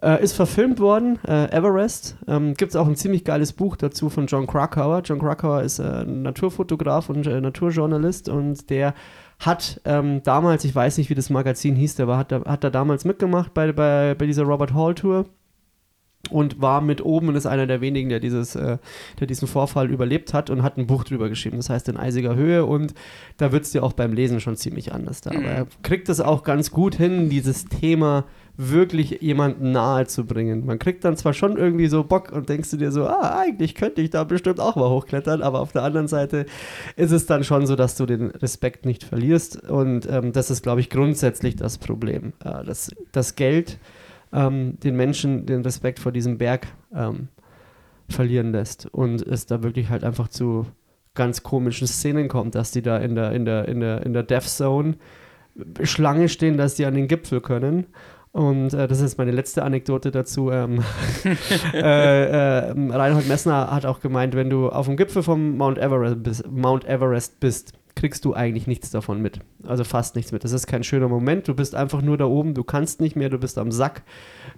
Äh, 0.00 0.22
ist 0.22 0.34
verfilmt 0.34 0.78
worden, 0.78 1.18
äh, 1.26 1.50
Everest. 1.50 2.16
Ähm, 2.28 2.54
Gibt 2.54 2.70
es 2.70 2.76
auch 2.76 2.86
ein 2.86 2.94
ziemlich 2.94 3.24
geiles 3.24 3.52
Buch 3.52 3.74
dazu 3.74 4.10
von 4.10 4.26
John 4.26 4.46
Krakauer. 4.46 5.02
John 5.04 5.18
Krakauer 5.18 5.62
ist 5.62 5.80
äh, 5.80 6.04
Naturfotograf 6.04 7.08
und 7.10 7.26
äh, 7.26 7.40
Naturjournalist 7.40 8.28
und 8.28 8.70
der 8.70 8.94
hat 9.40 9.80
ähm, 9.84 10.22
damals, 10.22 10.64
ich 10.64 10.74
weiß 10.74 10.98
nicht, 10.98 11.10
wie 11.10 11.14
das 11.16 11.30
Magazin 11.30 11.74
hieß, 11.74 11.96
der 11.96 12.06
war, 12.06 12.18
hat, 12.18 12.30
da, 12.30 12.44
hat 12.44 12.62
da 12.62 12.70
damals 12.70 13.04
mitgemacht 13.04 13.54
bei, 13.54 13.72
bei, 13.72 14.14
bei 14.16 14.26
dieser 14.26 14.44
Robert 14.44 14.72
Hall 14.72 14.94
Tour 14.94 15.26
und 16.30 16.60
war 16.60 16.80
mit 16.80 17.04
oben 17.04 17.28
und 17.28 17.36
ist 17.36 17.46
einer 17.46 17.66
der 17.66 17.80
wenigen, 17.80 18.08
der, 18.08 18.20
dieses, 18.20 18.54
äh, 18.54 18.78
der 19.18 19.26
diesen 19.26 19.48
Vorfall 19.48 19.90
überlebt 19.90 20.34
hat 20.34 20.50
und 20.50 20.62
hat 20.62 20.76
ein 20.76 20.86
Buch 20.86 21.04
drüber 21.04 21.28
geschrieben. 21.28 21.56
Das 21.56 21.70
heißt 21.70 21.88
in 21.88 21.96
eisiger 21.96 22.34
Höhe 22.34 22.66
und 22.66 22.94
da 23.36 23.52
wird 23.52 23.64
es 23.64 23.70
dir 23.70 23.82
auch 23.82 23.92
beim 23.92 24.12
Lesen 24.12 24.40
schon 24.40 24.56
ziemlich 24.56 24.92
anders 24.92 25.20
da. 25.20 25.30
Aber 25.30 25.44
er 25.44 25.66
kriegt 25.82 26.08
es 26.08 26.20
auch 26.20 26.42
ganz 26.42 26.70
gut 26.70 26.94
hin, 26.96 27.30
dieses 27.30 27.66
Thema 27.66 28.24
wirklich 28.56 29.22
jemanden 29.22 29.70
nahe 29.70 30.06
zu 30.08 30.26
bringen. 30.26 30.66
Man 30.66 30.80
kriegt 30.80 31.04
dann 31.04 31.16
zwar 31.16 31.32
schon 31.32 31.56
irgendwie 31.56 31.86
so 31.86 32.02
Bock 32.02 32.32
und 32.32 32.48
denkst 32.48 32.72
du 32.72 32.76
dir 32.76 32.90
so, 32.90 33.06
ah, 33.06 33.38
eigentlich 33.38 33.76
könnte 33.76 34.02
ich 34.02 34.10
da 34.10 34.24
bestimmt 34.24 34.58
auch 34.58 34.74
mal 34.74 34.90
hochklettern, 34.90 35.42
aber 35.42 35.60
auf 35.60 35.70
der 35.70 35.84
anderen 35.84 36.08
Seite 36.08 36.44
ist 36.96 37.12
es 37.12 37.26
dann 37.26 37.44
schon 37.44 37.68
so, 37.68 37.76
dass 37.76 37.94
du 37.94 38.04
den 38.04 38.30
Respekt 38.32 38.84
nicht 38.84 39.04
verlierst 39.04 39.68
und 39.70 40.10
ähm, 40.10 40.32
das 40.32 40.50
ist, 40.50 40.64
glaube 40.64 40.80
ich, 40.80 40.90
grundsätzlich 40.90 41.54
das 41.54 41.78
Problem. 41.78 42.32
Äh, 42.44 42.64
das, 42.64 42.90
das 43.12 43.36
Geld 43.36 43.78
ähm, 44.32 44.78
den 44.80 44.96
Menschen 44.96 45.46
den 45.46 45.62
Respekt 45.62 45.98
vor 45.98 46.12
diesem 46.12 46.38
Berg 46.38 46.66
ähm, 46.94 47.28
verlieren 48.08 48.52
lässt 48.52 48.86
und 48.86 49.22
es 49.22 49.46
da 49.46 49.62
wirklich 49.62 49.88
halt 49.90 50.04
einfach 50.04 50.28
zu 50.28 50.66
ganz 51.14 51.42
komischen 51.42 51.86
Szenen 51.86 52.28
kommt, 52.28 52.54
dass 52.54 52.70
die 52.70 52.82
da 52.82 52.96
in 52.98 53.14
der, 53.14 53.32
in 53.32 53.44
der, 53.44 53.68
in 53.68 53.80
der, 53.80 54.04
in 54.06 54.12
der 54.12 54.22
Death 54.22 54.48
Zone 54.48 54.96
Schlange 55.82 56.28
stehen, 56.28 56.56
dass 56.56 56.76
die 56.76 56.86
an 56.86 56.94
den 56.94 57.08
Gipfel 57.08 57.40
können. 57.40 57.86
Und 58.32 58.72
äh, 58.74 58.86
das 58.86 59.00
ist 59.00 59.18
meine 59.18 59.32
letzte 59.32 59.64
Anekdote 59.64 60.10
dazu. 60.10 60.50
Ähm, 60.50 60.84
äh, 61.74 61.78
äh, 61.78 62.72
Reinhold 62.90 63.26
Messner 63.26 63.70
hat 63.70 63.86
auch 63.86 64.00
gemeint, 64.00 64.36
wenn 64.36 64.50
du 64.50 64.68
auf 64.68 64.86
dem 64.86 64.96
Gipfel 64.96 65.22
vom 65.22 65.56
Mount 65.56 65.78
Everest 65.78 66.22
bist, 66.22 66.50
Mount 66.50 66.84
Everest 66.84 67.40
bist, 67.40 67.72
kriegst 67.98 68.24
du 68.24 68.32
eigentlich 68.32 68.68
nichts 68.68 68.90
davon 68.90 69.20
mit. 69.20 69.40
Also 69.66 69.82
fast 69.82 70.14
nichts 70.14 70.30
mit. 70.30 70.44
Das 70.44 70.52
ist 70.52 70.68
kein 70.68 70.84
schöner 70.84 71.08
Moment. 71.08 71.48
Du 71.48 71.54
bist 71.54 71.74
einfach 71.74 72.00
nur 72.00 72.16
da 72.16 72.26
oben, 72.26 72.54
du 72.54 72.62
kannst 72.62 73.00
nicht 73.00 73.16
mehr, 73.16 73.28
du 73.28 73.38
bist 73.38 73.58
am 73.58 73.72
Sack. 73.72 74.02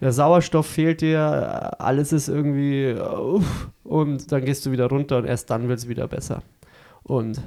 Der 0.01 0.13
Sauerstoff 0.13 0.67
fehlt 0.67 1.01
dir, 1.01 1.81
alles 1.81 2.13
ist 2.13 2.29
irgendwie 2.29 2.95
uff, 2.95 3.71
und 3.83 4.31
dann 4.31 4.45
gehst 4.45 4.67
du 4.67 4.73
wieder 4.73 4.89
runter 4.89 5.17
und 5.17 5.25
erst 5.25 5.49
dann 5.49 5.69
wird 5.69 5.79
es 5.79 5.89
wieder 5.89 6.07
besser. 6.07 6.43
Und 7.03 7.41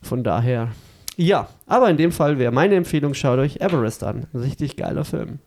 von 0.00 0.22
daher, 0.22 0.68
ja, 1.16 1.48
aber 1.66 1.90
in 1.90 1.96
dem 1.96 2.12
Fall 2.12 2.38
wäre 2.38 2.52
meine 2.52 2.76
Empfehlung, 2.76 3.12
schaut 3.12 3.40
euch 3.40 3.56
Everest 3.56 4.04
an. 4.04 4.28
Richtig 4.32 4.76
geiler 4.76 5.04
Film 5.04 5.40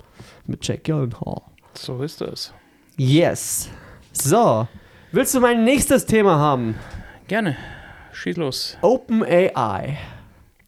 mit 0.45 0.67
Jack 0.67 0.83
Gyllenhaal. 0.83 1.41
So 1.73 2.03
ist 2.03 2.19
das. 2.19 2.53
Yes. 2.97 3.69
So, 4.11 4.67
willst 5.13 5.33
du 5.33 5.39
mein 5.39 5.63
nächstes 5.63 6.05
Thema 6.05 6.37
haben? 6.37 6.75
Gerne. 7.29 7.55
Schieß 8.15 8.37
los. 8.37 8.77
OpenAI. 8.81 9.97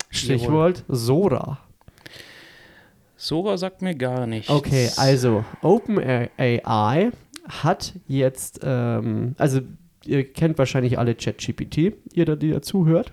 Stichwort 0.10 0.84
Sora. 0.88 1.60
Sora 3.16 3.58
sagt 3.58 3.82
mir 3.82 3.96
gar 3.96 4.28
nichts. 4.28 4.50
Okay, 4.50 4.90
also 4.98 5.44
OpenAI 5.62 7.12
hat 7.48 7.94
jetzt, 8.08 8.60
ähm, 8.64 9.36
also 9.38 9.62
ihr 10.06 10.32
kennt 10.32 10.58
wahrscheinlich 10.58 11.00
alle 11.00 11.16
ChatGPT, 11.16 11.94
ihr, 12.14 12.26
da- 12.26 12.36
die 12.36 12.52
dazu 12.52 12.86
hört. 12.86 13.12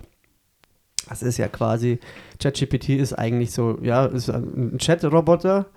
Das 1.09 1.21
ist 1.23 1.37
ja 1.37 1.47
quasi, 1.47 1.99
ChatGPT 2.39 2.89
ist 2.89 3.13
eigentlich 3.13 3.51
so, 3.51 3.79
ja, 3.81 4.05
ist 4.05 4.29
ein 4.29 4.77
Chat-Roboter, 4.77 5.67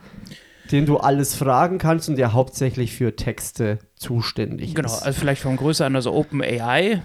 den 0.73 0.85
du 0.87 0.99
alles 0.99 1.35
fragen 1.35 1.79
kannst 1.79 2.09
und 2.09 2.17
der 2.17 2.33
hauptsächlich 2.33 2.93
für 2.95 3.15
Texte 3.17 3.79
zuständig 3.97 4.75
Genau, 4.75 4.89
ist. 4.89 5.03
also 5.03 5.19
vielleicht 5.21 5.43
von 5.43 5.57
Größe 5.57 5.85
an, 5.85 5.97
also 5.97 6.13
OpenAI 6.13 7.03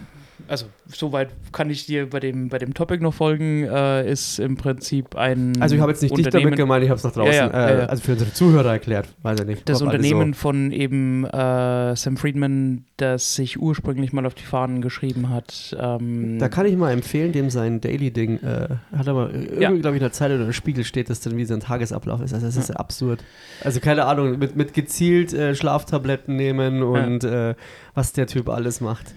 also 0.47 0.65
soweit 0.87 1.29
kann 1.51 1.69
ich 1.69 1.85
dir 1.85 2.09
bei 2.09 2.19
dem, 2.19 2.49
bei 2.49 2.57
dem 2.57 2.73
Topic 2.73 3.01
noch 3.01 3.13
folgen, 3.13 3.63
äh, 3.63 4.09
ist 4.11 4.39
im 4.39 4.57
Prinzip 4.57 5.15
ein 5.15 5.53
Also 5.61 5.75
ich 5.75 5.81
habe 5.81 5.91
jetzt 5.91 6.01
nicht 6.01 6.15
dich 6.17 6.27
damit 6.29 6.55
gemeint, 6.55 6.83
ich 6.83 6.89
habe 6.89 6.97
es 6.97 7.03
nach 7.03 7.13
draußen, 7.13 7.33
Ja, 7.33 7.47
ja, 7.49 7.67
äh, 7.69 7.77
ja, 7.79 7.85
also 7.85 8.03
für 8.03 8.13
unsere 8.13 8.33
Zuhörer 8.33 8.71
erklärt, 8.73 9.07
weiß 9.21 9.39
ich 9.41 9.45
nicht. 9.45 9.69
das 9.69 9.81
Unternehmen 9.81 10.33
von 10.33 10.71
eben 10.71 11.25
äh, 11.25 11.95
Sam 11.95 12.17
Friedman, 12.17 12.85
das 12.97 13.35
sich 13.35 13.59
ursprünglich 13.59 14.13
mal 14.13 14.25
auf 14.25 14.33
die 14.35 14.43
Fahnen 14.43 14.81
geschrieben 14.81 15.29
hat. 15.29 15.75
Ähm, 15.79 16.33
So. 16.33 16.39
Da 16.39 16.49
kann 16.49 16.65
ich 16.65 16.75
mal 16.77 16.91
empfehlen, 16.91 17.31
dem 17.31 17.49
sein 17.49 17.81
Daily-Ding, 17.81 18.39
äh, 18.43 18.67
hat 18.95 19.07
er 19.07 19.13
mal, 19.13 19.31
irgendwie, 19.31 19.61
Ja. 19.61 19.69
glaube 19.71 19.89
ich, 19.89 19.93
in 19.95 19.99
der 19.99 20.11
Zeit 20.11 20.31
oder 20.31 20.45
im 20.45 20.53
Spiegel 20.53 20.83
steht, 20.83 21.09
dass 21.09 21.19
dann 21.21 21.37
wie 21.37 21.45
sein 21.45 21.59
Tagesablauf 21.59 22.21
ist. 22.21 22.33
Also 22.33 22.45
das 22.45 22.57
ist 22.57 22.71
absurd. 22.71 23.23
Also 23.63 23.79
keine 23.79 24.05
Ahnung, 24.05 24.37
mit, 24.39 24.55
mit 24.55 24.73
gezielt 24.73 25.33
äh, 25.33 25.55
Schlaftabletten 25.55 26.35
nehmen 26.35 26.83
und 26.83 27.23
äh, 27.23 27.55
was 27.93 28.13
der 28.13 28.27
Typ 28.27 28.49
alles 28.49 28.81
macht. 28.81 29.13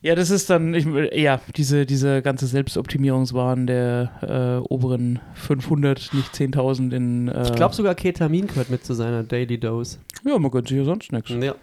Ja, 0.00 0.14
das 0.14 0.30
ist 0.30 0.48
dann, 0.48 0.74
ich, 0.74 0.86
ja, 1.12 1.40
diese, 1.56 1.84
diese 1.84 2.22
ganze 2.22 2.46
Selbstoptimierungswahn 2.46 3.66
der 3.66 4.60
äh, 4.62 4.68
oberen 4.68 5.18
500, 5.34 6.14
nicht 6.14 6.34
10.000 6.34 6.92
in. 6.94 7.28
Äh, 7.28 7.42
Ich 7.42 7.54
glaube 7.56 7.74
sogar 7.74 7.94
Ketamin 7.96 8.46
gehört 8.46 8.70
mit 8.70 8.84
zu 8.84 8.94
seiner 8.94 9.24
Daily 9.24 9.58
Dose. 9.58 9.98
Ja, 10.24 10.38
man 10.38 10.50
gönnt 10.52 10.68
sich 10.68 10.76
ja 10.78 10.84
sonst 10.84 11.10
nichts. 11.10 11.30
Ja. 11.30 11.54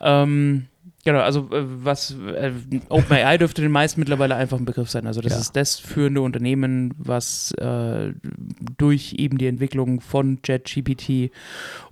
Ähm, 0.00 0.66
genau, 1.04 1.20
also 1.20 1.40
äh, 1.52 1.62
was 1.84 2.14
äh, 2.34 2.52
OpenAI 2.88 3.38
dürfte 3.38 3.62
den 3.62 3.70
meisten 3.72 4.00
mittlerweile 4.00 4.34
einfach 4.36 4.58
ein 4.58 4.64
Begriff 4.64 4.90
sein. 4.90 5.06
Also 5.06 5.20
das 5.20 5.32
Ja. 5.32 5.38
ist 5.40 5.56
das 5.56 5.78
führende 5.78 6.20
Unternehmen, 6.20 6.94
was 6.98 7.52
äh, 7.52 8.12
durch 8.78 9.14
eben 9.18 9.38
die 9.38 9.46
Entwicklung 9.46 10.00
von 10.00 10.38
JetGPT 10.44 11.30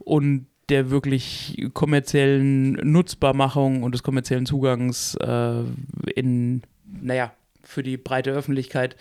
und 0.01 0.47
der 0.69 0.91
wirklich 0.91 1.69
kommerziellen 1.75 2.73
Nutzbarmachung 2.73 3.83
und 3.83 3.93
des 3.93 4.03
kommerziellen 4.03 4.47
Zugangs 4.47 5.15
äh, 5.17 5.63
in, 6.15 6.63
naja, 6.85 7.33
für 7.69 7.83
die 7.83 7.99
breite 7.99 8.31
Öffentlichkeit 8.31 8.97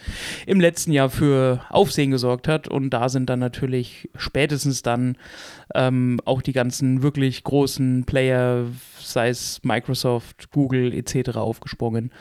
im 0.46 0.60
letzten 0.60 0.92
Jahr 0.92 1.10
für 1.10 1.62
Aufsehen 1.70 2.12
gesorgt 2.12 2.50
hat. 2.50 2.68
Und 2.68 2.90
da 2.90 3.08
sind 3.08 3.30
dann 3.30 3.40
natürlich 3.40 4.10
spätestens 4.18 4.82
dann 4.82 5.18
ähm, 5.74 6.20
auch 6.26 6.42
die 6.42 6.52
ganzen 6.52 7.02
wirklich 7.02 7.46
großen 7.46 8.04
Player, 8.04 8.66
sei 9.00 9.30
es 9.30 9.62
Microsoft, 9.64 10.52
Google 10.52 10.94
etc. 10.94 11.38
aufgesprungen. 11.38 12.12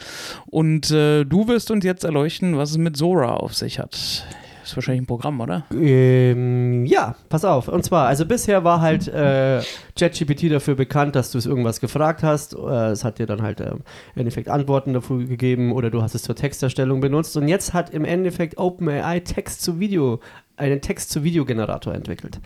Und 0.47 0.93
äh, 0.93 1.25
du 1.25 1.49
wirst 1.49 1.73
uns 1.73 1.85
jetzt 1.85 2.05
erleuchten, 2.05 2.57
was 2.57 2.71
es 2.71 2.79
mit 2.79 2.97
Sora 2.97 3.35
auf 3.35 3.53
sich 3.53 3.81
hat. 3.81 4.25
Ist 4.67 4.77
wahrscheinlich 4.77 5.03
ein 5.03 5.07
Programm, 5.07 5.41
oder? 5.41 5.65
Ähm, 5.73 6.87
ja, 6.87 7.15
pass 7.29 7.45
auf. 7.45 7.69
Und 7.69 7.85
zwar, 7.85 8.09
also 8.09 8.27
bisher 8.27 8.65
war 8.65 8.81
halt 8.81 9.07
äh, 9.07 9.63
ChatGPT 9.97 10.51
dafür 10.51 10.75
bekannt, 10.75 11.15
dass 11.15 11.31
du 11.31 11.39
es 11.39 11.47
irgendwas 11.47 11.79
gefragt 11.79 12.25
hast. 12.25 12.57
Äh, 12.57 12.91
es 12.91 13.05
hat 13.05 13.21
dir 13.21 13.27
dann 13.27 13.43
halt 13.43 13.61
ähm, 13.61 13.83
im 14.17 14.21
Endeffekt 14.23 14.49
Antworten 14.49 14.93
dafür 14.93 15.25
gegeben 15.25 15.71
oder 15.71 15.89
du 15.89 16.03
hast 16.03 16.17
es 16.17 16.25
zur 16.25 16.35
Texterstellung 16.35 17.01
benutzt. 17.01 17.37
Und 17.37 17.47
jetzt 17.47 17.75
hat 17.75 17.91
im 17.91 18.05
Endeffekt 18.05 18.59
OpenAI 18.59 19.21
Text 19.21 19.63
zu 19.63 19.79
Video, 19.79 20.19
einen 20.57 20.81
Text 20.81 21.11
zu 21.11 21.23
Videogenerator 21.23 21.95
entwickelt. 21.95 22.41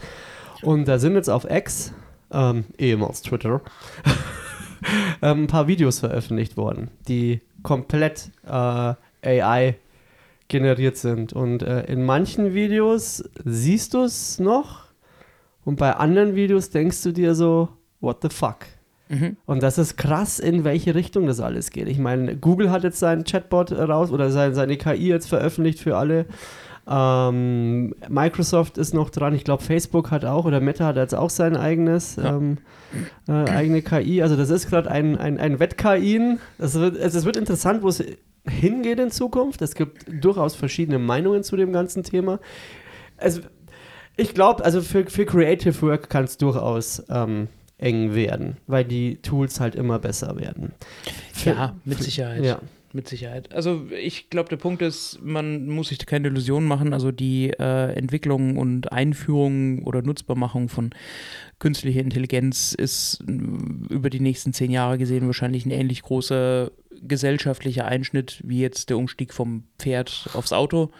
Und 0.61 0.89
da 0.89 0.99
sind 0.99 1.14
jetzt 1.14 1.31
auf 1.31 1.51
X, 1.51 1.95
ähm, 2.31 2.64
ehemals 2.77 3.23
Twitter, 3.23 3.62
ähm, 5.23 5.45
ein 5.45 5.47
paar 5.47 5.68
Videos 5.68 6.01
veröffentlicht 6.01 6.59
worden, 6.59 6.91
die 7.09 7.41
komplett 7.62 8.31
äh, 8.47 8.95
AI 9.25 9.77
generiert 10.51 10.99
sind. 10.99 11.33
Und 11.33 11.63
äh, 11.63 11.85
in 11.85 12.05
manchen 12.05 12.53
Videos 12.53 13.25
siehst 13.45 13.95
du 13.95 14.03
es 14.03 14.39
noch 14.39 14.85
und 15.65 15.77
bei 15.77 15.95
anderen 15.97 16.35
Videos 16.35 16.69
denkst 16.71 17.03
du 17.03 17.13
dir 17.13 17.35
so, 17.35 17.71
what 18.01 18.19
the 18.23 18.29
fuck? 18.29 18.59
Mhm. 19.09 19.37
Und 19.47 19.63
das 19.63 19.79
ist 19.79 19.97
krass, 19.97 20.39
in 20.39 20.65
welche 20.65 20.95
Richtung 20.95 21.27
das 21.27 21.41
alles 21.41 21.71
geht. 21.71 21.89
Ich 21.89 21.99
meine, 21.99 22.37
Google 22.37 22.71
hat 22.71 22.85
jetzt 22.85 22.99
seinen 23.01 23.25
Chatbot 23.25 23.73
raus 23.73 24.13
oder 24.13 24.31
sein, 24.31 24.55
seine 24.55 24.77
KI 24.77 25.09
jetzt 25.09 25.29
veröffentlicht 25.29 25.81
für 25.81 25.97
alle. 25.97 26.27
Ähm, 26.89 27.95
Microsoft 28.09 28.79
ist 28.79 28.95
noch 28.95 29.11
dran. 29.11 29.35
Ich 29.35 29.45
glaube, 29.45 29.63
Facebook 29.63 30.11
hat 30.11 30.25
auch 30.25 30.45
oder 30.45 30.61
Meta 30.61 30.87
hat 30.87 30.97
jetzt 30.97 31.15
auch 31.15 31.31
sein 31.31 31.57
eigenes, 31.57 32.17
Ja. 32.17 32.37
ähm, 32.37 32.59
äh, 33.29 33.33
eigene 33.33 33.83
KI. 33.83 34.23
Also 34.23 34.37
das 34.37 34.51
ist 34.51 34.69
gerade 34.69 34.91
ein, 34.91 35.17
ein, 35.19 35.39
ein 35.39 35.59
Wett-KI. 35.61 36.39
Es 36.59 36.75
wird, 36.75 36.97
es, 36.97 37.15
es 37.15 37.25
wird 37.25 37.37
interessant, 37.37 37.83
wo 37.83 37.89
es 37.89 38.03
hingeht 38.49 38.99
in 38.99 39.11
Zukunft. 39.11 39.62
Es 39.62 39.74
gibt 39.74 40.05
durchaus 40.09 40.55
verschiedene 40.55 40.99
Meinungen 40.99 41.43
zu 41.43 41.57
dem 41.57 41.72
ganzen 41.72 42.03
Thema. 42.03 42.41
Also, 43.16 43.41
ich 44.16 44.34
glaube, 44.34 44.64
also 44.64 44.80
für, 44.82 45.07
für 45.07 45.24
Creative 45.26 45.80
Work 45.82 46.11
kann 46.11 46.24
es 46.24 46.36
durchaus 46.38 47.03
ähm, 47.11 47.49
eng 47.78 48.14
werden, 48.14 48.57
weil 48.66 48.84
die 48.84 49.16
Tools 49.16 49.61
halt 49.61 49.74
immer 49.74 49.99
besser 49.99 50.38
werden. 50.38 50.72
Für- 51.32 51.51
Ja, 51.51 51.76
mit 51.84 52.03
Sicherheit. 52.03 52.45
Ja. 52.45 52.61
Mit 52.93 53.09
Sicherheit. 53.09 53.53
Also 53.53 53.86
ich 54.03 54.30
glaube, 54.30 54.49
der 54.49 54.57
Punkt 54.57 54.82
ist, 54.82 55.20
man 55.22 55.66
muss 55.68 55.91
sich 55.91 56.05
keine 56.07 56.26
Illusionen 56.26 56.66
machen. 56.66 56.93
Also 56.93 57.12
die 57.12 57.51
äh, 57.51 57.93
Entwicklung 57.93 58.57
und 58.57 58.91
Einführung 58.91 59.84
oder 59.84 60.03
Nutzbarmachung 60.03 60.68
von 60.68 60.91
künstlicher 61.61 62.01
Intelligenz 62.01 62.75
ist 62.75 63.23
über 63.27 64.11
die 64.11 64.19
nächsten 64.19 64.53
zehn 64.53 64.73
Jahre 64.73 64.99
gesehen 64.99 65.27
wahrscheinlich 65.27 65.65
ein 65.65 65.71
ähnlich 65.71 66.03
großer 66.03 66.73
gesellschaftlicher 67.03 67.85
Einschnitt 67.85 68.41
wie 68.45 68.61
jetzt 68.61 68.91
der 68.91 68.99
Umstieg 68.99 69.33
vom 69.33 69.65
Pferd 69.79 70.29
aufs 70.33 70.53
Auto. 70.53 70.91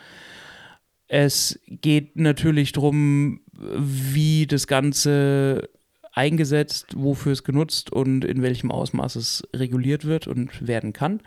Es 1.09 1.59
geht 1.67 2.17
natürlich 2.17 2.71
darum, 2.71 3.41
wie 3.53 4.47
das 4.47 4.69
Ganze 4.69 5.69
eingesetzt, 6.13 6.95
wofür 6.95 7.33
es 7.33 7.43
genutzt 7.43 7.91
und 7.91 8.25
in 8.25 8.43
welchem 8.43 8.71
Ausmaß 8.71 9.17
es 9.17 9.43
reguliert 9.55 10.05
wird 10.05 10.29
und 10.29 10.67
werden 10.67 10.93
kann. 10.93 11.21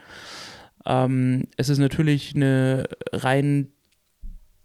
Ähm, 0.86 1.48
es 1.58 1.70
ist 1.70 1.80
natürlich 1.80 2.34
eine 2.36 2.88
rein 3.12 3.73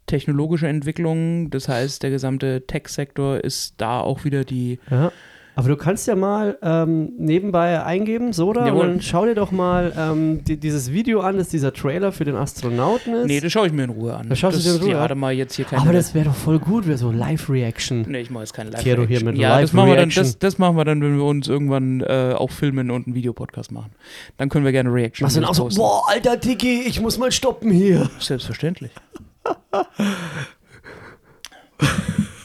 technologische 0.08 0.66
Entwicklung, 0.66 1.50
das 1.50 1.68
heißt, 1.68 2.02
der 2.02 2.10
gesamte 2.10 2.66
Tech-Sektor 2.66 3.44
ist 3.44 3.74
da 3.76 4.00
auch 4.00 4.24
wieder 4.24 4.44
die. 4.44 4.80
Ja. 4.90 5.12
Aber 5.58 5.70
du 5.70 5.76
kannst 5.76 6.06
ja 6.06 6.14
mal 6.14 6.56
ähm, 6.62 7.14
nebenbei 7.18 7.82
eingeben, 7.82 8.32
Soda, 8.32 8.64
Jawohl. 8.64 8.90
und 8.90 9.02
schau 9.02 9.26
dir 9.26 9.34
doch 9.34 9.50
mal 9.50 9.92
ähm, 9.98 10.44
die, 10.44 10.56
dieses 10.56 10.92
Video 10.92 11.18
an, 11.18 11.36
das 11.36 11.48
dieser 11.48 11.72
Trailer 11.72 12.12
für 12.12 12.24
den 12.24 12.36
Astronauten 12.36 13.12
ist. 13.12 13.26
Nee, 13.26 13.40
das 13.40 13.50
schaue 13.50 13.66
ich 13.66 13.72
mir 13.72 13.82
in 13.82 13.90
Ruhe 13.90 14.14
an. 14.14 14.28
Das 14.28 14.38
schaust 14.38 14.56
du 14.56 14.62
dir 14.62 14.76
in 14.76 14.82
Ruhe 14.82 14.94
warte 14.94 15.16
mal 15.16 15.32
jetzt 15.32 15.56
hier 15.56 15.64
keine. 15.64 15.82
Aber 15.82 15.92
das 15.92 16.14
wäre 16.14 16.26
doch 16.26 16.36
voll 16.36 16.60
gut, 16.60 16.86
wäre 16.86 16.96
so 16.96 17.10
Live-Reaction. 17.10 18.04
Nee, 18.06 18.20
ich 18.20 18.30
mache 18.30 18.44
jetzt 18.44 18.52
keine 18.52 18.70
live 18.70 18.84
Kero 18.84 19.04
hier 19.04 19.24
mit 19.24 19.36
Ja, 19.36 19.60
das 19.60 19.72
machen, 19.72 19.88
wir 19.88 19.96
dann, 19.96 20.10
Live-Reaction. 20.10 20.22
das, 20.22 20.38
das 20.38 20.58
machen 20.58 20.76
wir 20.76 20.84
dann, 20.84 21.02
wenn 21.02 21.16
wir 21.16 21.24
uns 21.24 21.48
irgendwann 21.48 22.02
äh, 22.02 22.34
auch 22.36 22.52
filmen 22.52 22.92
und 22.92 23.08
einen 23.08 23.16
Videopodcast 23.16 23.72
machen. 23.72 23.90
Dann 24.36 24.50
können 24.50 24.64
wir 24.64 24.70
gerne 24.70 24.92
Reaction 24.92 25.24
Machst 25.24 25.38
du 25.38 25.40
dann 25.40 25.50
auch 25.50 25.54
so, 25.54 25.68
boah, 25.70 26.04
alter 26.08 26.38
Tiki, 26.38 26.82
ich 26.86 27.00
muss 27.00 27.18
mal 27.18 27.32
stoppen 27.32 27.72
hier. 27.72 28.08
Selbstverständlich. 28.20 28.92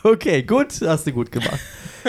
Okay, 0.04 0.42
gut, 0.42 0.82
hast 0.82 1.06
du 1.06 1.12
gut 1.12 1.32
gemacht. 1.32 1.60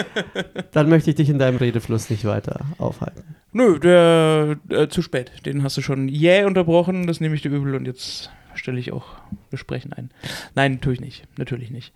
Dann 0.71 0.89
möchte 0.89 1.09
ich 1.09 1.15
dich 1.15 1.29
in 1.29 1.39
deinem 1.39 1.57
Redefluss 1.57 2.09
nicht 2.09 2.25
weiter 2.25 2.61
aufhalten. 2.77 3.35
Nö, 3.51 3.79
der 3.79 4.57
äh, 4.69 4.87
zu 4.87 5.01
spät. 5.01 5.31
Den 5.45 5.63
hast 5.63 5.77
du 5.77 5.81
schon 5.81 6.07
jäh 6.07 6.43
unterbrochen, 6.43 7.07
das 7.07 7.19
nehme 7.21 7.35
ich 7.35 7.41
dir 7.41 7.51
übel 7.51 7.75
und 7.75 7.85
jetzt 7.85 8.29
stelle 8.53 8.79
ich 8.79 8.91
auch 8.91 9.05
Besprechen 9.49 9.93
ein. 9.93 10.09
Nein, 10.55 10.73
natürlich 10.73 11.01
nicht. 11.01 11.23
Natürlich 11.37 11.71
nicht. 11.71 11.93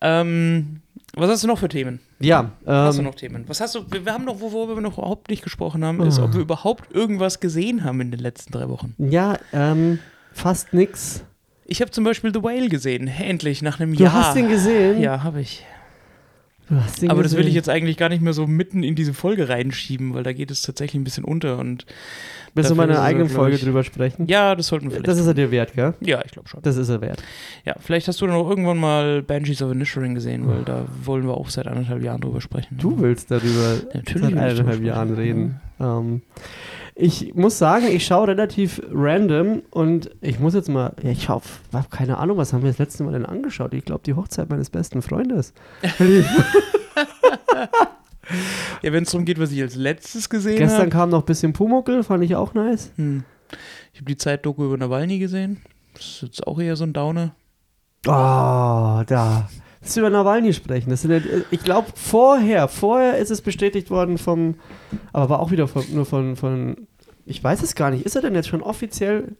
Ähm, 0.00 0.80
was 1.14 1.30
hast 1.30 1.42
du 1.44 1.48
noch 1.48 1.58
für 1.58 1.68
Themen? 1.68 2.00
Ja, 2.20 2.52
Hast 2.66 2.96
du 2.98 3.00
ähm, 3.02 3.06
noch 3.06 3.14
Themen? 3.14 3.44
Was 3.48 3.60
hast 3.60 3.74
du? 3.74 3.84
Wir, 3.90 4.12
haben 4.12 4.24
noch, 4.24 4.40
worüber 4.40 4.74
wir 4.76 4.80
noch 4.82 4.98
überhaupt 4.98 5.28
nicht 5.28 5.42
gesprochen 5.42 5.84
haben, 5.84 6.00
ist, 6.02 6.18
ob 6.18 6.34
wir 6.34 6.40
überhaupt 6.40 6.92
irgendwas 6.94 7.40
gesehen 7.40 7.82
haben 7.84 8.00
in 8.00 8.10
den 8.10 8.20
letzten 8.20 8.52
drei 8.52 8.68
Wochen. 8.68 8.94
ja, 8.98 9.38
ähm, 9.52 9.98
fast 10.32 10.72
nix. 10.72 11.24
Ich 11.64 11.80
habe 11.80 11.90
zum 11.90 12.04
Beispiel 12.04 12.32
The 12.32 12.42
Whale 12.42 12.68
gesehen, 12.68 13.08
endlich 13.08 13.60
nach 13.62 13.78
einem 13.80 13.94
Du 13.94 14.02
Jahr. 14.04 14.12
hast 14.14 14.36
ihn 14.36 14.48
gesehen? 14.48 15.00
Ja, 15.00 15.22
habe 15.22 15.40
ich. 15.40 15.64
Aber 17.08 17.22
das 17.22 17.36
will 17.36 17.46
ich 17.48 17.54
jetzt 17.54 17.68
eigentlich 17.68 17.96
gar 17.96 18.08
nicht 18.08 18.22
mehr 18.22 18.32
so 18.32 18.46
mitten 18.46 18.82
in 18.82 18.94
diese 18.94 19.14
Folge 19.14 19.48
reinschieben, 19.48 20.14
weil 20.14 20.22
da 20.22 20.32
geht 20.32 20.50
es 20.50 20.62
tatsächlich 20.62 21.00
ein 21.00 21.04
bisschen 21.04 21.24
unter 21.24 21.58
und 21.58 21.86
Willst 22.54 22.70
du 22.70 22.74
mal 22.74 22.90
eigenen 22.96 23.28
glaub 23.28 23.36
Folge 23.38 23.56
ich- 23.56 23.62
drüber 23.62 23.84
sprechen? 23.84 24.26
ja, 24.26 24.54
das 24.56 24.66
sollten 24.68 24.86
wir 24.86 24.92
vielleicht. 24.92 25.06
Das 25.08 25.18
ist 25.18 25.26
er 25.26 25.34
dir 25.34 25.50
wert, 25.50 25.74
gell? 25.74 25.94
ja, 26.00 26.22
ich 26.24 26.32
glaube 26.32 26.48
schon. 26.48 26.60
Das 26.62 26.76
ist 26.76 26.88
er 26.88 27.00
wert. 27.00 27.22
Ja, 27.64 27.74
vielleicht 27.78 28.08
hast 28.08 28.20
du 28.20 28.26
dann 28.26 28.34
auch 28.34 28.48
irgendwann 28.48 28.78
mal 28.78 29.22
Banshees 29.22 29.62
of 29.62 29.70
Inisherin 29.72 30.14
gesehen, 30.14 30.48
weil 30.48 30.62
da 30.64 30.86
wollen 31.04 31.24
wir 31.24 31.34
auch 31.34 31.50
seit 31.50 31.66
anderthalb 31.68 32.02
Jahren 32.02 32.20
drüber 32.20 32.40
sprechen. 32.40 32.76
Du 32.78 32.98
willst 33.00 33.30
darüber 33.30 33.76
Natürlich 33.94 34.34
seit 34.34 34.58
drüber 34.58 34.74
Jahren 34.76 35.14
reden. 35.14 35.60
Ähm, 35.80 36.22
ich 37.00 37.32
muss 37.36 37.58
sagen, 37.58 37.86
ich 37.86 38.04
schaue 38.04 38.26
relativ 38.26 38.82
random 38.90 39.62
und 39.70 40.10
ich 40.20 40.40
muss 40.40 40.54
jetzt 40.54 40.68
mal, 40.68 40.94
ja, 41.00 41.10
ich 41.10 41.22
schaue, 41.22 41.42
hab 41.72 41.92
keine 41.92 42.18
Ahnung, 42.18 42.38
was 42.38 42.52
haben 42.52 42.64
wir 42.64 42.70
das 42.70 42.78
letzte 42.78 43.04
Mal 43.04 43.12
denn 43.12 43.24
angeschaut? 43.24 43.72
Ich 43.72 43.84
glaube, 43.84 44.02
die 44.04 44.14
Hochzeit 44.14 44.50
meines 44.50 44.68
besten 44.68 45.00
Freundes. 45.00 45.54
Ja, 48.82 48.92
wenn 48.92 49.04
es 49.04 49.10
darum 49.10 49.24
geht, 49.24 49.40
was 49.40 49.52
ich 49.52 49.62
als 49.62 49.74
letztes 49.74 50.28
gesehen 50.28 50.58
Gestern 50.58 50.80
habe. 50.80 50.90
kam 50.90 51.08
noch 51.08 51.20
ein 51.20 51.24
bisschen 51.24 51.54
Pumuckel, 51.54 52.02
fand 52.02 52.22
ich 52.22 52.36
auch 52.36 52.52
nice. 52.52 52.92
Hm. 52.96 53.24
Ich 53.94 54.00
habe 54.00 54.10
die 54.10 54.18
Zeitdoku 54.18 54.66
über 54.66 54.76
Nawalny 54.76 55.18
gesehen. 55.18 55.62
Das 55.94 56.02
ist 56.04 56.22
jetzt 56.22 56.46
auch 56.46 56.60
eher 56.60 56.76
so 56.76 56.84
ein 56.84 56.92
Downer. 56.92 57.34
Oh, 58.06 59.02
da. 59.06 59.48
Lass 59.80 59.96
über 59.96 60.10
Nawalny 60.10 60.52
sprechen. 60.52 60.90
Das 60.90 61.02
sind 61.02 61.24
ich 61.50 61.64
glaube, 61.64 61.88
vorher, 61.94 62.68
vorher 62.68 63.16
ist 63.16 63.30
es 63.30 63.40
bestätigt 63.40 63.90
worden 63.90 64.18
vom, 64.18 64.56
aber 65.12 65.30
war 65.30 65.40
auch 65.40 65.50
wieder 65.50 65.66
von, 65.68 65.84
nur 65.94 66.04
von, 66.04 66.36
von 66.36 66.87
Ich 67.28 67.42
weiß 67.44 67.62
es 67.62 67.74
gar 67.74 67.90
nicht. 67.90 68.04
Ist 68.06 68.16
er 68.16 68.22
denn 68.22 68.34
jetzt 68.34 68.48
schon 68.48 68.62
offiziell 68.62 69.36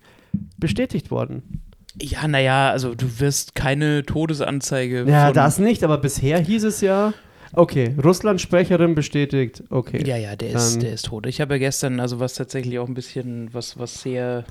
bestätigt 0.58 1.10
worden? 1.10 1.62
Ja, 2.00 2.28
naja, 2.28 2.70
also 2.70 2.94
du 2.94 3.06
wirst 3.18 3.54
keine 3.54 4.04
Todesanzeige. 4.04 5.04
Ja, 5.08 5.32
das 5.32 5.58
nicht, 5.58 5.82
aber 5.82 5.98
bisher 5.98 6.38
hieß 6.38 6.64
es 6.64 6.80
ja. 6.80 7.12
Okay, 7.54 7.94
Russland-Sprecherin 8.04 8.94
bestätigt. 8.94 9.64
Okay. 9.70 10.04
Ja, 10.06 10.16
ja, 10.16 10.36
der 10.36 10.50
ist, 10.50 10.82
der 10.82 10.92
ist 10.92 11.06
tot. 11.06 11.26
Ich 11.26 11.40
habe 11.40 11.54
ja 11.54 11.58
gestern, 11.58 11.98
also 11.98 12.20
was 12.20 12.34
tatsächlich 12.34 12.78
auch 12.78 12.86
ein 12.86 12.92
bisschen, 12.94 13.48
was, 13.54 13.78
was 13.78 14.02
sehr 14.02 14.44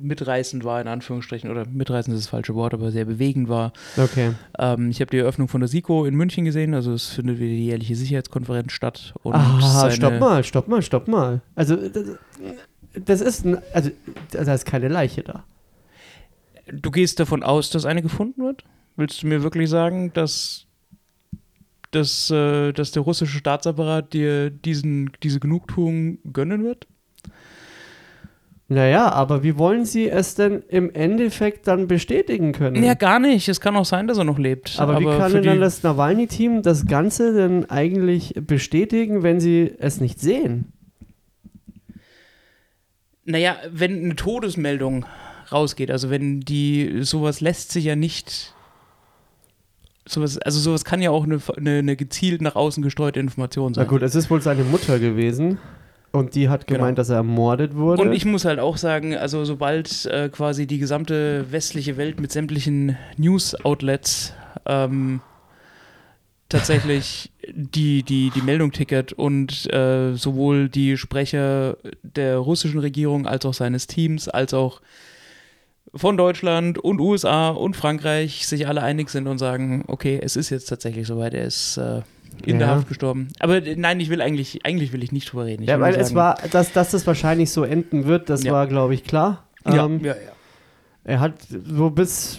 mitreißend 0.00 0.62
war, 0.62 0.80
in 0.80 0.86
Anführungsstrichen, 0.86 1.50
oder 1.50 1.66
mitreißend 1.66 2.14
ist 2.14 2.24
das 2.26 2.30
falsche 2.30 2.54
Wort, 2.54 2.72
aber 2.72 2.92
sehr 2.92 3.06
bewegend 3.06 3.48
war. 3.48 3.72
Okay. 3.96 4.30
Ähm, 4.58 4.90
ich 4.90 5.00
habe 5.00 5.10
die 5.10 5.18
Eröffnung 5.18 5.48
von 5.48 5.62
der 5.62 5.68
SIKO 5.68 6.04
in 6.04 6.14
München 6.14 6.44
gesehen, 6.44 6.74
also 6.74 6.92
es 6.92 7.08
findet 7.08 7.38
wieder 7.40 7.50
die 7.50 7.66
jährliche 7.66 7.96
Sicherheitskonferenz 7.96 8.70
statt. 8.72 9.14
Und 9.24 9.34
Ah, 9.34 9.90
stopp 9.90 10.20
mal, 10.20 10.44
stopp 10.44 10.68
mal, 10.68 10.80
stopp 10.82 11.08
mal. 11.08 11.42
Also, 11.56 11.76
das, 12.94 13.20
ist, 13.20 13.44
ein, 13.44 13.58
also, 13.72 13.90
da 14.30 14.54
ist 14.54 14.66
keine 14.66 14.88
Leiche 14.88 15.22
da. 15.22 15.44
Du 16.66 16.90
gehst 16.90 17.20
davon 17.20 17.42
aus, 17.42 17.70
dass 17.70 17.84
eine 17.84 18.02
gefunden 18.02 18.42
wird? 18.42 18.64
Willst 18.96 19.22
du 19.22 19.26
mir 19.26 19.42
wirklich 19.42 19.68
sagen, 19.68 20.12
dass, 20.12 20.66
dass, 21.90 22.30
äh, 22.30 22.72
dass 22.72 22.92
der 22.92 23.02
russische 23.02 23.38
Staatsapparat 23.38 24.12
dir 24.12 24.50
diesen, 24.50 25.12
diese 25.22 25.40
Genugtuung 25.40 26.18
gönnen 26.32 26.64
wird? 26.64 26.86
Naja, 28.68 29.12
aber 29.12 29.42
wie 29.42 29.58
wollen 29.58 29.84
Sie 29.84 30.08
es 30.08 30.36
denn 30.36 30.62
im 30.68 30.90
Endeffekt 30.94 31.66
dann 31.66 31.86
bestätigen 31.86 32.52
können? 32.52 32.82
Ja, 32.82 32.94
gar 32.94 33.18
nicht. 33.18 33.46
Es 33.48 33.60
kann 33.60 33.76
auch 33.76 33.84
sein, 33.84 34.06
dass 34.06 34.16
er 34.16 34.24
noch 34.24 34.38
lebt. 34.38 34.80
aber, 34.80 35.00
wie 35.00 35.04
kann 35.04 35.32
denn 35.32 35.44
dann 35.44 35.60
das 35.60 35.82
Nawalny-Team 35.82 36.62
das 36.62 36.86
Ganze 36.86 37.34
denn 37.34 37.68
eigentlich 37.68 38.32
bestätigen, 38.40 39.22
wenn 39.22 39.38
sie 39.38 39.74
es 39.78 40.00
nicht 40.00 40.18
sehen? 40.18 40.72
Naja, 43.24 43.56
wenn 43.70 44.04
eine 44.04 44.16
Todesmeldung 44.16 45.06
rausgeht, 45.50 45.90
also 45.90 46.10
wenn 46.10 46.40
die, 46.40 46.98
sowas 47.02 47.40
lässt 47.40 47.72
sich 47.72 47.84
ja 47.84 47.96
nicht, 47.96 48.54
sowas, 50.06 50.38
also 50.38 50.60
sowas 50.60 50.84
kann 50.84 51.00
ja 51.02 51.10
auch 51.10 51.24
eine, 51.24 51.40
eine, 51.56 51.78
eine 51.78 51.96
gezielt 51.96 52.42
nach 52.42 52.54
außen 52.56 52.82
gestreute 52.82 53.20
Information 53.20 53.72
Na 53.76 53.82
sein. 53.82 53.88
gut, 53.88 54.02
es 54.02 54.14
ist 54.14 54.30
wohl 54.30 54.40
seine 54.42 54.64
Mutter 54.64 54.98
gewesen 54.98 55.58
und 56.12 56.34
die 56.34 56.48
hat 56.48 56.66
gemeint, 56.66 56.84
Genau. 56.90 56.96
dass 56.96 57.08
er 57.10 57.16
ermordet 57.16 57.74
wurde. 57.74 58.02
Und 58.02 58.12
ich 58.12 58.24
muss 58.24 58.44
halt 58.44 58.58
auch 58.60 58.76
sagen, 58.76 59.16
also 59.16 59.44
sobald 59.44 60.04
äh, 60.06 60.28
quasi 60.28 60.66
die 60.66 60.78
gesamte 60.78 61.46
westliche 61.50 61.96
Welt 61.96 62.20
mit 62.20 62.30
sämtlichen 62.30 62.96
News-Outlets 63.16 64.34
ähm, 64.66 65.20
tatsächlich 66.48 67.32
die, 67.52 68.02
die, 68.02 68.30
die 68.30 68.42
Meldung 68.42 68.70
tickert 68.72 69.12
und 69.12 69.72
äh, 69.72 70.14
sowohl 70.14 70.68
die 70.68 70.96
Sprecher 70.96 71.76
der 72.02 72.38
russischen 72.38 72.80
Regierung 72.80 73.26
als 73.26 73.44
auch 73.46 73.54
seines 73.54 73.86
Teams, 73.86 74.28
als 74.28 74.54
auch 74.54 74.80
von 75.94 76.16
Deutschland 76.16 76.78
und 76.78 77.00
USA 77.00 77.50
und 77.50 77.76
Frankreich 77.76 78.46
sich 78.46 78.66
alle 78.66 78.82
einig 78.82 79.10
sind 79.10 79.26
und 79.28 79.38
sagen, 79.38 79.84
okay, 79.86 80.18
es 80.22 80.36
ist 80.36 80.50
jetzt 80.50 80.66
tatsächlich 80.66 81.06
soweit, 81.06 81.34
er 81.34 81.44
ist 81.44 81.76
äh, 81.76 82.02
in 82.44 82.58
der 82.58 82.68
Ja. 82.68 82.74
Haft 82.76 82.88
gestorben. 82.88 83.28
Aber 83.38 83.64
äh, 83.64 83.76
nein, 83.76 84.00
ich 84.00 84.10
will 84.10 84.20
eigentlich, 84.20 84.64
eigentlich 84.66 84.92
will 84.92 85.04
ich 85.04 85.12
nicht 85.12 85.30
drüber 85.32 85.44
reden. 85.46 85.62
Ich 85.62 85.68
ja, 85.68 85.78
weil 85.80 85.94
es 85.94 86.08
sagen- 86.08 86.16
war, 86.16 86.38
dass, 86.50 86.72
dass 86.72 86.90
das 86.90 87.06
wahrscheinlich 87.06 87.50
so 87.50 87.62
enden 87.62 88.06
wird, 88.06 88.28
das 88.28 88.42
Ja. 88.42 88.52
war, 88.52 88.66
glaube 88.66 88.94
ich, 88.94 89.04
klar. 89.04 89.44
Ja, 89.66 89.86
Ähm, 89.86 90.00
ja, 90.04 90.14
ja. 90.14 90.32
Er 91.06 91.20
hat 91.20 91.34
so 91.48 91.90
bis, 91.90 92.38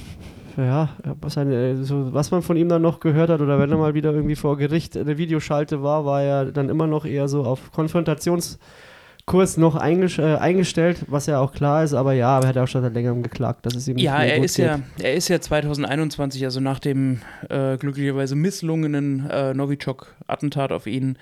ja, 0.57 0.89
seine, 1.27 1.83
so, 1.83 2.13
was 2.13 2.31
man 2.31 2.41
von 2.41 2.57
ihm 2.57 2.69
dann 2.69 2.81
noch 2.81 2.99
gehört 2.99 3.29
hat, 3.29 3.41
oder 3.41 3.59
wenn 3.59 3.71
er 3.71 3.77
mal 3.77 3.93
wieder 3.93 4.13
irgendwie 4.13 4.35
vor 4.35 4.57
Gericht 4.57 4.95
eine 4.95 5.17
Videoschalte 5.17 5.83
war, 5.83 6.05
war 6.05 6.21
er 6.21 6.45
dann 6.45 6.69
immer 6.69 6.87
noch 6.87 7.05
eher 7.05 7.27
so 7.27 7.43
auf 7.43 7.71
Konfrontationskurs 7.71 9.57
noch 9.57 9.75
einges 9.75 10.17
äh, 10.17 10.35
eingestellt, 10.35 11.05
was 11.07 11.25
ja 11.25 11.39
auch 11.39 11.53
klar 11.53 11.83
ist, 11.83 11.93
aber 11.93 12.13
ja, 12.13 12.37
aber 12.37 12.45
er 12.45 12.49
hat 12.49 12.57
auch 12.57 12.67
schon 12.67 12.81
seit 12.81 12.93
längerem 12.93 13.23
geklagt, 13.23 13.65
dass 13.65 13.75
es 13.75 13.87
ihm 13.87 13.95
nicht 13.95 14.05
Ja, 14.05 14.23
er 14.23 14.37
gut 14.37 14.45
ist 14.45 14.55
geht. 14.55 14.65
ja, 14.65 14.79
er 15.01 15.13
ist 15.13 15.27
ja 15.27 15.39
2021, 15.41 16.43
also 16.45 16.59
nach 16.59 16.79
dem 16.79 17.21
äh, 17.49 17.77
glücklicherweise 17.77 18.35
misslungenen 18.35 19.29
äh, 19.29 19.53
Novichok-Attentat 19.53 20.71
auf 20.71 20.87
ihn, 20.87 21.17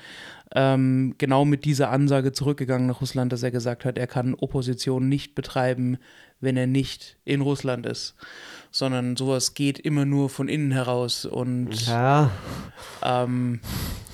ähm, 0.55 1.15
genau 1.17 1.45
mit 1.45 1.65
dieser 1.65 1.89
Ansage 1.89 2.31
zurückgegangen 2.31 2.87
nach 2.87 3.01
Russland, 3.01 3.33
dass 3.33 3.41
er 3.41 3.51
gesagt 3.51 3.85
hat, 3.85 3.97
er 3.97 4.07
kann 4.07 4.35
Opposition 4.35 5.09
nicht 5.09 5.33
betreiben, 5.33 5.97
wenn 6.43 6.57
er 6.57 6.67
nicht 6.67 7.17
in 7.25 7.41
Russland 7.41 7.85
ist. 7.85 8.15
Sondern 8.71 9.15
sowas 9.15 9.53
geht 9.53 9.79
immer 9.79 10.05
nur 10.05 10.29
von 10.29 10.47
innen 10.47 10.71
heraus. 10.71 11.25
Und 11.25 11.85
Ja, 11.87 12.31
ähm, 13.03 13.59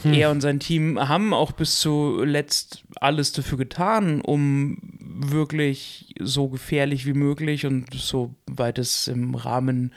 Hm. 0.03 0.13
er 0.13 0.31
und 0.31 0.41
sein 0.41 0.59
Team 0.59 0.97
haben 1.09 1.33
auch 1.33 1.51
bis 1.51 1.79
zuletzt 1.79 2.83
alles 3.01 3.33
dafür 3.33 3.57
getan, 3.57 4.21
um 4.21 4.77
wirklich 5.01 6.13
so 6.19 6.47
gefährlich 6.47 7.05
wie 7.05 7.13
möglich 7.13 7.65
und 7.65 7.93
so 7.93 8.33
weit 8.47 8.79
es 8.79 9.07
im 9.07 9.35
Rahmen 9.35 9.93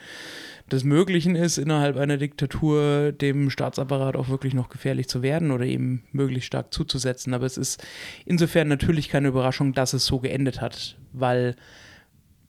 des 0.71 0.83
Möglichen 0.83 1.35
ist, 1.35 1.57
innerhalb 1.57 1.97
einer 1.97 2.17
Diktatur 2.17 3.11
dem 3.13 3.49
Staatsapparat 3.49 4.15
auch 4.15 4.27
wirklich 4.29 4.53
noch 4.53 4.69
gefährlich 4.69 5.07
zu 5.07 5.21
werden 5.21 5.51
oder 5.51 5.65
ihm 5.65 6.01
möglichst 6.11 6.47
stark 6.47 6.73
zuzusetzen. 6.73 7.33
Aber 7.33 7.45
es 7.45 7.57
ist 7.57 7.81
insofern 8.25 8.67
natürlich 8.67 9.07
keine 9.07 9.29
Überraschung, 9.29 9.73
dass 9.73 9.93
es 9.93 10.05
so 10.05 10.19
geendet 10.19 10.59
hat, 10.61 10.97
weil, 11.13 11.55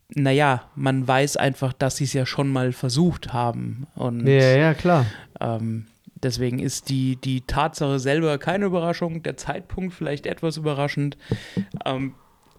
naja, 0.09 0.63
man 0.75 1.07
weiß 1.07 1.37
einfach, 1.37 1.73
dass 1.73 1.97
sie 1.97 2.05
es 2.05 2.13
ja 2.13 2.27
schon 2.27 2.49
mal 2.49 2.73
versucht 2.73 3.33
haben. 3.33 3.87
Und 3.95 4.27
ja, 4.27 4.57
ja, 4.57 4.75
klar. 4.75 5.07
ähm, 5.41 5.87
deswegen 6.23 6.59
ist 6.59 6.89
die, 6.89 7.17
die 7.17 7.43
Tatsache 7.43 7.99
selber 7.99 8.39
keine 8.39 8.67
Überraschung, 8.67 9.23
der 9.23 9.37
Zeitpunkt 9.37 9.95
vielleicht 9.95 10.27
etwas 10.27 10.57
überraschend. 10.57 11.17
Ähm, 11.85 12.15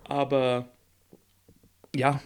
aber 0.08 0.68
ja, 1.96 2.20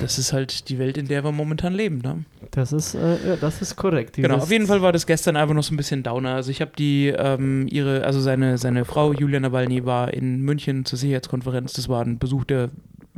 das 0.00 0.18
ist 0.18 0.32
halt 0.32 0.68
die 0.70 0.78
Welt, 0.78 0.96
in 0.96 1.06
der 1.06 1.22
wir 1.22 1.32
momentan 1.32 1.74
leben. 1.74 1.98
Ne? 1.98 2.24
Das 2.50 2.72
ist, 2.72 2.94
äh, 2.94 3.28
ja, 3.28 3.36
das 3.36 3.60
ist 3.60 3.76
korrekt. 3.76 4.16
Genau, 4.16 4.36
auf 4.36 4.50
jeden 4.50 4.66
Fall 4.66 4.80
war 4.80 4.92
das 4.92 5.06
gestern 5.06 5.36
einfach 5.36 5.54
noch 5.54 5.62
so 5.62 5.74
ein 5.74 5.76
bisschen 5.76 6.02
Downer. 6.02 6.34
Also 6.34 6.50
ich 6.50 6.60
habe 6.62 6.72
die, 6.78 7.08
ähm, 7.08 7.66
ihre, 7.68 8.04
also 8.04 8.20
seine, 8.20 8.56
seine 8.56 8.84
Frau 8.86 9.12
Julia 9.12 9.38
Nawalny 9.38 9.84
war 9.84 10.14
in 10.14 10.40
München 10.40 10.86
zur 10.86 10.98
Sicherheitskonferenz. 10.98 11.74
Das 11.74 11.88
war 11.88 12.02
ein 12.02 12.18
Besuch, 12.18 12.44
der 12.44 12.70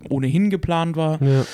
ohnehin 0.08 0.50
geplant 0.50 0.96
war. 0.96 1.20
Ja. 1.22 1.44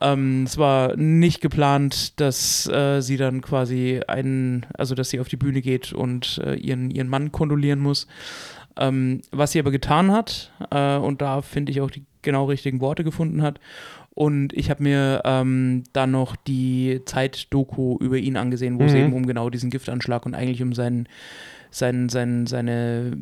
Ähm, 0.00 0.44
es 0.44 0.56
war 0.56 0.96
nicht 0.96 1.40
geplant, 1.40 2.18
dass 2.20 2.66
äh, 2.68 3.00
sie 3.02 3.16
dann 3.16 3.40
quasi 3.42 4.00
einen, 4.08 4.64
also 4.74 4.94
dass 4.94 5.10
sie 5.10 5.20
auf 5.20 5.28
die 5.28 5.36
Bühne 5.36 5.60
geht 5.60 5.92
und 5.92 6.40
äh, 6.44 6.54
ihren, 6.54 6.90
ihren 6.90 7.08
Mann 7.08 7.32
kondolieren 7.32 7.80
muss. 7.80 8.06
Ähm, 8.78 9.20
was 9.30 9.52
sie 9.52 9.58
aber 9.58 9.70
getan 9.72 10.10
hat, 10.10 10.52
äh, 10.70 10.96
und 10.96 11.20
da 11.20 11.42
finde 11.42 11.72
ich 11.72 11.80
auch 11.80 11.90
die 11.90 12.04
genau 12.22 12.46
richtigen 12.46 12.80
Worte 12.80 13.04
gefunden 13.04 13.42
hat. 13.42 13.60
Und 14.14 14.52
ich 14.52 14.70
habe 14.70 14.82
mir 14.82 15.22
ähm, 15.24 15.84
dann 15.92 16.10
noch 16.10 16.36
die 16.36 17.00
Zeit-Doku 17.04 17.96
über 18.00 18.16
ihn 18.16 18.36
angesehen, 18.36 18.78
wo 18.78 18.84
es 18.84 18.92
Mhm. 18.92 18.98
eben 18.98 19.12
um 19.12 19.26
genau 19.26 19.50
diesen 19.50 19.70
Giftanschlag 19.70 20.26
und 20.26 20.34
eigentlich 20.34 20.62
um 20.62 20.72
seinen, 20.72 21.08
seinen, 21.70 22.08
seinen, 22.08 22.46
seine, 22.46 23.16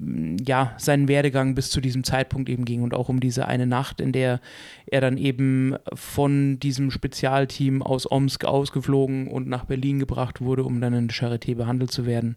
ja, 0.46 0.74
seinen 0.78 1.08
Werdegang 1.08 1.54
bis 1.54 1.70
zu 1.70 1.80
diesem 1.80 2.04
Zeitpunkt 2.04 2.48
eben 2.48 2.64
ging 2.64 2.82
und 2.82 2.94
auch 2.94 3.08
um 3.08 3.20
diese 3.20 3.46
eine 3.46 3.66
Nacht, 3.66 4.00
in 4.00 4.12
der 4.12 4.40
er 4.86 5.00
dann 5.00 5.18
eben 5.18 5.76
von 5.94 6.58
diesem 6.58 6.90
Spezialteam 6.90 7.82
aus 7.82 8.10
Omsk 8.10 8.44
ausgeflogen 8.44 9.28
und 9.28 9.48
nach 9.48 9.64
Berlin 9.64 9.98
gebracht 9.98 10.40
wurde, 10.40 10.64
um 10.64 10.80
dann 10.80 10.94
in 10.94 11.08
Charité 11.10 11.54
behandelt 11.54 11.92
zu 11.92 12.06
werden. 12.06 12.36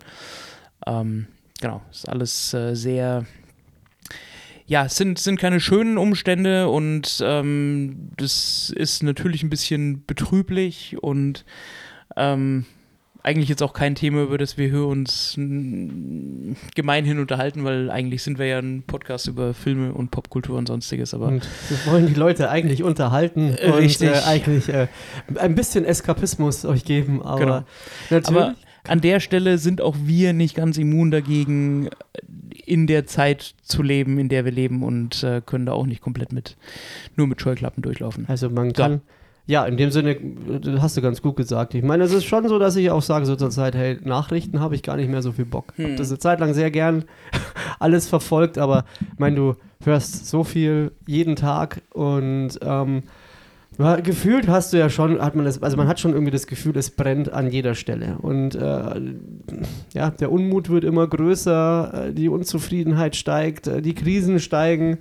Ähm, 0.85 1.27
genau, 1.61 1.81
ist 1.91 2.09
alles 2.09 2.53
äh, 2.53 2.75
sehr. 2.75 3.25
Ja, 4.67 4.85
es 4.85 4.95
sind, 4.95 5.19
sind 5.19 5.39
keine 5.39 5.59
schönen 5.59 5.97
Umstände 5.97 6.69
und 6.69 7.21
ähm, 7.25 8.09
das 8.15 8.71
ist 8.75 9.03
natürlich 9.03 9.43
ein 9.43 9.49
bisschen 9.49 10.05
betrüblich 10.05 10.97
und 11.01 11.45
ähm, 12.15 12.65
eigentlich 13.23 13.49
jetzt 13.49 13.61
auch 13.61 13.73
kein 13.73 13.95
Thema, 13.95 14.23
über 14.23 14.37
das 14.37 14.57
wir 14.57 14.85
uns 14.85 15.35
gemeinhin 16.75 17.19
unterhalten, 17.19 17.63
weil 17.63 17.89
eigentlich 17.91 18.23
sind 18.23 18.39
wir 18.39 18.45
ja 18.47 18.59
ein 18.59 18.83
Podcast 18.85 19.27
über 19.27 19.53
Filme 19.53 19.93
und 19.93 20.11
Popkultur 20.11 20.57
und 20.57 20.67
sonstiges, 20.67 21.13
aber 21.13 21.27
Und 21.27 21.47
wir 21.69 21.91
wollen 21.91 22.07
die 22.07 22.13
Leute 22.13 22.49
eigentlich 22.49 22.83
unterhalten 22.83 23.55
Äh, 23.57 23.71
und 23.71 24.01
äh, 24.01 24.13
eigentlich 24.25 24.69
äh, 24.69 24.87
ein 25.35 25.55
bisschen 25.55 25.85
Eskapismus 25.85 26.65
euch 26.65 26.83
geben, 26.85 27.21
aber 27.21 27.39
Genau. 27.39 27.63
natürlich. 28.09 28.27
Aber 28.41 28.55
an 28.87 29.01
der 29.01 29.19
Stelle 29.19 29.57
sind 29.59 29.81
auch 29.81 29.95
wir 30.03 30.33
nicht 30.33 30.55
ganz 30.55 30.77
immun 30.77 31.11
dagegen, 31.11 31.89
in 32.65 32.87
der 32.87 33.05
Zeit 33.05 33.53
zu 33.61 33.83
leben, 33.83 34.17
in 34.17 34.29
der 34.29 34.45
wir 34.45 34.51
leben 34.51 34.83
und 34.83 35.23
äh, 35.23 35.41
können 35.45 35.65
da 35.65 35.73
auch 35.73 35.85
nicht 35.85 36.01
komplett 36.01 36.31
mit, 36.31 36.57
nur 37.15 37.27
mit 37.27 37.41
Scheuklappen 37.41 37.83
durchlaufen. 37.83 38.25
Also 38.27 38.49
man 38.49 38.73
kann, 38.73 39.01
ja, 39.47 39.65
in 39.65 39.77
dem 39.77 39.91
Sinne, 39.91 40.11
äh, 40.11 40.79
hast 40.79 40.97
du 40.97 41.01
ganz 41.01 41.21
gut 41.21 41.35
gesagt. 41.35 41.73
Ich 41.73 41.83
meine, 41.83 42.03
es 42.03 42.13
ist 42.13 42.25
schon 42.25 42.47
so, 42.47 42.59
dass 42.59 42.75
ich 42.75 42.91
auch 42.91 43.01
sage 43.01 43.25
so 43.25 43.35
zur 43.35 43.49
Zeit, 43.49 43.75
hey, 43.75 43.97
Nachrichten 44.03 44.59
habe 44.59 44.75
ich 44.75 44.83
gar 44.83 44.95
nicht 44.95 45.09
mehr 45.09 45.21
so 45.21 45.31
viel 45.31 45.45
Bock. 45.45 45.73
Hm. 45.75 45.91
Hab 45.91 45.97
das 45.97 46.09
eine 46.09 46.19
Zeit 46.19 46.39
lang 46.39 46.53
sehr 46.53 46.71
gern 46.71 47.05
alles 47.79 48.07
verfolgt, 48.07 48.57
aber 48.57 48.85
ich 49.01 49.19
meine, 49.19 49.35
du 49.35 49.55
hörst 49.83 50.27
so 50.27 50.43
viel 50.43 50.91
jeden 51.07 51.35
Tag 51.35 51.81
und 51.93 52.59
ähm, 52.61 53.03
gefühlt 54.03 54.47
hast 54.47 54.73
du 54.73 54.77
ja 54.77 54.89
schon, 54.89 55.21
hat 55.21 55.35
man 55.35 55.45
das, 55.45 55.61
also 55.63 55.77
man 55.77 55.87
hat 55.87 55.99
schon 55.99 56.11
irgendwie 56.11 56.31
das 56.31 56.45
Gefühl, 56.45 56.77
es 56.77 56.91
brennt 56.91 57.31
an 57.33 57.49
jeder 57.49 57.73
Stelle. 57.73 58.17
Und 58.21 58.55
äh, 58.55 59.01
ja, 59.93 60.11
der 60.11 60.31
Unmut 60.31 60.69
wird 60.69 60.83
immer 60.83 61.07
größer, 61.07 62.07
äh, 62.07 62.13
die 62.13 62.29
Unzufriedenheit 62.29 63.15
steigt, 63.15 63.67
äh, 63.67 63.81
die 63.81 63.95
Krisen 63.95 64.39
steigen. 64.39 64.99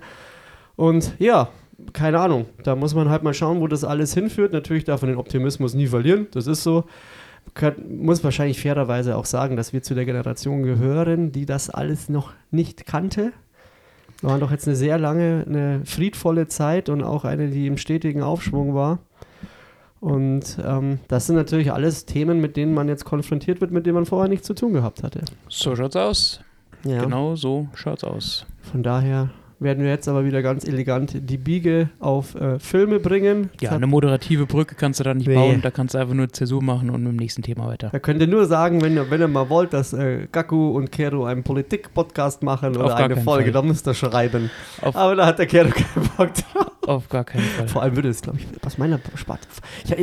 Und 0.75 1.13
ja, 1.19 1.49
keine 1.93 2.19
Ahnung. 2.19 2.45
Da 2.63 2.75
muss 2.75 2.95
man 2.95 3.09
halt 3.09 3.23
mal 3.23 3.33
schauen, 3.33 3.61
wo 3.61 3.67
das 3.67 3.83
alles 3.83 4.13
hinführt. 4.13 4.53
Natürlich 4.53 4.83
darf 4.83 5.01
man 5.01 5.11
den 5.11 5.19
Optimismus 5.19 5.73
nie 5.73 5.87
verlieren. 5.87 6.27
Das 6.31 6.47
ist 6.47 6.63
so. 6.63 6.85
Kann, 7.53 7.75
muss 8.01 8.23
wahrscheinlich 8.23 8.61
fairerweise 8.61 9.17
auch 9.17 9.25
sagen, 9.25 9.55
dass 9.55 9.73
wir 9.73 9.81
zu 9.81 9.95
der 9.95 10.05
Generation 10.05 10.63
gehören, 10.63 11.31
die 11.31 11.45
das 11.45 11.69
alles 11.69 12.07
noch 12.07 12.33
nicht 12.51 12.85
kannte. 12.85 13.33
Wir 14.21 14.29
waren 14.29 14.39
doch 14.39 14.51
jetzt 14.51 14.67
eine 14.67 14.75
sehr 14.75 14.99
lange, 14.99 15.43
eine 15.47 15.81
friedvolle 15.83 16.47
Zeit 16.47 16.87
und 16.89 17.03
auch 17.03 17.25
eine, 17.25 17.49
die 17.49 17.65
im 17.65 17.77
stetigen 17.77 18.21
Aufschwung 18.21 18.75
war. 18.75 18.99
Und 19.99 20.57
ähm, 20.63 20.99
das 21.07 21.27
sind 21.27 21.35
natürlich 21.35 21.71
alles 21.71 22.05
Themen, 22.05 22.41
mit 22.41 22.57
denen 22.57 22.73
man 22.73 22.87
jetzt 22.87 23.05
konfrontiert 23.05 23.61
wird, 23.61 23.71
mit 23.71 23.85
denen 23.85 23.95
man 23.95 24.05
vorher 24.05 24.29
nichts 24.29 24.47
zu 24.47 24.53
tun 24.53 24.73
gehabt 24.73 25.03
hatte. 25.03 25.21
So 25.49 25.75
schaut's 25.75 25.95
aus. 25.95 26.41
Ja. 26.83 27.03
Genau 27.03 27.35
so 27.35 27.67
schaut's 27.75 28.03
aus. 28.03 28.45
Von 28.61 28.83
daher 28.83 29.29
werden 29.61 29.83
wir 29.83 29.91
jetzt 29.91 30.07
aber 30.07 30.25
wieder 30.25 30.41
ganz 30.41 30.65
elegant 30.67 31.13
die 31.29 31.37
Biege 31.37 31.89
auf 31.99 32.35
äh, 32.35 32.59
Filme 32.59 32.99
bringen. 32.99 33.49
Ja, 33.61 33.69
Das 33.69 33.77
eine 33.77 33.87
moderative 33.87 34.45
Brücke 34.47 34.75
kannst 34.75 34.99
du 34.99 35.03
da 35.03 35.13
nicht 35.13 35.27
Nee. 35.27 35.35
bauen. 35.35 35.61
Da 35.61 35.71
kannst 35.71 35.93
du 35.93 35.99
einfach 35.99 36.13
nur 36.15 36.27
Zäsur 36.29 36.61
machen 36.63 36.89
und 36.89 37.03
mit 37.03 37.11
dem 37.13 37.17
nächsten 37.17 37.41
Thema 37.43 37.67
weiter. 37.67 37.89
Da 37.91 37.99
könnt 37.99 38.19
ihr 38.21 38.27
nur 38.27 38.45
sagen, 38.47 38.81
wenn 38.81 38.95
ihr, 38.95 39.09
wenn 39.09 39.21
ihr 39.21 39.27
mal 39.27 39.49
wollt, 39.49 39.71
dass 39.73 39.93
äh, 39.93 40.27
Gaku 40.31 40.71
und 40.71 40.91
Kero 40.91 41.25
einen 41.25 41.43
Politik-Podcast 41.43 42.43
machen 42.43 42.75
oder 42.75 42.95
eine 42.95 43.17
Folge, 43.17 43.45
Fall. 43.45 43.51
da 43.53 43.61
müsst 43.61 43.87
ihr 43.87 43.93
schreiben. 43.93 44.49
Auf- 44.81 44.95
Aber 44.95 45.15
da 45.15 45.25
hat 45.27 45.39
der 45.39 45.45
Kero 45.47 45.69
keinen 45.69 46.09
Bock 46.17 46.33
drauf. 46.33 46.71
Auf 46.87 47.09
gar 47.09 47.23
keinen 47.23 47.43
Fall. 47.43 47.67
Vor 47.67 47.83
allem 47.83 47.95
würde 47.95 48.09
es, 48.09 48.21
glaube 48.23 48.39
ich, 48.39 48.47
aus 48.65 48.77
meiner 48.79 48.99
Sparte. 49.15 49.47
Ich 49.85 49.95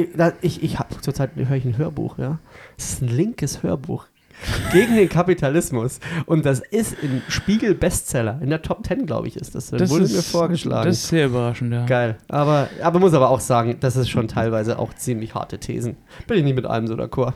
ich, 0.43 0.63
ich 0.63 0.79
habe 0.79 0.95
zurzeit 1.01 1.31
höre 1.35 1.57
ich 1.57 1.65
ein 1.65 1.77
Hörbuch, 1.77 2.17
ja. 2.19 2.39
Es 2.77 2.93
ist 2.93 3.03
ein 3.03 3.09
linkes 3.09 3.63
Hörbuch 3.65 4.07
gegen 4.73 4.97
den 4.97 5.09
Kapitalismus. 5.09 6.01
Und 6.27 6.47
das 6.47 6.61
ist 6.61 6.97
im 7.03 7.23
Spiegel 7.29 7.75
Bestseller. 7.75 8.39
In 8.43 8.51
der 8.51 8.63
Top 8.63 8.87
10, 8.87 9.07
glaube 9.07 9.29
ich, 9.29 9.37
ist 9.37 9.55
das. 9.55 9.71
Das 9.71 9.91
wurde 9.91 10.05
ist, 10.05 10.17
mir 10.17 10.23
vorgeschlagen. 10.23 10.87
Das 10.89 10.99
ist 10.99 11.09
sehr 11.09 11.27
überraschend, 11.27 11.73
ja. 11.73 11.87
Geil. 11.87 12.17
Aber, 12.29 12.69
aber 12.83 12.99
muss 12.99 13.15
aber 13.15 13.31
auch 13.31 13.41
sagen, 13.41 13.77
das 13.81 13.97
ist 13.97 14.09
schon 14.09 14.29
teilweise 14.29 14.79
auch 14.79 14.95
ziemlich 14.95 15.35
harte 15.35 15.59
Thesen. 15.59 15.97
Bin 16.27 16.39
ich 16.39 16.45
nicht 16.45 16.57
mit 16.57 16.67
allem 16.67 16.87
so 16.87 16.95
d'accord. 16.95 17.35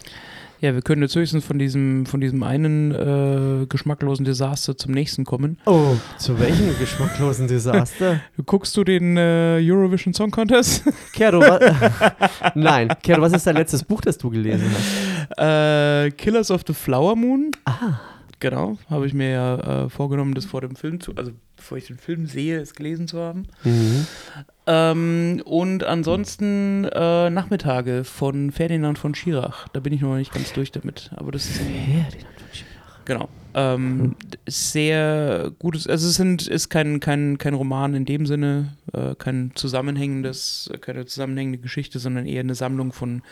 Ja, 0.62 0.74
wir 0.74 0.82
können 0.82 1.02
jetzt 1.02 1.16
höchstens 1.16 1.44
von 1.44 1.58
diesem, 1.58 2.06
von 2.06 2.20
diesem 2.20 2.44
einen 2.44 2.92
äh, 2.92 3.66
geschmacklosen 3.66 4.24
Desaster 4.24 4.76
zum 4.76 4.92
nächsten 4.92 5.24
kommen. 5.24 5.58
Oh, 5.66 5.96
zu 6.18 6.38
welchem 6.38 6.78
geschmacklosen 6.78 7.48
Desaster? 7.48 8.20
Guckst 8.46 8.76
du 8.76 8.84
den 8.84 9.16
äh, 9.16 9.58
Eurovision 9.60 10.14
Song 10.14 10.30
Contest? 10.30 10.84
Kero, 11.14 11.42
Nein. 12.54 12.94
Kero, 13.02 13.22
was 13.22 13.32
ist 13.32 13.44
dein 13.44 13.56
letztes 13.56 13.82
Buch, 13.82 14.02
das 14.02 14.16
du 14.18 14.30
gelesen 14.30 14.70
hast? 14.72 15.36
äh, 16.06 16.10
Killers 16.12 16.52
of 16.52 16.62
the 16.64 16.74
Flower 16.74 17.16
Moon. 17.16 17.50
Ah. 17.64 17.98
Genau, 18.42 18.76
habe 18.90 19.06
ich 19.06 19.14
mir 19.14 19.30
ja 19.30 19.84
äh, 19.84 19.88
vorgenommen, 19.88 20.34
das 20.34 20.46
vor 20.46 20.62
dem 20.62 20.74
Film 20.74 20.98
zu, 20.98 21.14
also 21.14 21.30
bevor 21.54 21.78
ich 21.78 21.86
den 21.86 21.96
Film 21.96 22.26
sehe, 22.26 22.58
es 22.58 22.74
gelesen 22.74 23.06
zu 23.06 23.20
haben. 23.20 23.44
Mhm. 23.62 24.04
Ähm, 24.66 25.42
und 25.44 25.84
ansonsten 25.84 26.82
äh, 26.86 27.30
Nachmittage 27.30 28.02
von 28.02 28.50
Ferdinand 28.50 28.98
von 28.98 29.14
Schirach. 29.14 29.68
Da 29.68 29.78
bin 29.78 29.92
ich 29.92 30.00
noch 30.00 30.16
nicht 30.16 30.34
ganz 30.34 30.52
durch 30.54 30.72
damit. 30.72 31.12
Aber 31.14 31.30
das 31.30 31.44
ist 31.44 31.60
genau. 33.04 33.28
Ähm, 33.54 34.16
sehr 34.48 35.52
gutes, 35.60 35.86
also 35.86 36.08
es 36.08 36.16
sind, 36.16 36.48
ist 36.48 36.68
kein, 36.68 36.98
kein, 36.98 37.38
kein 37.38 37.54
Roman 37.54 37.94
in 37.94 38.06
dem 38.06 38.26
Sinne, 38.26 38.76
äh, 38.92 39.14
kein 39.14 39.52
zusammenhängendes, 39.54 40.68
keine 40.80 41.06
zusammenhängende 41.06 41.58
Geschichte, 41.58 42.00
sondern 42.00 42.26
eher 42.26 42.40
eine 42.40 42.56
Sammlung 42.56 42.92
von 42.92 43.22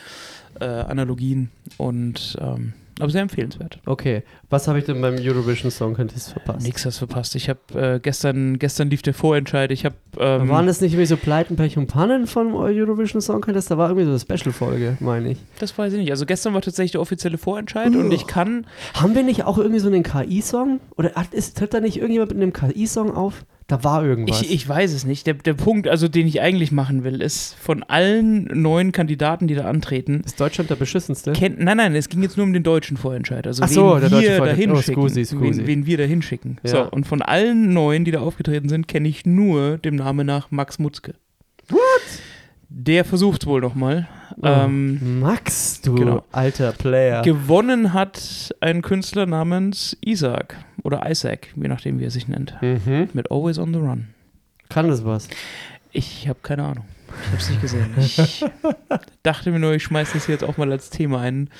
äh, 0.60 0.66
Analogien 0.66 1.50
und 1.78 2.38
ähm, 2.40 2.74
aber 3.02 3.10
sehr 3.10 3.22
empfehlenswert. 3.22 3.78
Okay, 3.86 4.22
was 4.48 4.68
habe 4.68 4.78
ich 4.78 4.84
denn 4.84 5.00
beim 5.00 5.16
Eurovision 5.18 5.70
Song 5.70 5.94
Contest 5.94 6.32
verpasst? 6.32 6.66
Nix 6.66 6.84
hast 6.84 6.98
verpasst. 6.98 7.34
Ich 7.34 7.48
habe 7.48 7.60
äh, 7.74 8.00
gestern, 8.00 8.58
gestern 8.58 8.90
lief 8.90 9.02
der 9.02 9.14
Vorentscheid. 9.14 9.70
Ich 9.70 9.84
habe 9.84 9.94
ähm, 10.18 10.48
Waren 10.48 10.66
das 10.66 10.80
nicht 10.80 10.92
irgendwie 10.92 11.06
so 11.06 11.16
Pleiten, 11.16 11.56
Pech 11.56 11.76
und 11.78 11.86
Pannen 11.86 12.26
vom 12.26 12.54
Eurovision 12.54 13.20
Song 13.20 13.40
Contest? 13.40 13.70
Da 13.70 13.78
war 13.78 13.88
irgendwie 13.88 14.04
so 14.04 14.10
eine 14.10 14.20
Special-Folge, 14.20 14.96
meine 15.00 15.32
ich. 15.32 15.38
Das 15.58 15.76
weiß 15.76 15.92
ich 15.92 16.00
nicht. 16.00 16.10
Also 16.10 16.26
gestern 16.26 16.54
war 16.54 16.62
tatsächlich 16.62 16.92
der 16.92 17.00
offizielle 17.00 17.38
Vorentscheid 17.38 17.94
und 17.94 18.10
ich 18.12 18.26
kann, 18.26 18.66
Haben 18.94 19.14
wir 19.14 19.22
nicht 19.22 19.44
auch 19.44 19.58
irgendwie 19.58 19.80
so 19.80 19.88
einen 19.88 20.02
KI-Song? 20.02 20.80
Oder 20.96 21.12
hat, 21.14 21.34
ist, 21.34 21.56
tritt 21.56 21.74
da 21.74 21.80
nicht 21.80 21.96
irgendjemand 21.96 22.32
mit 22.34 22.42
einem 22.42 22.52
KI-Song 22.52 23.14
auf? 23.14 23.44
Da 23.70 23.84
war 23.84 24.04
irgendwas. 24.04 24.42
ich, 24.42 24.52
ich 24.52 24.68
weiß 24.68 24.92
es 24.92 25.04
nicht. 25.04 25.26
Der, 25.28 25.34
der 25.34 25.54
Punkt, 25.54 25.86
also 25.86 26.08
den 26.08 26.26
ich 26.26 26.40
eigentlich 26.40 26.72
machen 26.72 27.04
will, 27.04 27.22
ist 27.22 27.54
von 27.54 27.84
allen 27.84 28.44
neuen 28.52 28.90
Kandidaten, 28.90 29.46
die 29.46 29.54
da 29.54 29.66
antreten, 29.66 30.22
ist 30.26 30.40
Deutschland 30.40 30.70
der 30.70 30.74
beschissenste? 30.74 31.32
kennt, 31.32 31.60
nein, 31.60 31.76
nein, 31.76 31.94
es 31.94 32.08
ging 32.08 32.20
jetzt 32.22 32.36
nur 32.36 32.44
um 32.46 32.52
den 32.52 32.64
deutschen 32.64 32.96
Vorentscheid. 32.96 33.46
Also 33.46 33.62
Ach 33.62 33.68
so, 33.68 33.94
wen 33.94 34.00
der 34.00 34.10
deutsche 34.10 34.22
wir 34.22 34.36
Vorentscheid. 34.38 34.58
dahin 34.58 34.72
Oh, 34.72 34.82
schicken. 34.82 35.00
scusi, 35.02 35.24
scusi. 35.24 35.58
Wen, 35.60 35.66
wen 35.68 35.86
wir 35.86 35.98
dahin 35.98 36.20
schicken. 36.22 36.58
Ja. 36.64 36.70
So, 36.70 36.90
und 36.90 37.06
von 37.06 37.22
allen 37.22 37.72
neuen, 37.72 38.04
die 38.04 38.10
da 38.10 38.18
aufgetreten 38.20 38.68
sind, 38.68 38.88
kenne 38.88 39.06
ich 39.08 39.24
nur 39.24 39.78
dem 39.78 39.94
Namen 39.94 40.26
nach 40.26 40.50
Max 40.50 40.80
Mutzke. 40.80 41.14
Der 42.72 43.04
versucht 43.04 43.46
wohl 43.46 43.60
nochmal. 43.60 44.06
Ähm, 44.42 45.18
Max, 45.20 45.80
du 45.82 45.96
genau. 45.96 46.24
alter 46.30 46.70
Player. 46.72 47.22
Gewonnen 47.22 47.92
hat 47.92 48.54
ein 48.60 48.80
Künstler 48.80 49.26
namens 49.26 49.96
Isaac 50.00 50.56
oder 50.84 51.10
Isaac, 51.10 51.48
je 51.56 51.66
nachdem, 51.68 51.98
wie 51.98 52.04
er 52.04 52.10
sich 52.12 52.28
nennt. 52.28 52.56
mhm. 52.62 53.08
Mit 53.12 53.30
Always 53.30 53.58
on 53.58 53.74
the 53.74 53.80
Run. 53.80 54.08
Kann 54.68 54.88
das 54.88 55.04
was? 55.04 55.28
Ich 55.90 56.28
habe 56.28 56.38
keine 56.42 56.62
Ahnung. 56.62 56.84
Ich 57.22 57.26
habe 57.26 57.36
es 57.38 57.50
nicht 57.50 57.60
gesehen. 57.60 57.90
Ich 57.98 58.44
dachte 59.24 59.50
mir 59.50 59.58
nur, 59.58 59.72
ich 59.74 59.82
schmeiße 59.82 60.12
das 60.14 60.28
jetzt 60.28 60.44
auch 60.44 60.56
mal 60.56 60.70
als 60.70 60.90
Thema 60.90 61.20
ein. 61.20 61.50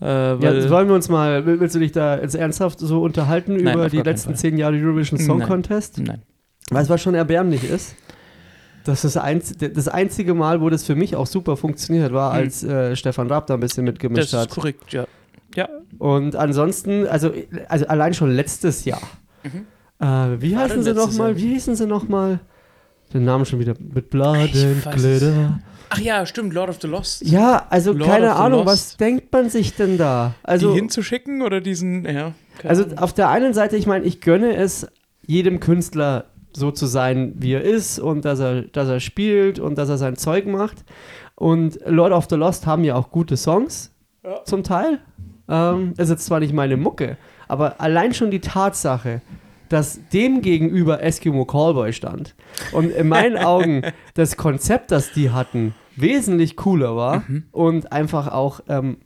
Äh, 0.00 0.06
Ja, 0.06 0.70
wollen 0.70 0.88
wir 0.88 0.94
uns 0.94 1.10
mal, 1.10 1.44
will- 1.44 1.60
willst 1.60 1.74
du 1.74 1.78
dich 1.78 1.92
da 1.92 2.18
jetzt 2.18 2.34
ernsthaft 2.34 2.78
so 2.80 3.02
unterhalten 3.02 3.56
Nein, 3.62 3.74
über 3.74 3.90
die 3.90 3.98
letzten 4.00 4.30
Fall. 4.30 4.36
zehn 4.38 4.56
Jahre 4.56 4.76
Eurovision 4.76 5.20
Song 5.20 5.38
Nein. 5.40 5.46
Contest? 5.48 5.98
nein. 5.98 6.22
Weißt 6.70 6.88
du, 6.88 6.94
was 6.94 7.02
schon 7.02 7.14
erbärmlich 7.14 7.64
ist? 7.68 7.94
Das, 8.88 9.04
ist 9.04 9.18
einz 9.18 9.52
das 9.58 9.86
einzige 9.86 10.32
Mal, 10.32 10.62
wo 10.62 10.70
das 10.70 10.82
für 10.84 10.94
mich 10.94 11.14
auch 11.14 11.26
super 11.26 11.58
funktioniert 11.58 12.06
hat, 12.06 12.12
war, 12.12 12.32
Hm. 12.32 12.38
als 12.38 12.64
äh, 12.64 12.96
Stefan 12.96 13.26
Raab 13.28 13.46
da 13.46 13.54
ein 13.54 13.60
bisschen 13.60 13.84
mitgemischt 13.84 14.32
Das 14.32 14.40
hat. 14.40 14.48
ist 14.48 14.54
korrekt, 14.54 14.92
ja. 14.92 15.06
Und 15.98 16.36
ansonsten, 16.36 17.06
also, 17.06 17.32
also 17.68 17.86
allein 17.88 18.14
schon 18.14 18.30
letztes 18.30 18.84
Jahr. 18.84 19.02
Mhm. 19.42 19.66
Äh, 20.00 20.40
wie 20.40 20.56
heißen 20.56 20.82
sie 20.82 20.94
nochmal? 20.94 21.30
Jahr? 21.30 21.38
Wie 21.38 21.48
hießen 21.54 21.74
sie 21.74 21.86
nochmal? 21.86 22.40
Den 23.12 23.24
Namen 23.24 23.44
schon 23.44 23.58
wieder 23.58 23.74
mit 23.78 24.10
Blood 24.10 24.36
and 24.54 24.90
Glitter. 24.94 25.58
Ach 25.90 25.98
ja, 25.98 26.26
stimmt, 26.26 26.52
Lord 26.54 26.68
of 26.70 26.78
the 26.80 26.86
Lost. 26.86 27.26
Ja, 27.26 27.66
also 27.70 27.92
Lord 27.92 28.10
keine 28.10 28.36
Ahnung, 28.36 28.66
was 28.66 28.96
denkt 28.96 29.32
man 29.32 29.48
sich 29.50 29.74
denn 29.74 29.96
da? 29.98 30.34
Also, 30.42 30.72
die 30.72 30.78
hinzuschicken 30.78 31.42
oder 31.42 31.60
diesen, 31.60 32.04
ja. 32.04 32.32
also 32.64 32.84
auf 32.96 33.12
der 33.14 33.30
einen 33.30 33.54
Seite, 33.54 33.76
ich 33.76 33.86
meine, 33.86 34.04
ich 34.04 34.20
gönne 34.20 34.54
es 34.56 34.86
jedem 35.26 35.60
Künstler 35.60 36.26
so 36.52 36.70
zu 36.70 36.86
sein, 36.86 37.34
wie 37.36 37.52
er 37.52 37.62
ist 37.62 37.98
und 37.98 38.24
dass 38.24 38.40
er, 38.40 38.62
dass 38.62 38.88
er 38.88 39.00
spielt 39.00 39.58
und 39.58 39.76
dass 39.78 39.88
er 39.88 39.98
sein 39.98 40.16
Zeug 40.16 40.46
macht. 40.46 40.84
Und 41.34 41.78
Lord 41.86 42.12
of 42.12 42.26
the 42.30 42.36
Lost 42.36 42.66
haben 42.66 42.84
ja 42.84 42.94
auch 42.96 43.10
gute 43.10 43.36
Songs, 43.36 43.92
Ja. 44.24 44.42
zum 44.44 44.62
Teil. 44.64 44.98
Ähm, 45.48 45.94
ist 45.96 46.10
jetzt 46.10 46.26
zwar 46.26 46.40
nicht 46.40 46.52
meine 46.52 46.76
Mucke, 46.76 47.16
aber 47.46 47.80
allein 47.80 48.12
schon 48.12 48.30
die 48.30 48.40
Tatsache, 48.40 49.22
dass 49.70 50.00
dem 50.12 50.42
gegenüber 50.42 51.02
Eskimo 51.02 51.44
Callboy 51.46 51.92
stand 51.92 52.34
und 52.72 52.90
in 52.90 53.08
meinen 53.08 53.36
Augen 53.44 53.82
das 54.14 54.36
Konzept, 54.36 54.90
das 54.90 55.12
die 55.12 55.30
hatten, 55.30 55.74
wesentlich 55.96 56.56
cooler 56.56 56.96
war 56.96 57.24
Mhm. 57.28 57.44
und 57.52 57.92
einfach 57.92 58.28
auch 58.32 58.60
ähm, 58.68 58.98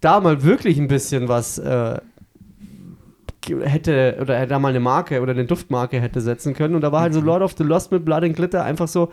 da 0.00 0.20
mal 0.20 0.42
wirklich 0.42 0.78
ein 0.78 0.88
bisschen 0.88 1.28
was 1.28 1.58
äh, 1.58 1.98
hätte 3.64 4.18
oder 4.20 4.36
er 4.36 4.46
da 4.46 4.58
mal 4.58 4.68
eine 4.68 4.80
Marke 4.80 5.20
oder 5.20 5.32
eine 5.32 5.44
Duftmarke 5.44 6.00
hätte 6.00 6.20
setzen 6.20 6.54
können 6.54 6.74
und 6.74 6.80
da 6.82 6.92
war 6.92 7.02
halt 7.02 7.14
so 7.14 7.20
Mhm. 7.20 7.26
Lord 7.26 7.42
of 7.42 7.54
the 7.58 7.64
Lost 7.64 7.92
mit 7.92 8.04
Blood 8.04 8.22
and 8.24 8.36
Glitter 8.36 8.64
einfach 8.64 8.88
so 8.88 9.10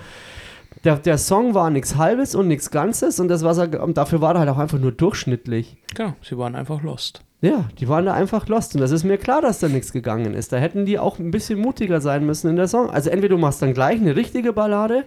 der, 0.86 0.98
der 0.98 1.18
Song 1.18 1.54
war 1.56 1.70
nichts 1.72 1.98
Halbes 1.98 2.36
und 2.36 2.48
nichts 2.48 2.70
Ganzes 2.72 3.20
und 3.20 3.28
das 3.28 3.44
was 3.44 3.58
er, 3.58 3.68
ge- 3.68 3.80
und 3.82 3.98
dafür 3.98 4.22
war 4.22 4.34
er 4.36 4.40
halt 4.42 4.50
auch 4.50 4.58
einfach 4.60 4.78
nur 4.80 4.92
durchschnittlich. 4.92 5.78
Genau, 5.96 6.14
sie 6.22 6.38
waren 6.38 6.56
einfach 6.56 6.84
lost. 6.84 7.22
Ja, 7.42 7.66
die 7.80 7.88
waren 7.88 8.06
da 8.06 8.14
einfach 8.14 8.48
lost 8.48 8.76
und 8.76 8.82
das 8.82 8.92
ist 8.92 9.04
mir 9.04 9.18
klar, 9.18 9.42
dass 9.42 9.60
da 9.60 9.68
nichts 9.68 9.92
gegangen 9.94 10.34
ist. 10.34 10.52
Da 10.54 10.58
hätten 10.58 10.86
die 10.86 11.00
auch 11.00 11.20
ein 11.20 11.32
bisschen 11.32 11.60
mutiger 11.60 12.02
sein 12.02 12.26
müssen 12.26 12.50
in 12.50 12.56
der 12.56 12.68
Song. 12.68 12.90
Also 12.90 13.10
entweder 13.10 13.36
du 13.36 13.42
machst 13.42 13.62
dann 13.62 13.74
gleich 13.74 14.00
eine 14.00 14.16
richtige 14.16 14.54
Ballade 14.54 15.06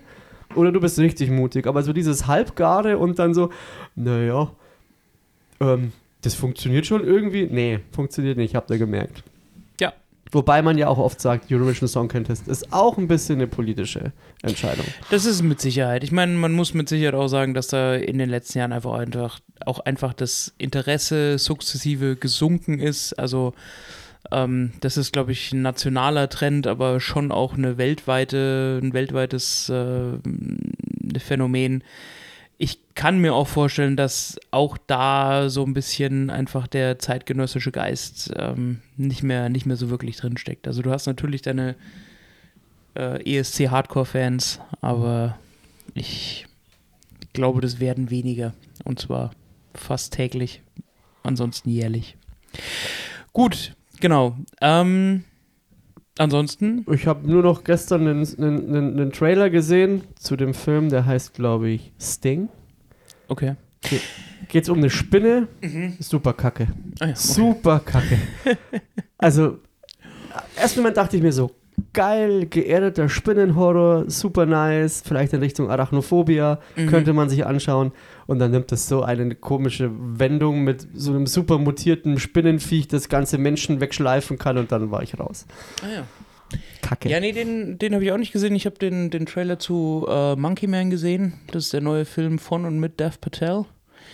oder 0.54 0.72
du 0.72 0.80
bist 0.80 0.98
richtig 0.98 1.30
mutig. 1.30 1.66
Aber 1.66 1.82
so 1.82 1.92
dieses 1.92 2.26
Halbgare 2.26 2.98
und 2.98 3.18
dann 3.18 3.32
so, 3.34 3.50
naja, 3.94 4.50
ähm, 5.60 5.92
das 6.22 6.34
funktioniert 6.34 6.86
schon 6.86 7.04
irgendwie. 7.04 7.46
Nee, 7.50 7.80
funktioniert 7.92 8.36
nicht, 8.36 8.54
habt 8.54 8.70
ihr 8.70 8.78
gemerkt. 8.78 9.22
Ja. 9.80 9.92
Wobei 10.30 10.62
man 10.62 10.78
ja 10.78 10.88
auch 10.88 10.98
oft 10.98 11.20
sagt, 11.20 11.52
Eurovision 11.52 11.88
Song 11.88 12.08
Contest 12.08 12.48
ist 12.48 12.72
auch 12.72 12.96
ein 12.96 13.08
bisschen 13.08 13.36
eine 13.36 13.46
politische 13.46 14.12
Entscheidung. 14.42 14.86
Das 15.10 15.26
ist 15.26 15.42
mit 15.42 15.60
Sicherheit. 15.60 16.04
Ich 16.04 16.12
meine, 16.12 16.32
man 16.32 16.52
muss 16.52 16.74
mit 16.74 16.88
Sicherheit 16.88 17.14
auch 17.14 17.28
sagen, 17.28 17.54
dass 17.54 17.66
da 17.66 17.94
in 17.94 18.18
den 18.18 18.30
letzten 18.30 18.58
Jahren 18.58 18.72
einfach, 18.72 18.94
einfach 18.94 19.40
auch 19.66 19.80
einfach 19.80 20.14
das 20.14 20.54
Interesse 20.58 21.38
sukzessive 21.38 22.16
gesunken 22.16 22.78
ist. 22.78 23.12
Also 23.18 23.52
ähm, 24.30 24.72
das 24.80 24.96
ist, 24.96 25.12
glaube 25.12 25.32
ich, 25.32 25.52
ein 25.52 25.62
nationaler 25.62 26.28
Trend, 26.28 26.66
aber 26.66 27.00
schon 27.00 27.32
auch 27.32 27.54
eine 27.54 27.76
weltweite, 27.76 28.80
ein 28.82 28.92
weltweites 28.92 29.68
äh, 29.68 30.18
Phänomen. 31.18 31.82
Ich 32.62 32.78
kann 32.94 33.18
mir 33.18 33.34
auch 33.34 33.48
vorstellen, 33.48 33.96
dass 33.96 34.38
auch 34.52 34.78
da 34.86 35.50
so 35.50 35.64
ein 35.64 35.74
bisschen 35.74 36.30
einfach 36.30 36.68
der 36.68 36.96
zeitgenössische 37.00 37.72
Geist 37.72 38.32
ähm, 38.36 38.82
nicht, 38.96 39.24
mehr, 39.24 39.48
nicht 39.48 39.66
mehr 39.66 39.74
so 39.74 39.90
wirklich 39.90 40.16
drinsteckt. 40.16 40.68
Also 40.68 40.80
du 40.80 40.92
hast 40.92 41.06
natürlich 41.06 41.42
deine 41.42 41.74
äh, 42.94 43.20
ESC 43.38 43.68
Hardcore-Fans, 43.68 44.60
aber 44.80 45.36
ich 45.94 46.46
glaube, 47.32 47.60
das 47.60 47.80
werden 47.80 48.10
weniger. 48.10 48.54
Und 48.84 49.00
zwar 49.00 49.32
fast 49.74 50.12
täglich, 50.12 50.62
ansonsten 51.24 51.68
jährlich. 51.68 52.16
Gut, 53.32 53.74
genau. 53.98 54.36
Ähm, 54.60 55.24
ansonsten, 56.18 56.84
Ich 56.92 57.06
habe 57.06 57.28
nur 57.30 57.42
noch 57.42 57.64
gestern 57.64 58.06
einen, 58.06 58.26
einen, 58.38 58.68
einen, 58.74 59.00
einen 59.00 59.12
Trailer 59.12 59.50
gesehen 59.50 60.02
zu 60.18 60.36
dem 60.36 60.54
Film, 60.54 60.88
der 60.88 61.06
heißt, 61.06 61.34
glaube 61.34 61.68
ich, 61.70 61.92
Sting. 62.00 62.48
okay. 63.28 63.54
Geht's 64.48 64.68
um 64.68 64.78
eine 64.78 64.90
Spinne? 64.90 65.48
Super 65.98 66.32
kacke. 66.34 66.68
Ah 67.00 67.06
ja, 67.06 67.10
okay. 67.12 67.14
Super 67.16 67.80
kacke. 67.80 68.16
also, 69.18 69.58
erst 70.60 70.76
Moment 70.76 70.96
dachte 70.96 71.16
ich 71.16 71.22
mir 71.22 71.32
so, 71.32 71.50
geil, 71.92 72.46
geerdeter 72.46 73.08
Spinnenhorror, 73.08 74.04
super 74.08 74.46
nice, 74.46 75.02
vielleicht 75.04 75.32
in 75.32 75.40
Richtung 75.40 75.68
Arachnophobia, 75.70 76.60
Mhm. 76.76 76.86
könnte 76.86 77.12
man 77.12 77.28
sich 77.28 77.44
anschauen. 77.44 77.90
Und 78.26 78.38
dann 78.38 78.50
nimmt 78.50 78.72
das 78.72 78.88
so 78.88 79.02
eine 79.02 79.34
komische 79.34 79.90
Wendung 79.92 80.62
mit 80.64 80.86
so 80.94 81.12
einem 81.12 81.26
super 81.26 81.58
mutierten 81.58 82.18
Spinnenviech, 82.18 82.88
das 82.88 83.08
ganze 83.08 83.38
Menschen 83.38 83.80
wegschleifen 83.80 84.38
kann 84.38 84.58
und 84.58 84.72
dann 84.72 84.90
war 84.90 85.02
ich 85.02 85.18
raus. 85.18 85.46
Ah, 85.82 85.94
ja. 85.94 86.06
Kacke. 86.82 87.08
Ja, 87.08 87.20
nee, 87.20 87.32
den, 87.32 87.78
den 87.78 87.94
habe 87.94 88.04
ich 88.04 88.12
auch 88.12 88.18
nicht 88.18 88.32
gesehen. 88.32 88.54
Ich 88.54 88.66
habe 88.66 88.78
den, 88.78 89.10
den 89.10 89.26
Trailer 89.26 89.58
zu 89.58 90.06
äh, 90.08 90.36
Monkey 90.36 90.66
Man 90.66 90.90
gesehen. 90.90 91.34
Das 91.50 91.64
ist 91.64 91.72
der 91.72 91.80
neue 91.80 92.04
Film 92.04 92.38
von 92.38 92.64
und 92.64 92.78
mit 92.78 93.00
Dev 93.00 93.18
Patel. 93.20 93.64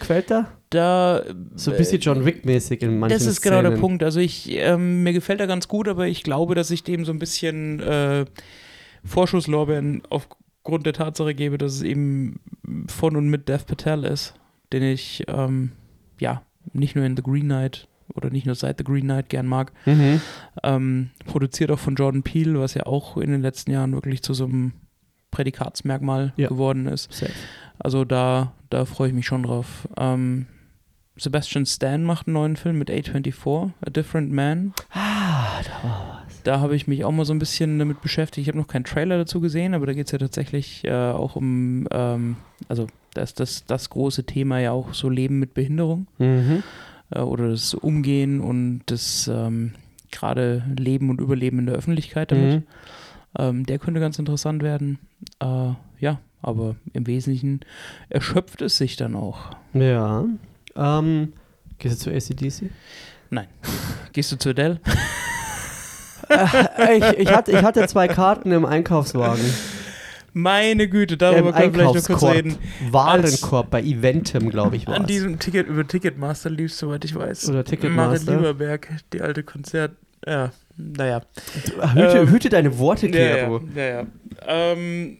Quält 0.01 0.31
da? 0.31 0.49
Da 0.71 1.25
So 1.55 1.71
ein 1.71 1.77
bisschen 1.79 2.01
John 2.01 2.25
Wick-mäßig 2.25 2.83
in 2.83 2.99
manchen 2.99 3.19
Das 3.19 3.27
ist 3.27 3.41
genau 3.41 3.63
der. 3.63 3.71
Punkt. 3.73 4.03
Also 4.03 4.21
ich, 4.21 4.51
ähm, 4.51 5.03
mir 5.03 5.13
gefällt 5.13 5.41
er 5.41 5.47
ganz 5.47 5.67
gut, 5.67 5.89
aber 5.89 6.07
ich 6.07 6.23
glaube, 6.23 6.55
dass 6.55 6.71
ich 6.71 6.85
dem 6.85 7.05
so 7.05 7.13
ein 7.13 7.19
bisschen 7.19 7.81
äh, 7.81 8.27
Vorschusslorbeeren 9.05 10.03
aufgrund 10.69 10.85
der 10.85 10.93
Tatsache 10.93 11.35
gebe, 11.35 11.57
dass 11.57 11.73
es 11.73 11.83
eben 11.83 12.41
von 12.89 13.17
und 13.17 13.31
mit 13.31 13.49
Dev 13.49 13.65
Patel 13.65 14.05
ist, 14.05 14.35
den 14.71 14.83
ich 14.83 15.25
ähm, 15.27 15.73
ja 16.21 16.43
nicht 16.75 16.95
nur 16.95 17.07
in 17.07 17.17
The 17.17 17.23
Green 17.23 17.45
Knight 17.47 17.89
oder 18.15 18.29
nicht 18.29 18.45
nur 18.45 18.55
seit 18.55 18.77
The 18.77 18.85
Green 18.85 19.05
Knight 19.05 19.31
gern 19.31 19.47
mag. 19.47 19.73
Mhm. 19.87 20.21
Ähm, 20.63 21.11
produziert 21.25 21.71
auch 21.71 21.79
von 21.79 21.95
Jordan 21.95 22.23
Peele, 22.23 22.61
was 22.61 22.75
ja 22.75 22.85
auch 22.85 23.17
in 23.17 23.31
den 23.31 23.41
letzten 23.41 23.71
Jahren 23.71 23.93
wirklich 23.95 24.23
zu 24.23 24.35
so 24.35 24.45
einem 24.45 24.73
Prädikatsmerkmal 25.31 26.35
Ja. 26.37 26.49
geworden 26.49 26.87
ist. 26.87 27.11
Safe. 27.15 27.33
Also 27.79 28.05
da, 28.05 28.53
da 28.69 28.85
freue 28.85 29.09
ich 29.09 29.15
mich 29.15 29.25
schon 29.27 29.45
drauf. 29.45 29.89
Ähm, 29.97 30.49
Sebastian 31.17 31.65
Stan 31.65 32.05
macht 32.05 32.27
einen 32.27 32.35
neuen 32.35 32.57
Film 32.57 32.79
mit 32.79 32.91
A24, 32.91 33.71
A 33.81 33.91
Different 33.91 34.31
Man. 34.33 34.75
Ah, 34.93 35.63
da 35.65 35.89
war. 35.89 36.08
Da 36.49 36.61
habe 36.61 36.75
ich 36.75 36.87
mich 36.89 37.05
auch 37.05 37.13
mal 37.13 37.27
so 37.27 37.35
ein 37.35 37.39
bisschen 37.39 37.79
damit 37.79 38.01
beschäftigt. 38.01 38.43
Ich 38.47 38.49
habe 38.49 38.57
noch 38.57 38.69
keinen 38.69 38.85
Trailer 38.85 39.19
dazu 39.19 39.39
gesehen, 39.39 39.75
aber 39.75 39.85
da 39.85 39.93
geht 39.93 40.07
es 40.07 40.13
ja 40.13 40.19
tatsächlich 40.19 40.83
äh, 40.83 40.91
auch 40.93 41.37
um, 41.37 41.87
ähm, 41.91 42.37
also 42.71 42.87
da 43.13 43.21
ist 43.21 43.39
das, 43.39 43.67
das 43.67 43.91
große 43.91 44.25
Thema 44.25 44.59
ja 44.59 44.73
auch 44.73 44.95
so 44.95 45.11
Leben 45.11 45.39
mit 45.41 45.53
Behinderung 45.53 46.07
Mhm. 46.19 46.63
äh, 47.11 47.21
oder 47.21 47.51
das 47.51 47.75
Umgehen 47.75 48.41
und 48.41 48.81
das 48.87 49.29
ähm, 49.31 49.73
gerade 50.11 50.63
Leben 50.79 51.11
und 51.11 51.21
Überleben 51.21 51.59
in 51.59 51.67
der 51.67 51.75
Öffentlichkeit 51.75 52.33
damit. 52.33 52.55
Mhm. 52.61 52.63
Ähm, 53.39 53.67
der 53.67 53.79
könnte 53.79 54.01
ganz 54.01 54.19
interessant 54.19 54.63
werden. 54.63 54.99
Äh, 55.41 55.73
ja, 56.01 56.19
aber 56.41 56.77
im 56.95 57.07
Wesentlichen 57.07 57.61
erschöpft 58.09 58.63
es 58.63 58.79
sich 58.79 58.97
dann 58.97 59.17
auch. 59.17 59.51
Ja. 59.75 60.25
Ähm, 60.77 61.35
gehst 61.79 62.07
du 62.07 62.11
zu 62.11 62.17
ACDC? 62.33 62.71
Gehst 64.15 64.33
du 64.33 64.37
zu 64.39 64.49
Adele? 64.49 64.81
ich, 66.29 67.19
ich, 67.19 67.33
hatte, 67.33 67.53
ich 67.53 67.63
hatte 67.63 67.87
zwei 67.87 68.09
Karten 68.09 68.53
im 68.53 68.65
Einkaufswagen. 68.65 69.45
Meine 70.35 70.89
Güte, 70.89 71.17
darüber 71.17 71.49
Im 71.49 71.55
können 71.55 71.75
wir 71.75 71.81
vielleicht 71.95 72.09
noch 72.11 72.19
kurz 72.21 72.35
reden. 72.35 72.57
Warenkorb 72.91 73.71
bei 73.71 73.83
Eventim, 73.83 74.51
glaube 74.51 74.77
ich, 74.77 74.87
war 74.87 74.95
An 74.95 75.03
es. 75.03 75.09
diesem 75.09 75.39
Ticket 75.39 75.67
über 75.67 75.87
Ticketmaster 75.87 76.51
lief, 76.51 76.73
soweit 76.75 77.05
ich 77.05 77.15
weiß. 77.15 77.49
Oder 77.49 77.65
Ticketmaster. 77.65 78.27
Marit 78.27 78.27
Lieberberg, 78.29 78.89
die 79.13 79.21
alte 79.23 79.43
Konzert. 79.43 79.93
Ja, 80.27 80.51
naja. 80.77 81.23
Hüte, 81.95 82.19
Ähm, 82.19 82.29
hüte 82.31 82.49
deine 82.51 82.79
Worte, 82.79 83.09
Ja, 83.09 83.19
ja, 83.21 83.35
Kero. 83.37 83.61
ja, 83.75 83.85
ja. 83.85 84.07
Ähm, 84.47 85.19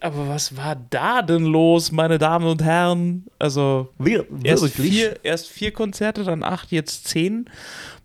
aber 0.00 0.28
was 0.28 0.56
war 0.56 0.76
da 0.90 1.22
denn 1.22 1.44
los, 1.44 1.90
meine 1.90 2.18
Damen 2.18 2.46
und 2.46 2.62
Herren? 2.62 3.24
Also, 3.38 3.88
Wir, 3.98 4.26
erst 4.44 4.62
wirklich? 4.64 4.90
vier, 4.92 5.16
erst 5.24 5.48
vier 5.48 5.72
Konzerte, 5.72 6.22
dann 6.24 6.42
acht, 6.42 6.70
jetzt 6.70 7.08
zehn. 7.08 7.48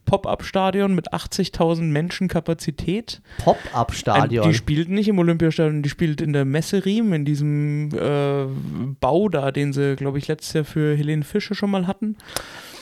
Pop-Up-Stadion 0.07 0.95
mit 0.95 1.13
80.000 1.13 1.83
Menschen 1.83 2.27
Kapazität. 2.29 3.21
Pop-Up-Stadion. 3.43 4.49
Die 4.49 4.55
spielt 4.55 4.89
nicht 4.89 5.07
im 5.09 5.19
Olympiastadion, 5.19 5.83
die 5.83 5.89
spielt 5.89 6.21
in 6.21 6.33
der 6.33 6.45
Messe 6.45 6.83
Riem, 6.85 7.13
in 7.13 7.25
diesem 7.25 7.89
äh, 7.93 8.47
Bau 8.99 9.29
da, 9.29 9.51
den 9.51 9.73
sie, 9.73 9.95
glaube 9.95 10.17
ich, 10.17 10.27
letztes 10.27 10.53
Jahr 10.53 10.63
für 10.63 10.95
Helene 10.95 11.23
Fischer 11.23 11.53
schon 11.53 11.69
mal 11.69 11.85
hatten. 11.85 12.15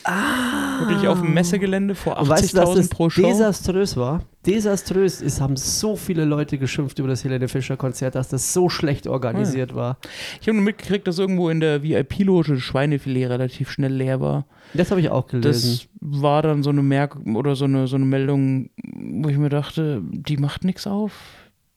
Ah. 0.06 0.80
Wirklich 0.82 1.08
auf 1.08 1.20
dem 1.20 1.34
Messegelände 1.34 1.96
vor 1.96 2.18
Und 2.20 2.30
weißt 2.30 2.54
du, 2.54 2.62
80.000 2.62 2.90
pro 2.92 3.10
Show. 3.10 3.24
desaströs 3.24 3.98
war? 3.98 4.24
Desaströs. 4.46 5.22
Es 5.22 5.42
haben 5.42 5.56
so 5.58 5.96
viele 5.96 6.26
Leute 6.26 6.60
geschimpft 6.60 7.00
über 7.00 7.08
das 7.08 7.24
Helene 7.24 7.48
Fischer-Konzert, 7.48 8.14
dass 8.14 8.30
das 8.30 8.54
so 8.54 8.70
schlecht 8.70 9.08
organisiert 9.08 9.74
war. 9.74 9.98
Ich 10.40 10.48
habe 10.48 10.58
nur 10.58 10.66
mitgekriegt, 10.66 11.08
dass 11.08 11.18
irgendwo 11.18 11.50
in 11.50 11.60
der 11.60 11.82
VIP-Loge 11.82 12.54
das 12.54 12.62
Schweinefilet 12.62 13.26
relativ 13.30 13.72
schnell 13.72 13.94
leer 13.94 14.22
war. 14.22 14.46
Das 14.76 14.92
habe 14.92 15.02
ich 15.02 15.10
auch 15.10 15.26
gelesen. 15.28 15.80
Das 16.00 16.20
war 16.22 16.44
dann 16.44 16.62
so 16.62 16.70
eine 16.70 16.84
Merk 16.84 17.18
oder 17.26 17.56
so 17.56 17.66
eine, 17.66 17.88
so 17.88 17.96
eine 17.96 18.06
Meldung, 18.06 18.70
wo 18.84 19.30
ich 19.30 19.38
mir 19.38 19.50
dachte, 19.50 20.04
die 20.04 20.38
macht 20.38 20.64
nichts 20.64 20.86
auf. 20.86 21.14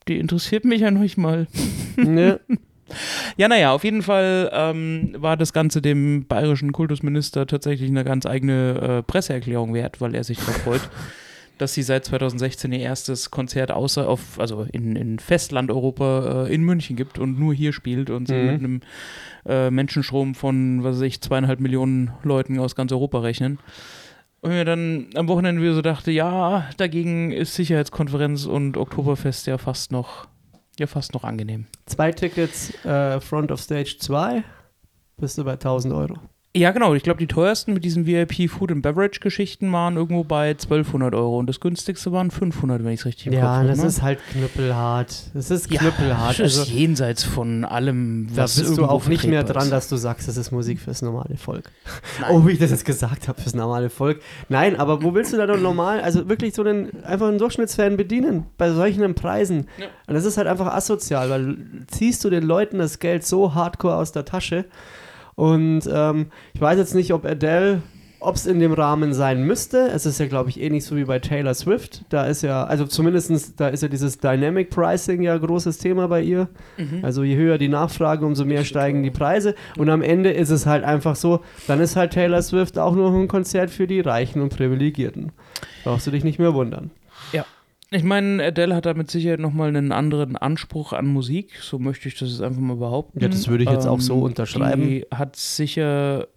Die 0.07 0.19
interessiert 0.19 0.65
mich 0.65 0.81
ja 0.81 0.91
nicht 0.91 1.17
mal. 1.17 1.47
ne? 1.97 2.39
Ja, 3.37 3.47
naja, 3.47 3.71
auf 3.71 3.83
jeden 3.83 4.01
Fall 4.01 4.49
ähm, 4.53 5.15
war 5.17 5.37
das 5.37 5.53
Ganze 5.53 5.81
dem 5.81 6.25
bayerischen 6.25 6.71
Kultusminister 6.71 7.47
tatsächlich 7.47 7.89
eine 7.89 8.03
ganz 8.03 8.25
eigene 8.25 8.99
äh, 8.99 9.03
Presseerklärung 9.03 9.73
wert, 9.73 10.01
weil 10.01 10.15
er 10.15 10.23
sich 10.23 10.39
darauf 10.39 10.57
freut, 10.57 10.89
dass 11.57 11.73
sie 11.73 11.83
seit 11.83 12.05
2016 12.05 12.71
ihr 12.71 12.79
erstes 12.79 13.31
Konzert 13.31 13.71
außer 13.71 14.07
auf, 14.07 14.39
also 14.39 14.65
in, 14.71 14.95
in 14.95 15.19
Festland-Europa 15.19 16.45
äh, 16.47 16.53
in 16.53 16.63
München 16.63 16.95
gibt 16.95 17.19
und 17.19 17.37
nur 17.39 17.53
hier 17.53 17.73
spielt 17.73 18.09
und 18.09 18.27
sie 18.27 18.33
Mhm. 18.33 18.45
mit 18.47 18.59
einem 18.59 18.81
äh, 19.45 19.69
Menschenstrom 19.69 20.35
von, 20.35 20.83
was 20.83 20.95
weiß 20.95 21.01
ich, 21.01 21.21
zweieinhalb 21.21 21.59
Millionen 21.59 22.11
Leuten 22.23 22.59
aus 22.59 22.75
ganz 22.75 22.91
Europa 22.91 23.19
rechnen. 23.19 23.59
Und 24.41 24.51
mir 24.51 24.63
dann 24.63 25.07
am 25.15 25.27
Wochenende 25.27 25.61
wieder 25.61 25.73
so 25.73 25.81
dachte, 25.81 26.11
ja, 26.11 26.69
dagegen 26.77 27.31
ist 27.33 27.55
Sicherheitskonferenz 27.55 28.45
und 28.45 28.77
Oktoberfest 28.77 29.47
ja 29.47 29.57
fast 29.57 29.91
noch, 29.91 30.27
ja 30.79 30.87
fast 30.87 31.13
noch 31.13 31.23
angenehm. 31.23 31.67
Zwei 31.85 32.11
Tickets, 32.11 32.73
äh, 32.85 33.19
Front 33.19 33.51
of 33.51 33.61
Stage 33.61 33.97
2, 33.99 34.43
bist 35.17 35.37
du 35.37 35.43
bei 35.43 35.57
1000 35.57 35.93
Euro. 35.93 36.17
Ja, 36.59 36.71
genau. 36.71 36.93
Ich 36.93 37.03
glaube, 37.03 37.19
die 37.19 37.27
teuersten 37.27 37.73
mit 37.73 37.85
diesen 37.85 38.05
VIP 38.05 38.49
Food 38.49 38.71
and 38.73 38.81
Beverage 38.81 39.21
Geschichten 39.21 39.71
waren 39.71 39.95
irgendwo 39.95 40.25
bei 40.25 40.49
1200 40.49 41.15
Euro 41.15 41.39
und 41.39 41.47
das 41.47 41.61
günstigste 41.61 42.11
waren 42.11 42.31
500, 42.31 42.83
wenn 42.83 42.91
ich 42.91 42.99
es 42.99 43.05
richtig 43.05 43.27
im 43.27 43.33
Kopf 43.33 43.41
Ja, 43.41 43.55
habe. 43.55 43.67
das 43.69 43.77
ne? 43.77 43.85
ist 43.87 44.01
halt 44.01 44.19
knüppelhart. 44.33 45.15
Das 45.33 45.51
ist 45.51 45.71
ja, 45.71 45.79
knüppelhart. 45.79 46.37
Das 46.37 46.53
ist 46.53 46.59
Also, 46.59 46.71
jenseits 46.73 47.23
von 47.23 47.63
allem, 47.63 48.27
da 48.35 48.43
was 48.43 48.59
bist 48.59 48.77
du 48.77 48.83
auch 48.85 49.07
nicht 49.07 49.25
mehr 49.25 49.43
dran, 49.45 49.63
ist. 49.63 49.69
dass 49.71 49.87
du 49.87 49.95
sagst, 49.95 50.27
das 50.27 50.35
ist 50.35 50.51
Musik 50.51 50.81
fürs 50.81 51.01
normale 51.01 51.37
Volk. 51.37 51.71
Nein. 52.19 52.31
Oh, 52.33 52.45
wie 52.45 52.51
ich 52.51 52.59
das 52.59 52.71
jetzt 52.71 52.83
gesagt 52.83 53.29
habe, 53.29 53.39
fürs 53.41 53.55
normale 53.55 53.89
Volk. 53.89 54.19
Nein, 54.49 54.75
aber 54.75 55.01
wo 55.01 55.13
willst 55.13 55.31
du 55.31 55.37
da 55.37 55.47
doch 55.47 55.59
normal, 55.59 56.01
also 56.01 56.27
wirklich 56.27 56.53
so 56.53 56.63
einen, 56.63 57.03
einfach 57.05 57.29
einen 57.29 57.37
Durchschnittsfan 57.37 57.95
bedienen, 57.95 58.47
bei 58.57 58.69
solchen 58.71 59.15
Preisen? 59.15 59.67
Ja. 59.77 59.85
Und 60.07 60.13
das 60.13 60.25
ist 60.25 60.37
halt 60.37 60.47
einfach 60.47 60.73
asozial, 60.73 61.29
weil 61.29 61.55
ziehst 61.87 62.21
du 62.25 62.29
den 62.29 62.43
Leuten 62.43 62.79
das 62.79 62.99
Geld 62.99 63.25
so 63.25 63.55
hardcore 63.55 63.95
aus 63.95 64.11
der 64.11 64.25
Tasche 64.25 64.65
und 65.39 65.83
ähm, 65.89 66.25
ich 66.53 66.59
weiß 66.59 66.77
jetzt 66.77 66.93
nicht, 66.93 67.13
ob 67.13 67.23
Adele, 67.23 67.81
ob 68.19 68.35
es 68.35 68.45
in 68.45 68.59
dem 68.59 68.73
Rahmen 68.73 69.13
sein 69.13 69.41
müsste. 69.43 69.87
Es 69.87 70.05
ist 70.05 70.19
ja, 70.19 70.27
glaube 70.27 70.49
ich, 70.49 70.59
ähnlich 70.59 70.83
so 70.83 70.97
wie 70.97 71.05
bei 71.05 71.19
Taylor 71.19 71.53
Swift. 71.53 72.03
Da 72.09 72.25
ist 72.25 72.41
ja, 72.41 72.65
also 72.65 72.85
zumindestens 72.85 73.55
da 73.55 73.69
ist 73.69 73.81
ja 73.81 73.87
dieses 73.87 74.17
Dynamic 74.17 74.69
Pricing 74.69 75.21
ja 75.21 75.37
großes 75.37 75.77
Thema 75.77 76.09
bei 76.09 76.23
ihr. 76.23 76.49
Mhm. 76.75 77.05
Also 77.05 77.23
je 77.23 77.37
höher 77.37 77.57
die 77.57 77.69
Nachfrage, 77.69 78.25
umso 78.25 78.43
mehr 78.43 78.65
steigen 78.65 79.01
die 79.01 79.11
Preise. 79.11 79.55
Und 79.77 79.89
am 79.89 80.01
Ende 80.01 80.31
ist 80.31 80.49
es 80.49 80.65
halt 80.65 80.83
einfach 80.83 81.15
so, 81.15 81.39
dann 81.67 81.79
ist 81.79 81.95
halt 81.95 82.11
Taylor 82.11 82.41
Swift 82.41 82.77
auch 82.77 82.93
nur 82.93 83.09
ein 83.13 83.29
Konzert 83.29 83.69
für 83.69 83.87
die 83.87 84.01
Reichen 84.01 84.41
und 84.41 84.53
Privilegierten. 84.53 85.31
Brauchst 85.85 86.05
du 86.05 86.11
dich 86.11 86.25
nicht 86.25 86.39
mehr 86.39 86.53
wundern. 86.53 86.91
Ich 87.91 88.03
meine, 88.03 88.43
Adele 88.43 88.75
hat 88.75 88.85
da 88.85 88.93
mit 88.93 89.09
Sicherheit 89.09 89.39
nochmal 89.39 89.69
einen 89.69 89.91
anderen 89.91 90.35
Anspruch 90.35 90.93
an 90.93 91.07
Musik. 91.07 91.57
So 91.61 91.79
möchte 91.79 92.07
ich 92.07 92.17
das 92.17 92.29
jetzt 92.29 92.41
einfach 92.41 92.61
mal 92.61 92.75
behaupten. 92.75 93.17
Ähm, 93.19 93.23
Ja, 93.23 93.29
das 93.29 93.47
würde 93.47 93.63
ich 93.63 93.69
jetzt 93.69 93.87
auch 93.87 93.99
so 93.99 94.19
unterschreiben. 94.19 94.83
Die 94.83 95.05
hat 95.11 95.35
sicher, 95.35 96.27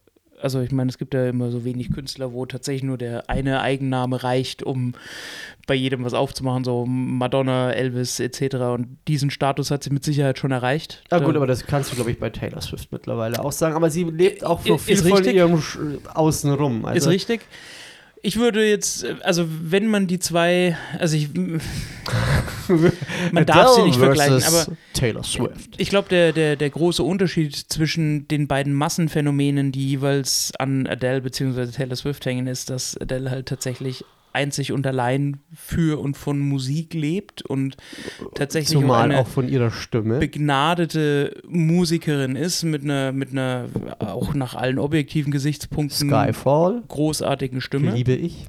also 0.40 0.60
ich 0.62 0.72
meine, 0.72 0.88
es 0.88 0.96
gibt 0.96 1.12
ja 1.12 1.28
immer 1.28 1.50
so 1.50 1.62
wenig 1.66 1.92
Künstler, 1.92 2.32
wo 2.32 2.46
tatsächlich 2.46 2.84
nur 2.84 2.96
der 2.96 3.28
eine 3.28 3.60
Eigenname 3.60 4.22
reicht, 4.24 4.62
um 4.62 4.94
bei 5.66 5.74
jedem 5.74 6.04
was 6.04 6.14
aufzumachen, 6.14 6.64
so 6.64 6.86
Madonna, 6.86 7.70
Elvis 7.72 8.18
etc. 8.18 8.54
Und 8.74 8.96
diesen 9.06 9.30
Status 9.30 9.70
hat 9.70 9.84
sie 9.84 9.90
mit 9.90 10.04
Sicherheit 10.04 10.38
schon 10.38 10.52
erreicht. 10.52 11.04
Ja 11.10 11.18
gut, 11.18 11.36
aber 11.36 11.46
das 11.46 11.66
kannst 11.66 11.92
du, 11.92 11.96
glaube 11.96 12.10
ich, 12.12 12.18
bei 12.18 12.30
Taylor 12.30 12.62
Swift 12.62 12.90
mittlerweile 12.92 13.44
auch 13.44 13.52
sagen. 13.52 13.74
Aber 13.76 13.90
sie 13.90 14.04
lebt 14.04 14.42
auch 14.42 14.64
Ist 14.64 14.84
viel 14.86 14.96
von 14.96 15.12
richtig. 15.12 15.34
ihrem 15.34 15.60
Sch 15.60 15.78
Außenrum. 16.14 16.86
Also, 16.86 17.10
ist 17.10 17.14
richtig. 17.14 17.42
Ich 18.24 18.36
würde 18.36 18.64
jetzt, 18.64 19.02
äh, 19.02 19.16
also 19.22 19.46
wenn 19.48 19.88
man 19.88 20.06
die 20.06 20.20
zwei, 20.20 20.76
also 20.98 21.16
ich, 21.16 21.28
man 23.32 23.46
darf 23.46 23.74
sie 23.74 23.82
nicht 23.82 23.98
vergleichen, 23.98 24.42
aber 24.44 24.66
Taylor 24.94 25.24
Swift. 25.24 25.74
ich 25.76 25.90
glaube, 25.90 26.08
der, 26.08 26.32
der, 26.32 26.54
der 26.54 26.70
große 26.70 27.02
Unterschied 27.02 27.56
zwischen 27.56 28.28
den 28.28 28.46
beiden 28.46 28.72
Massenphänomenen, 28.74 29.72
die 29.72 29.88
jeweils 29.88 30.52
an 30.58 30.86
Adele 30.86 31.20
bzw. 31.20 31.66
Taylor 31.66 31.96
Swift 31.96 32.24
hängen, 32.24 32.46
ist, 32.46 32.70
dass 32.70 32.96
Adele 32.96 33.28
halt 33.30 33.46
tatsächlich 33.46 34.04
einzig 34.32 34.72
und 34.72 34.86
allein 34.86 35.40
für 35.54 36.00
und 36.00 36.16
von 36.16 36.38
Musik 36.38 36.94
lebt 36.94 37.42
und 37.42 37.76
tatsächlich 38.34 38.76
auch 38.76 38.82
Zumal 38.82 39.04
eine 39.04 39.18
auch 39.18 39.26
von 39.26 39.48
ihrer 39.48 39.70
Stimme. 39.70 40.18
begnadete 40.18 41.42
Musikerin 41.48 42.36
ist 42.36 42.62
mit 42.62 42.82
einer, 42.82 43.12
mit 43.12 43.32
einer 43.32 43.66
auch 43.98 44.34
nach 44.34 44.54
allen 44.54 44.78
objektiven 44.78 45.32
Gesichtspunkten 45.32 46.08
Skyfall 46.08 46.82
großartigen 46.88 47.60
Stimme. 47.60 47.92
liebe 47.94 48.12
ich. 48.12 48.46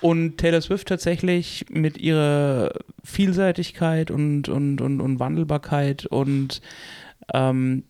Und 0.00 0.38
Taylor 0.38 0.62
Swift 0.62 0.88
tatsächlich 0.88 1.66
mit 1.68 1.98
ihrer 1.98 2.72
Vielseitigkeit 3.04 4.10
und, 4.10 4.48
und, 4.48 4.80
und, 4.80 5.00
und 5.00 5.20
Wandelbarkeit 5.20 6.06
und 6.06 6.62
ähm, 7.34 7.84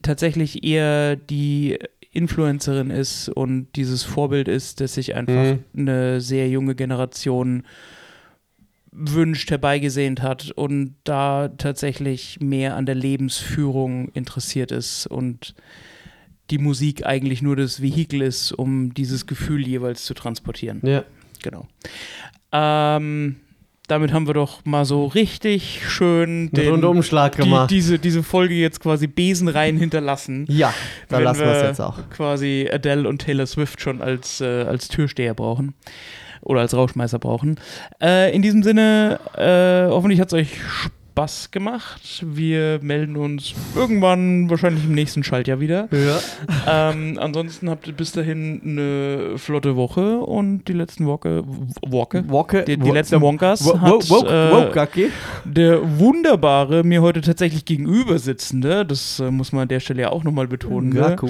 tatsächlich 0.00 0.64
eher 0.64 1.16
die 1.16 1.78
Influencerin 2.12 2.90
ist 2.90 3.28
und 3.30 3.68
dieses 3.76 4.02
Vorbild 4.02 4.46
ist, 4.48 4.80
dass 4.80 4.94
sich 4.94 5.14
einfach 5.14 5.54
Mhm. 5.54 5.64
eine 5.76 6.20
sehr 6.20 6.48
junge 6.48 6.74
Generation 6.74 7.64
wünscht, 8.90 9.50
herbeigesehnt 9.50 10.20
hat 10.20 10.50
und 10.50 10.96
da 11.04 11.48
tatsächlich 11.48 12.38
mehr 12.40 12.76
an 12.76 12.84
der 12.84 12.94
Lebensführung 12.94 14.08
interessiert 14.10 14.70
ist 14.70 15.06
und 15.06 15.54
die 16.50 16.58
Musik 16.58 17.06
eigentlich 17.06 17.40
nur 17.40 17.56
das 17.56 17.80
Vehikel 17.80 18.20
ist, 18.20 18.52
um 18.52 18.92
dieses 18.92 19.26
Gefühl 19.26 19.66
jeweils 19.66 20.04
zu 20.04 20.12
transportieren. 20.12 20.80
Ja. 20.82 21.04
Genau. 21.42 21.66
Ähm, 22.52 23.36
damit 23.92 24.12
haben 24.14 24.26
wir 24.26 24.32
doch 24.32 24.64
mal 24.64 24.86
so 24.86 25.06
richtig 25.06 25.82
schön 25.86 26.50
Den 26.50 26.70
Rundumschlag 26.70 27.36
die, 27.36 27.42
gemacht. 27.42 27.70
diese, 27.70 27.98
diese 27.98 28.22
Folge 28.22 28.54
jetzt 28.54 28.80
quasi 28.80 29.06
besenrein 29.06 29.76
hinterlassen. 29.76 30.46
ja, 30.48 30.72
da 31.10 31.18
lassen 31.18 31.40
wir 31.40 31.52
es 31.52 31.62
jetzt 31.62 31.80
auch. 31.80 31.98
Quasi 32.08 32.70
Adele 32.72 33.06
und 33.06 33.20
Taylor 33.20 33.44
Swift 33.46 33.82
schon 33.82 34.00
als, 34.00 34.40
äh, 34.40 34.62
als 34.62 34.88
Türsteher 34.88 35.34
brauchen. 35.34 35.74
Oder 36.40 36.62
als 36.62 36.74
Rauschmeißer 36.74 37.18
brauchen. 37.18 37.60
Äh, 38.02 38.34
in 38.34 38.40
diesem 38.42 38.62
Sinne, 38.62 39.20
äh, 39.36 39.88
hoffentlich 39.92 40.20
hat 40.20 40.28
es 40.28 40.34
euch 40.34 40.48
Spaß 40.56 41.01
gemacht. 41.50 42.24
Wir 42.26 42.78
melden 42.82 43.16
uns 43.16 43.54
irgendwann, 43.76 44.48
wahrscheinlich 44.50 44.84
im 44.84 44.94
nächsten 44.94 45.22
Schaltjahr 45.22 45.60
wieder. 45.60 45.88
Ja. 45.92 46.90
ähm, 46.90 47.18
ansonsten 47.20 47.68
habt 47.70 47.86
ihr 47.86 47.92
bis 47.92 48.12
dahin 48.12 48.60
eine 48.64 49.38
flotte 49.38 49.76
Woche 49.76 50.18
und 50.18 50.64
die 50.68 50.72
letzten 50.72 51.06
Woche, 51.06 51.42
Woche, 51.86 52.24
Woke, 52.28 52.64
die, 52.64 52.76
die 52.76 52.88
wo- 52.88 52.92
letzten 52.92 53.20
Wonkas 53.20 53.64
wo- 53.64 53.80
hat 53.80 54.10
wo- 54.10 54.26
äh, 54.26 55.10
der 55.44 55.98
wunderbare, 55.98 56.82
mir 56.84 57.02
heute 57.02 57.20
tatsächlich 57.20 57.64
gegenüber 57.64 58.18
sitzende, 58.18 58.84
das 58.86 59.20
äh, 59.20 59.30
muss 59.30 59.52
man 59.52 59.62
an 59.62 59.68
der 59.68 59.80
Stelle 59.80 60.02
ja 60.02 60.10
auch 60.10 60.24
nochmal 60.24 60.46
betonen, 60.48 60.90
ne? 60.90 61.00
Gaku. 61.00 61.28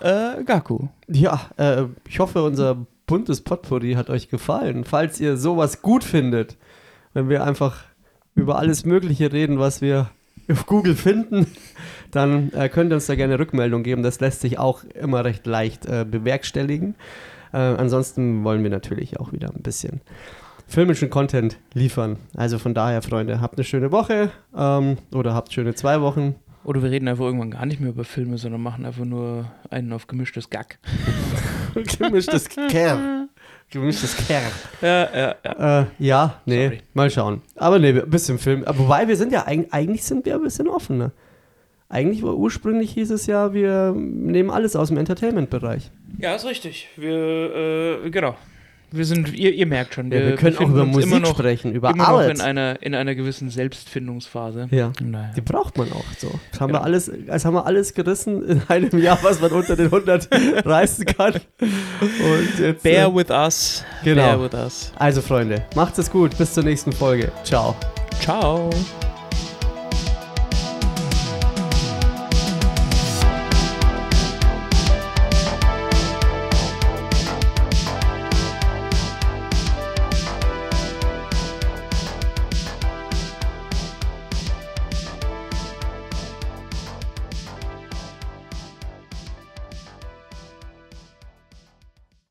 Äh, 0.00 0.42
Gaku. 0.44 0.88
Ja, 1.08 1.40
äh, 1.56 1.84
ich 2.08 2.18
hoffe, 2.20 2.42
unser 2.42 2.76
buntes 3.06 3.40
Potpourri 3.42 3.94
hat 3.94 4.10
euch 4.10 4.28
gefallen. 4.28 4.84
Falls 4.84 5.20
ihr 5.20 5.36
sowas 5.36 5.82
gut 5.82 6.04
findet, 6.04 6.56
wenn 7.12 7.28
wir 7.28 7.44
einfach 7.44 7.84
über 8.34 8.58
alles 8.58 8.84
Mögliche 8.84 9.32
reden, 9.32 9.58
was 9.58 9.80
wir 9.80 10.10
auf 10.50 10.66
Google 10.66 10.94
finden, 10.94 11.46
dann 12.10 12.52
äh, 12.52 12.68
könnt 12.68 12.92
ihr 12.92 12.96
uns 12.96 13.06
da 13.06 13.14
gerne 13.14 13.38
Rückmeldung 13.38 13.82
geben. 13.82 14.02
Das 14.02 14.20
lässt 14.20 14.40
sich 14.40 14.58
auch 14.58 14.84
immer 14.84 15.24
recht 15.24 15.46
leicht 15.46 15.86
äh, 15.86 16.04
bewerkstelligen. 16.04 16.94
Äh, 17.52 17.58
ansonsten 17.58 18.44
wollen 18.44 18.62
wir 18.62 18.70
natürlich 18.70 19.20
auch 19.20 19.32
wieder 19.32 19.50
ein 19.54 19.62
bisschen 19.62 20.00
filmischen 20.66 21.10
Content 21.10 21.58
liefern. 21.74 22.16
Also 22.36 22.58
von 22.58 22.74
daher, 22.74 23.02
Freunde, 23.02 23.40
habt 23.40 23.56
eine 23.56 23.64
schöne 23.64 23.90
Woche 23.92 24.30
ähm, 24.56 24.98
oder 25.12 25.34
habt 25.34 25.52
schöne 25.52 25.74
zwei 25.74 26.00
Wochen. 26.00 26.36
Oder 26.62 26.82
wir 26.82 26.90
reden 26.90 27.08
einfach 27.08 27.24
irgendwann 27.24 27.50
gar 27.50 27.66
nicht 27.66 27.80
mehr 27.80 27.90
über 27.90 28.04
Filme, 28.04 28.38
sondern 28.38 28.62
machen 28.62 28.84
einfach 28.84 29.04
nur 29.04 29.50
einen 29.70 29.92
auf 29.92 30.06
gemischtes 30.06 30.50
Gack. 30.50 30.78
Gemischtes 31.98 32.48
Kerl. 32.48 33.28
Gemischtes 33.70 34.16
Kerl. 34.26 34.42
Ja, 34.82 35.08
ja, 35.14 35.34
ja. 35.44 35.80
Äh, 35.82 35.86
ja, 35.98 36.40
nee, 36.46 36.64
Sorry. 36.64 36.78
mal 36.94 37.10
schauen. 37.10 37.42
Aber 37.56 37.78
nee, 37.78 37.90
ein 37.90 38.10
bisschen 38.10 38.38
Film. 38.38 38.64
Aber 38.64 38.78
wobei, 38.80 39.06
wir 39.08 39.16
sind 39.16 39.32
ja 39.32 39.44
eigentlich, 39.46 39.72
eigentlich 39.72 40.04
sind 40.04 40.24
wir 40.26 40.34
ein 40.34 40.42
bisschen 40.42 40.68
offener. 40.68 41.12
Eigentlich 41.88 42.22
war 42.22 42.34
ursprünglich 42.36 42.92
hieß 42.92 43.10
es 43.10 43.26
ja, 43.26 43.52
wir 43.52 43.92
nehmen 43.96 44.50
alles 44.50 44.76
aus 44.76 44.88
dem 44.88 44.96
Entertainment-Bereich. 44.96 45.90
Ja, 46.18 46.34
ist 46.34 46.46
richtig. 46.46 46.88
Wir, 46.96 48.04
äh, 48.04 48.10
genau. 48.10 48.36
Wir 48.92 49.04
sind, 49.04 49.32
ihr, 49.32 49.52
ihr 49.54 49.66
merkt 49.66 49.94
schon, 49.94 50.10
Ja, 50.10 50.18
wir 50.20 50.36
können 50.36 50.56
auch 50.58 50.68
über 50.68 50.84
Musik 50.84 51.06
immer 51.10 51.20
noch, 51.20 51.30
sprechen, 51.38 51.72
über 51.72 51.90
immer 51.90 51.98
noch 52.08 52.18
alles. 52.18 52.38
in 52.40 52.44
einer, 52.44 52.82
in 52.82 52.94
einer 52.94 53.14
gewissen 53.14 53.48
Selbstfindungsphase. 53.50 54.68
ja, 54.70 54.92
Naja. 55.02 55.30
die 55.36 55.40
braucht 55.40 55.76
man 55.78 55.92
auch 55.92 56.04
so. 56.18 56.28
Das 56.50 56.60
haben, 56.60 56.68
Genau. 56.68 56.80
wir 56.80 56.84
alles, 56.84 57.10
das 57.26 57.44
haben 57.44 57.54
wir 57.54 57.66
alles 57.66 57.94
gerissen 57.94 58.44
in 58.46 58.62
einem 58.68 58.98
Jahr, 59.00 59.18
was 59.22 59.40
man 59.40 59.50
unter 59.52 59.76
den 59.76 59.86
100 59.86 60.28
reißen 60.66 61.04
kann. 61.06 61.34
Und 61.60 62.58
jetzt, 62.58 62.82
Bear 62.82 63.08
äh, 63.10 63.14
with 63.14 63.30
us. 63.30 63.84
Genau. 64.04 64.22
Bear 64.22 64.42
with 64.42 64.54
us. 64.54 64.92
also 64.96 65.20
Freunde, 65.22 65.62
macht 65.74 65.98
es 65.98 66.10
gut. 66.10 66.36
Bis 66.38 66.54
zur 66.54 66.64
nächsten 66.64 66.92
Folge. 66.92 67.30
Ciao. 67.44 67.76
Ciao. 68.20 68.70